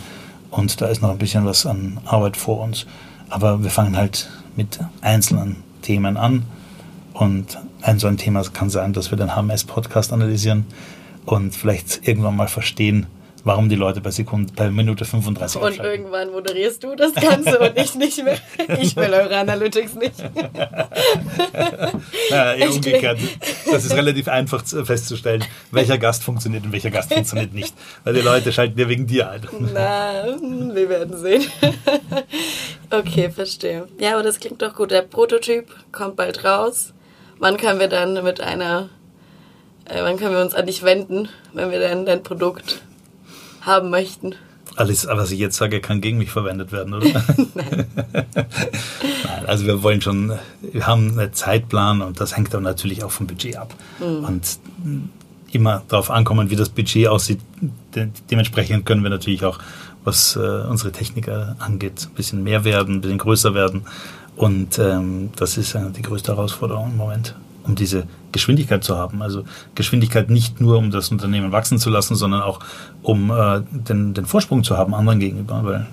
und 0.52 0.80
da 0.82 0.88
ist 0.88 1.02
noch 1.02 1.10
ein 1.10 1.18
bisschen 1.18 1.46
was 1.46 1.66
an 1.66 2.00
Arbeit 2.06 2.38
vor 2.38 2.62
uns. 2.62 2.86
Aber 3.30 3.64
wir 3.64 3.72
fangen 3.72 3.98
halt 3.98 4.30
mit 4.56 4.80
einzelnen 5.02 5.58
Themen 5.82 6.18
an 6.18 6.44
und 7.14 7.58
ein 7.82 8.00
so 8.00 8.08
ein 8.08 8.18
Thema 8.18 8.44
kann 8.44 8.70
sein, 8.70 8.94
dass 8.94 9.12
wir 9.12 9.18
den 9.18 9.36
HMS-Podcast 9.36 10.14
analysieren 10.14 10.66
und 11.26 11.56
vielleicht 11.56 12.08
irgendwann 12.08 12.36
mal 12.36 12.48
verstehen, 12.48 13.08
warum 13.48 13.70
die 13.70 13.76
Leute 13.76 14.02
bei 14.02 14.12
Sekunde, 14.12 14.52
bei 14.54 14.70
Minute 14.70 15.06
35 15.06 15.62
Und 15.62 15.68
abschalten. 15.68 15.92
irgendwann 15.92 16.32
moderierst 16.32 16.84
du 16.84 16.96
das 16.96 17.16
Ganze 17.16 17.58
und 17.60 17.78
ich 17.78 17.96
nicht 17.96 18.22
mehr. 18.24 18.38
Ich 18.80 18.96
will 18.98 19.14
eure 19.14 19.38
Analytics 19.38 19.96
nicht. 19.96 20.16
naja, 22.30 22.54
eher 22.54 22.72
umgekehrt. 22.72 23.20
Das 23.72 23.86
ist 23.86 23.94
relativ 23.94 24.28
einfach 24.28 24.64
festzustellen, 24.66 25.46
welcher 25.72 25.98
Gast 25.98 26.24
funktioniert 26.24 26.66
und 26.66 26.74
welcher 26.74 26.92
Gast 26.92 27.14
funktioniert 27.14 27.54
nicht. 27.54 27.74
Weil 28.04 28.16
die 28.16 28.22
Leute 28.22 28.52
schalten 28.52 28.78
ja 28.78 28.90
wegen 28.90 29.08
dir 29.08 29.32
ein. 29.32 29.48
Na, 29.74 30.26
wir 30.74 30.90
werden 30.90 31.18
sehen. 31.18 31.46
Okay, 32.90 33.30
verstehe. 33.32 33.88
Ja, 34.00 34.14
aber 34.16 34.24
das 34.24 34.40
klingt 34.40 34.62
doch 34.62 34.76
gut. 34.76 34.92
Der 34.92 35.02
Prototyp 35.02 35.74
kommt 35.92 36.18
bald 36.18 36.44
raus. 36.44 36.94
Wann 37.40 37.58
können 37.58 37.80
wir 37.80 37.88
dann 37.88 38.22
mit 38.24 38.42
einer, 38.42 38.90
äh, 39.86 40.02
wann 40.02 40.18
können 40.18 40.34
wir 40.36 40.42
uns 40.42 40.54
an 40.54 40.66
dich 40.66 40.84
wenden, 40.84 41.30
wenn 41.54 41.72
wir 41.72 41.80
dann 41.80 42.06
dein 42.06 42.24
Produkt 42.24 42.82
haben 43.68 43.90
möchten? 43.90 44.34
Alles, 44.76 45.08
was 45.08 45.32
ich 45.32 45.40
jetzt 45.40 45.58
sage, 45.58 45.82
kann 45.82 46.02
gegen 46.02 46.18
mich 46.18 46.30
verwendet 46.32 46.72
werden, 46.72 46.94
oder? 46.94 47.08
Nein. 47.08 47.24
Nein. 48.36 49.46
Also 49.48 49.66
wir 49.66 49.82
wollen 49.82 50.02
schon, 50.02 50.34
wir 50.62 50.88
haben 50.88 51.18
einen 51.20 51.34
Zeitplan 51.34 52.02
und 52.02 52.20
das 52.20 52.36
hängt 52.36 52.54
dann 52.54 52.64
natürlich 52.64 53.04
auch 53.04 53.12
vom 53.12 53.28
Budget 53.28 53.58
ab. 53.58 53.74
Mhm. 54.00 54.24
Und 54.24 54.60
immer 55.52 55.84
darauf 55.88 56.12
ankommen, 56.12 56.50
wie 56.50 56.56
das 56.56 56.70
Budget 56.70 57.08
aussieht. 57.08 57.40
De 57.96 58.10
dementsprechend 58.30 58.86
können 58.86 59.04
wir 59.04 59.10
natürlich 59.10 59.44
auch, 59.46 59.60
was 60.04 60.36
äh, 60.36 60.40
unsere 60.40 60.92
Techniker 60.92 61.56
angeht, 61.60 62.08
ein 62.10 62.16
bisschen 62.16 62.44
mehr 62.44 62.64
werden, 62.64 62.96
ein 62.96 63.02
bisschen 63.02 63.18
größer 63.18 63.54
werden. 63.54 63.84
Und 64.36 64.78
ähm, 64.78 65.32
das 65.36 65.58
ist 65.58 65.74
äh, 65.74 65.90
die 65.96 66.04
größte 66.04 66.34
Herausforderung 66.34 66.92
im 66.92 66.98
Moment, 66.98 67.36
um 67.68 67.76
diese 67.76 68.08
Geschwindigkeit 68.32 68.84
zu 68.84 68.98
haben. 68.98 69.22
Also 69.22 69.44
Geschwindigkeit 69.76 70.30
nicht 70.30 70.62
nur, 70.62 70.78
um 70.78 70.92
das 70.92 71.10
Unternehmen 71.10 71.52
wachsen 71.52 71.78
zu 71.80 71.90
lassen, 71.90 72.16
sondern 72.16 72.42
auch, 72.42 72.60
um 73.04 73.30
äh, 73.32 73.62
den, 73.72 74.14
den 74.14 74.26
Vorsprung 74.26 74.64
zu 74.64 74.78
haben 74.78 74.94
anderen 74.94 75.20
gegenüber, 75.20 75.62
weil 75.64 75.88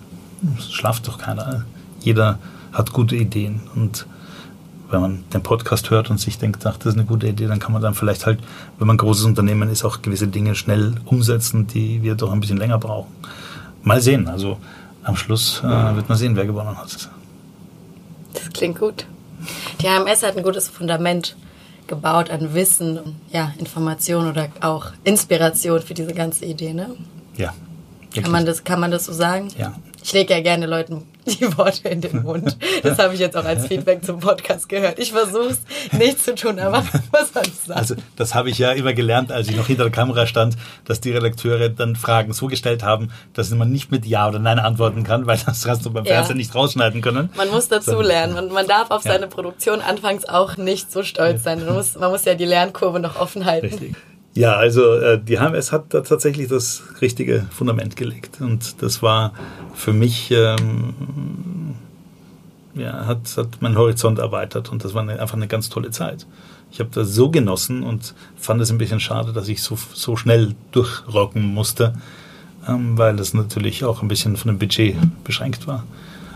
es 0.58 0.72
schlaft 0.72 1.08
doch 1.08 1.18
keiner. 1.18 1.64
Jeder 2.00 2.38
hat 2.72 2.92
gute 2.92 3.16
Ideen 3.16 3.60
und 3.74 4.06
wenn 4.90 5.00
man 5.00 5.24
den 5.32 5.42
Podcast 5.42 5.90
hört 5.90 6.10
und 6.10 6.20
sich 6.20 6.38
denkt, 6.38 6.64
ach, 6.66 6.76
das 6.76 6.88
ist 6.88 6.94
eine 6.94 7.04
gute 7.04 7.26
Idee, 7.26 7.46
dann 7.46 7.58
kann 7.58 7.72
man 7.72 7.82
dann 7.82 7.94
vielleicht 7.94 8.26
halt, 8.26 8.38
wenn 8.78 8.86
man 8.86 8.94
ein 8.94 8.98
großes 8.98 9.24
Unternehmen 9.24 9.68
ist, 9.70 9.84
auch 9.84 10.02
gewisse 10.02 10.28
Dinge 10.28 10.54
schnell 10.54 10.94
umsetzen, 11.06 11.66
die 11.66 12.02
wir 12.02 12.14
doch 12.14 12.32
ein 12.32 12.40
bisschen 12.40 12.58
länger 12.58 12.78
brauchen. 12.78 13.12
Mal 13.82 14.00
sehen. 14.00 14.28
Also 14.28 14.58
am 15.02 15.16
Schluss 15.16 15.62
äh, 15.64 15.96
wird 15.96 16.08
man 16.08 16.16
sehen, 16.16 16.36
wer 16.36 16.46
gewonnen 16.46 16.76
hat. 16.76 17.10
Das 18.34 18.50
klingt 18.52 18.78
gut. 18.78 19.06
Die 19.80 19.88
HMS 19.88 20.22
hat 20.22 20.36
ein 20.36 20.42
gutes 20.42 20.68
Fundament 20.68 21.36
gebaut 21.86 22.30
an 22.30 22.54
Wissen, 22.54 23.16
ja, 23.30 23.52
Information 23.58 24.28
oder 24.28 24.48
auch 24.60 24.92
Inspiration 25.04 25.80
für 25.82 25.94
diese 25.94 26.14
ganze 26.14 26.44
Idee, 26.44 26.72
ne? 26.72 26.90
Ja. 27.36 27.54
Kann 28.14 28.30
man, 28.30 28.46
das, 28.46 28.62
kann 28.62 28.78
man 28.80 28.90
das 28.90 29.06
so 29.06 29.12
sagen? 29.12 29.48
Ja. 29.58 29.74
Ich 30.02 30.12
lege 30.12 30.34
ja 30.34 30.40
gerne 30.40 30.66
Leuten 30.66 31.02
die 31.26 31.56
Worte 31.56 31.88
in 31.88 32.00
den 32.00 32.22
Mund. 32.22 32.56
Das 32.82 32.98
habe 32.98 33.14
ich 33.14 33.20
jetzt 33.20 33.36
auch 33.36 33.44
als 33.44 33.66
Feedback 33.66 34.04
zum 34.04 34.20
Podcast 34.20 34.68
gehört. 34.68 34.98
Ich 34.98 35.12
versuche 35.12 35.50
es 35.50 35.60
nicht 35.98 36.22
zu 36.22 36.34
tun, 36.34 36.58
aber 36.58 36.84
was 37.10 37.32
soll 37.32 37.42
ich 37.46 37.54
sagen? 37.54 37.78
Also 37.78 37.94
das 38.16 38.34
habe 38.34 38.50
ich 38.50 38.58
ja 38.58 38.72
immer 38.72 38.92
gelernt, 38.92 39.32
als 39.32 39.48
ich 39.48 39.56
noch 39.56 39.66
hinter 39.66 39.84
der 39.84 39.92
Kamera 39.92 40.26
stand, 40.26 40.56
dass 40.84 41.00
die 41.00 41.10
Redakteure 41.12 41.68
dann 41.68 41.96
Fragen 41.96 42.32
so 42.32 42.46
gestellt 42.46 42.82
haben, 42.82 43.10
dass 43.32 43.50
man 43.50 43.70
nicht 43.70 43.90
mit 43.90 44.06
Ja 44.06 44.28
oder 44.28 44.38
Nein 44.38 44.58
antworten 44.58 45.04
kann, 45.04 45.26
weil 45.26 45.38
das 45.44 45.66
hast 45.66 45.84
du 45.84 45.90
beim 45.90 46.04
ja. 46.04 46.14
Fernsehen 46.14 46.36
nicht 46.36 46.54
rausschneiden 46.54 47.00
können. 47.00 47.30
Man 47.36 47.50
muss 47.50 47.68
dazu 47.68 48.00
lernen. 48.00 48.34
Man, 48.34 48.48
man 48.48 48.66
darf 48.66 48.90
auf 48.90 49.04
ja. 49.04 49.12
seine 49.12 49.26
Produktion 49.26 49.80
anfangs 49.80 50.24
auch 50.24 50.56
nicht 50.56 50.92
so 50.92 51.02
stolz 51.02 51.42
sein. 51.42 51.64
Man 51.64 51.74
muss, 51.74 51.94
man 51.96 52.10
muss 52.10 52.24
ja 52.24 52.34
die 52.34 52.44
Lernkurve 52.44 53.00
noch 53.00 53.16
offen 53.16 53.44
halten. 53.44 53.66
Richtig. 53.66 53.94
Ja, 54.34 54.56
also 54.56 54.94
äh, 54.94 55.22
die 55.22 55.38
HMS 55.38 55.70
hat 55.70 55.94
da 55.94 56.00
tatsächlich 56.00 56.48
das 56.48 56.82
richtige 57.00 57.46
Fundament 57.50 57.94
gelegt. 57.94 58.40
Und 58.40 58.82
das 58.82 59.00
war 59.00 59.32
für 59.74 59.92
mich, 59.92 60.32
ähm, 60.32 61.76
ja, 62.74 63.06
hat, 63.06 63.36
hat 63.36 63.62
meinen 63.62 63.78
Horizont 63.78 64.18
erweitert 64.18 64.72
und 64.72 64.84
das 64.84 64.92
war 64.92 65.02
eine, 65.02 65.20
einfach 65.20 65.36
eine 65.36 65.46
ganz 65.46 65.68
tolle 65.68 65.92
Zeit. 65.92 66.26
Ich 66.72 66.80
habe 66.80 66.90
das 66.92 67.14
so 67.14 67.30
genossen 67.30 67.84
und 67.84 68.14
fand 68.36 68.60
es 68.60 68.72
ein 68.72 68.78
bisschen 68.78 68.98
schade, 68.98 69.32
dass 69.32 69.46
ich 69.46 69.62
so, 69.62 69.78
so 69.92 70.16
schnell 70.16 70.56
durchrocken 70.72 71.44
musste, 71.54 71.94
ähm, 72.66 72.98
weil 72.98 73.14
das 73.14 73.34
natürlich 73.34 73.84
auch 73.84 74.02
ein 74.02 74.08
bisschen 74.08 74.36
von 74.36 74.50
dem 74.50 74.58
Budget 74.58 74.96
beschränkt 75.22 75.68
war. 75.68 75.84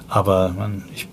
Aber 0.09 0.51
man, 0.51 0.85
ich 0.95 1.09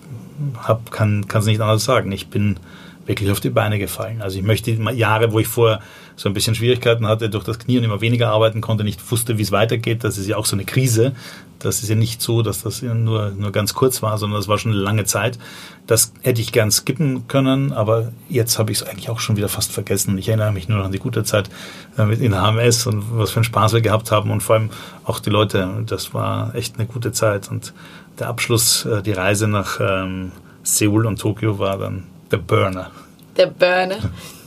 hab, 0.58 0.92
kann 0.92 1.26
es 1.34 1.46
nicht 1.46 1.62
anders 1.62 1.86
sagen. 1.86 2.12
Ich 2.12 2.28
bin 2.28 2.58
wirklich 3.06 3.32
auf 3.32 3.40
die 3.40 3.50
Beine 3.50 3.78
gefallen. 3.78 4.22
Also 4.22 4.38
ich 4.38 4.44
möchte 4.44 4.72
Jahre, 4.72 5.32
wo 5.32 5.40
ich 5.40 5.48
vorher 5.48 5.80
so 6.16 6.30
ein 6.30 6.34
bisschen 6.34 6.56
Schwierigkeiten 6.56 7.08
hatte 7.08 7.30
durch 7.30 7.44
das 7.44 7.60
Knie 7.60 7.78
und 7.78 7.84
immer 7.84 8.02
weniger 8.02 8.30
arbeiten 8.30 8.62
konnte, 8.62 8.84
nicht 8.84 9.12
wusste, 9.12 9.38
wie 9.38 9.42
es 9.42 9.52
weitergeht. 9.52 10.04
Das 10.04 10.18
ist 10.18 10.28
ja 10.28 10.38
auch 10.38 10.46
so 10.46 10.56
eine 10.56 10.66
Krise. 10.66 11.14
Das 11.60 11.84
ist 11.84 11.90
ja 11.90 11.96
nicht 11.96 12.22
so, 12.22 12.42
dass 12.42 12.64
das 12.64 12.82
nur, 12.82 13.32
nur 13.32 13.52
ganz 13.52 13.74
kurz 13.74 14.02
war, 14.02 14.18
sondern 14.18 14.40
das 14.40 14.48
war 14.48 14.58
schon 14.58 14.72
eine 14.72 14.82
lange 14.82 15.06
Zeit. 15.06 15.40
Das 15.88 16.14
hätte 16.22 16.42
ich 16.42 16.52
gern 16.52 16.72
skippen 16.72 17.28
können, 17.28 17.74
aber 17.74 18.12
jetzt 18.30 18.60
habe 18.60 18.72
ich 18.72 18.82
es 18.82 18.88
eigentlich 18.88 19.10
auch 19.10 19.20
schon 19.20 19.38
wieder 19.38 19.50
fast 19.50 19.72
vergessen. 19.72 20.18
Ich 20.18 20.28
erinnere 20.28 20.52
mich 20.52 20.68
nur 20.68 20.80
noch 20.80 20.86
an 20.86 20.92
die 20.92 21.00
gute 21.00 21.24
Zeit 21.24 21.50
äh, 21.98 22.14
in 22.14 22.32
der 22.32 22.42
HMS 22.42 22.88
und 22.88 23.18
was 23.18 23.32
für 23.32 23.38
einen 23.38 23.46
Spaß 23.46 23.74
wir 23.74 23.82
gehabt 23.82 24.12
haben 24.12 24.32
und 24.32 24.42
vor 24.42 24.56
allem 24.56 24.70
auch 25.06 25.20
die 25.20 25.30
Leute. 25.30 25.84
Das 25.86 26.14
war 26.14 26.54
echt 26.56 26.78
eine 26.78 26.88
gute 26.88 27.12
Zeit 27.12 27.50
und 27.50 27.74
der 28.20 28.28
Abschluss, 28.28 28.86
äh, 28.86 29.02
die 29.02 29.12
Reise 29.12 29.48
nach 29.48 29.80
ähm, 29.80 30.32
Seoul 30.64 31.06
und 31.06 31.20
Tokio 31.20 31.60
war 31.60 31.78
dann 31.78 32.04
der 32.32 32.38
Burner. 32.38 32.92
Der 33.38 33.48
Burner. 33.48 33.98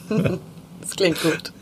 das 0.80 0.90
klingt 0.96 1.20
gut. 1.22 1.52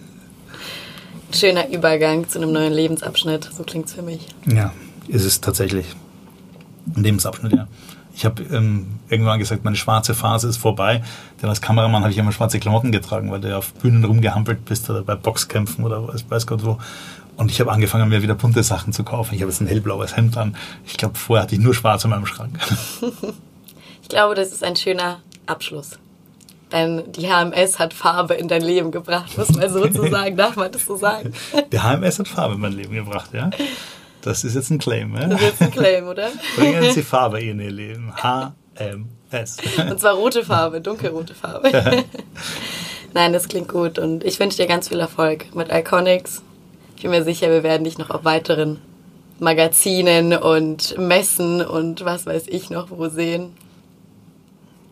Schöner 1.33 1.69
Übergang 1.69 2.29
zu 2.29 2.39
einem 2.39 2.53
neuen 2.53 2.73
Lebensabschnitt. 2.73 3.45
So 3.53 3.65
klingt 3.65 3.87
es 3.87 3.95
für 3.95 4.03
mich. 4.03 4.27
Ja, 4.47 4.73
ist 5.09 5.25
es 5.25 5.41
tatsächlich. 5.41 5.87
Ein 6.95 7.03
Lebensabschnitt, 7.03 7.53
ja. 7.53 7.67
Ich 8.15 8.25
habe 8.25 8.43
ähm, 8.45 8.87
irgendwann 9.11 9.39
gesagt, 9.39 9.65
meine 9.65 9.77
schwarze 9.77 10.15
Phase 10.15 10.49
ist 10.49 10.57
vorbei. 10.57 11.03
Denn 11.43 11.51
als 11.51 11.61
Kameramann 11.61 12.03
habe 12.03 12.13
ich 12.13 12.19
immer 12.19 12.33
schwarze 12.33 12.59
Klamotten 12.59 12.91
getragen, 12.91 13.31
weil 13.31 13.41
du 13.41 13.55
auf 13.55 13.75
Bühnen 13.75 14.05
rumgehampelt 14.05 14.65
bist 14.65 14.89
oder 14.89 15.03
bei 15.03 15.17
Boxkämpfen 15.17 15.85
oder 15.85 16.09
weiß, 16.09 16.25
weiß 16.29 16.47
Gott 16.47 16.65
wo. 16.65 16.79
Und 17.37 17.51
ich 17.51 17.61
habe 17.61 17.71
angefangen, 17.71 18.09
mir 18.09 18.23
wieder 18.23 18.35
bunte 18.35 18.63
Sachen 18.63 18.93
zu 18.93 19.05
kaufen. 19.05 19.35
Ich 19.35 19.43
habe 19.43 19.51
jetzt 19.51 19.61
ein 19.61 19.67
hellblaues 19.67 20.17
Hemd 20.17 20.37
an. 20.37 20.57
Ich 20.87 20.97
glaube, 20.97 21.17
vorher 21.17 21.43
hatte 21.43 21.55
ich 21.55 21.61
nur 21.61 21.75
schwarz 21.75 22.05
in 22.05 22.11
meinem 22.11 22.27
Schrank. 22.27 22.59
Ich 24.03 24.11
glaube, 24.11 24.37
das 24.37 24.53
ist 24.53 24.63
ein 24.63 24.77
schöner 24.77 25.19
Abschluss. 25.47 25.99
Denn 26.71 27.11
die 27.11 27.27
HMS 27.27 27.81
hat 27.81 27.93
Farbe 27.93 28.35
in 28.35 28.47
dein 28.47 28.63
Leben 28.63 28.93
gebracht, 28.93 29.37
muss 29.37 29.51
man 29.51 29.69
so 29.69 29.85
zu 29.89 30.09
sagen. 30.09 30.37
Darf 30.37 30.55
man 30.55 30.71
das 30.71 30.87
so 30.87 30.95
sagen? 30.95 31.33
Die 31.73 31.81
HMS 31.81 32.21
hat 32.21 32.29
Farbe 32.29 32.55
in 32.55 32.61
mein 32.61 32.73
Leben 32.73 32.95
gebracht, 32.95 33.31
ja? 33.33 33.51
Das 34.23 34.45
ist 34.45 34.55
jetzt 34.55 34.71
ein 34.71 34.79
Claim, 34.79 35.13
ja? 35.17 35.27
Das 35.27 35.41
ist 35.41 35.47
jetzt 35.49 35.63
ein 35.63 35.71
Claim, 35.73 36.07
oder? 36.07 36.29
Bringen 36.57 36.93
Sie 36.93 37.03
Farbe 37.03 37.41
in 37.41 37.59
Ihr 37.59 37.73
Leben. 37.73 38.13
HMS. 38.15 39.57
Und 39.91 39.99
zwar 39.99 40.15
rote 40.15 40.45
Farbe, 40.45 40.81
dunkelrote 40.81 41.35
Farbe. 41.35 42.05
Nein, 43.13 43.33
das 43.33 43.49
klingt 43.49 43.69
gut 43.69 43.99
und 43.99 44.23
ich 44.23 44.39
wünsche 44.39 44.57
dir 44.57 44.69
ganz 44.69 44.87
viel 44.87 45.01
Erfolg 45.01 45.53
mit 45.57 45.73
Iconics. 45.73 46.43
Ich 46.97 47.03
bin 47.03 47.11
mir 47.11 47.25
sicher, 47.25 47.51
wir 47.51 47.63
werden 47.63 47.85
dich 47.85 47.99
noch 47.99 48.11
auf 48.11 48.25
weiteren 48.25 48.81
Magazinen 49.39 50.33
und 50.33 50.97
Messen 50.99 51.65
und 51.65 52.05
was 52.05 52.27
weiß 52.27 52.45
ich 52.49 52.71
noch 52.71 52.91
wo 52.91 53.09
sehen. 53.09 53.53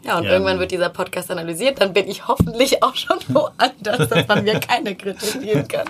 Ja, 0.04 0.18
und 0.18 0.24
ja. 0.24 0.32
irgendwann 0.32 0.58
wird 0.58 0.70
dieser 0.70 0.90
Podcast 0.90 1.30
analysiert, 1.30 1.80
dann 1.80 1.94
bin 1.94 2.06
ich 2.06 2.28
hoffentlich 2.28 2.82
auch 2.82 2.94
schon 2.94 3.16
woanders, 3.28 4.06
dass 4.06 4.28
man 4.28 4.44
mir 4.44 4.60
keine 4.60 4.94
Kritik 4.94 5.40
geben 5.40 5.66
kann. 5.66 5.86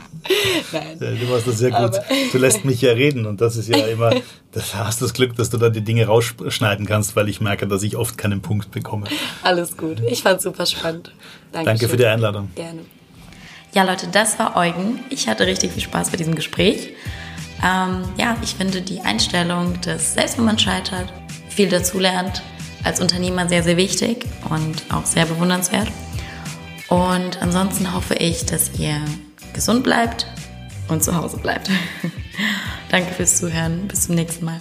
Nein. 0.70 0.98
Du 1.00 1.26
machst 1.26 1.48
das 1.48 1.58
sehr 1.58 1.70
gut. 1.70 1.80
Aber 1.80 2.04
du 2.30 2.38
lässt 2.38 2.64
mich 2.64 2.80
ja 2.80 2.92
reden 2.92 3.26
und 3.26 3.40
das 3.40 3.56
ist 3.56 3.68
ja 3.68 3.84
immer, 3.86 4.12
das 4.52 4.72
hast 4.76 5.00
du 5.00 5.06
das 5.06 5.14
Glück, 5.14 5.34
dass 5.34 5.50
du 5.50 5.56
da 5.56 5.68
die 5.68 5.80
Dinge 5.80 6.06
rausschneiden 6.06 6.86
kannst, 6.86 7.16
weil 7.16 7.28
ich 7.28 7.40
merke, 7.40 7.66
dass 7.66 7.82
ich 7.82 7.96
oft 7.96 8.16
keinen 8.16 8.40
Punkt 8.40 8.70
bekomme. 8.70 9.08
Alles 9.42 9.76
gut. 9.76 10.00
Ich 10.08 10.22
fand 10.22 10.40
super 10.40 10.64
spannend. 10.64 11.12
Dankeschön. 11.50 11.64
Danke 11.64 11.88
für 11.88 11.96
die 11.96 12.06
Einladung. 12.06 12.50
Gerne. 12.54 12.82
Ja, 13.74 13.82
Leute, 13.82 14.06
das 14.06 14.38
war 14.38 14.54
Eugen. 14.56 15.00
Ich 15.10 15.26
hatte 15.28 15.46
richtig 15.46 15.72
viel 15.72 15.82
Spaß 15.82 16.10
bei 16.10 16.16
diesem 16.16 16.36
Gespräch. 16.36 16.90
Ähm, 17.60 18.04
ja, 18.16 18.36
ich 18.40 18.54
finde 18.54 18.80
die 18.80 19.00
Einstellung, 19.00 19.80
dass 19.80 20.14
selbst 20.14 20.38
wenn 20.38 20.44
man 20.44 20.60
scheitert, 20.60 21.12
viel 21.48 21.68
dazulernt, 21.68 22.42
als 22.84 23.00
Unternehmer 23.00 23.48
sehr, 23.48 23.64
sehr 23.64 23.76
wichtig 23.76 24.26
und 24.48 24.94
auch 24.94 25.04
sehr 25.04 25.26
bewundernswert. 25.26 25.88
Und 26.88 27.42
ansonsten 27.42 27.92
hoffe 27.92 28.14
ich, 28.14 28.46
dass 28.46 28.78
ihr 28.78 29.00
gesund 29.54 29.82
bleibt 29.82 30.28
und 30.86 31.02
zu 31.02 31.16
Hause 31.16 31.38
bleibt. 31.38 31.68
Danke 32.90 33.12
fürs 33.12 33.38
Zuhören. 33.38 33.88
Bis 33.88 34.02
zum 34.02 34.14
nächsten 34.14 34.44
Mal. 34.44 34.60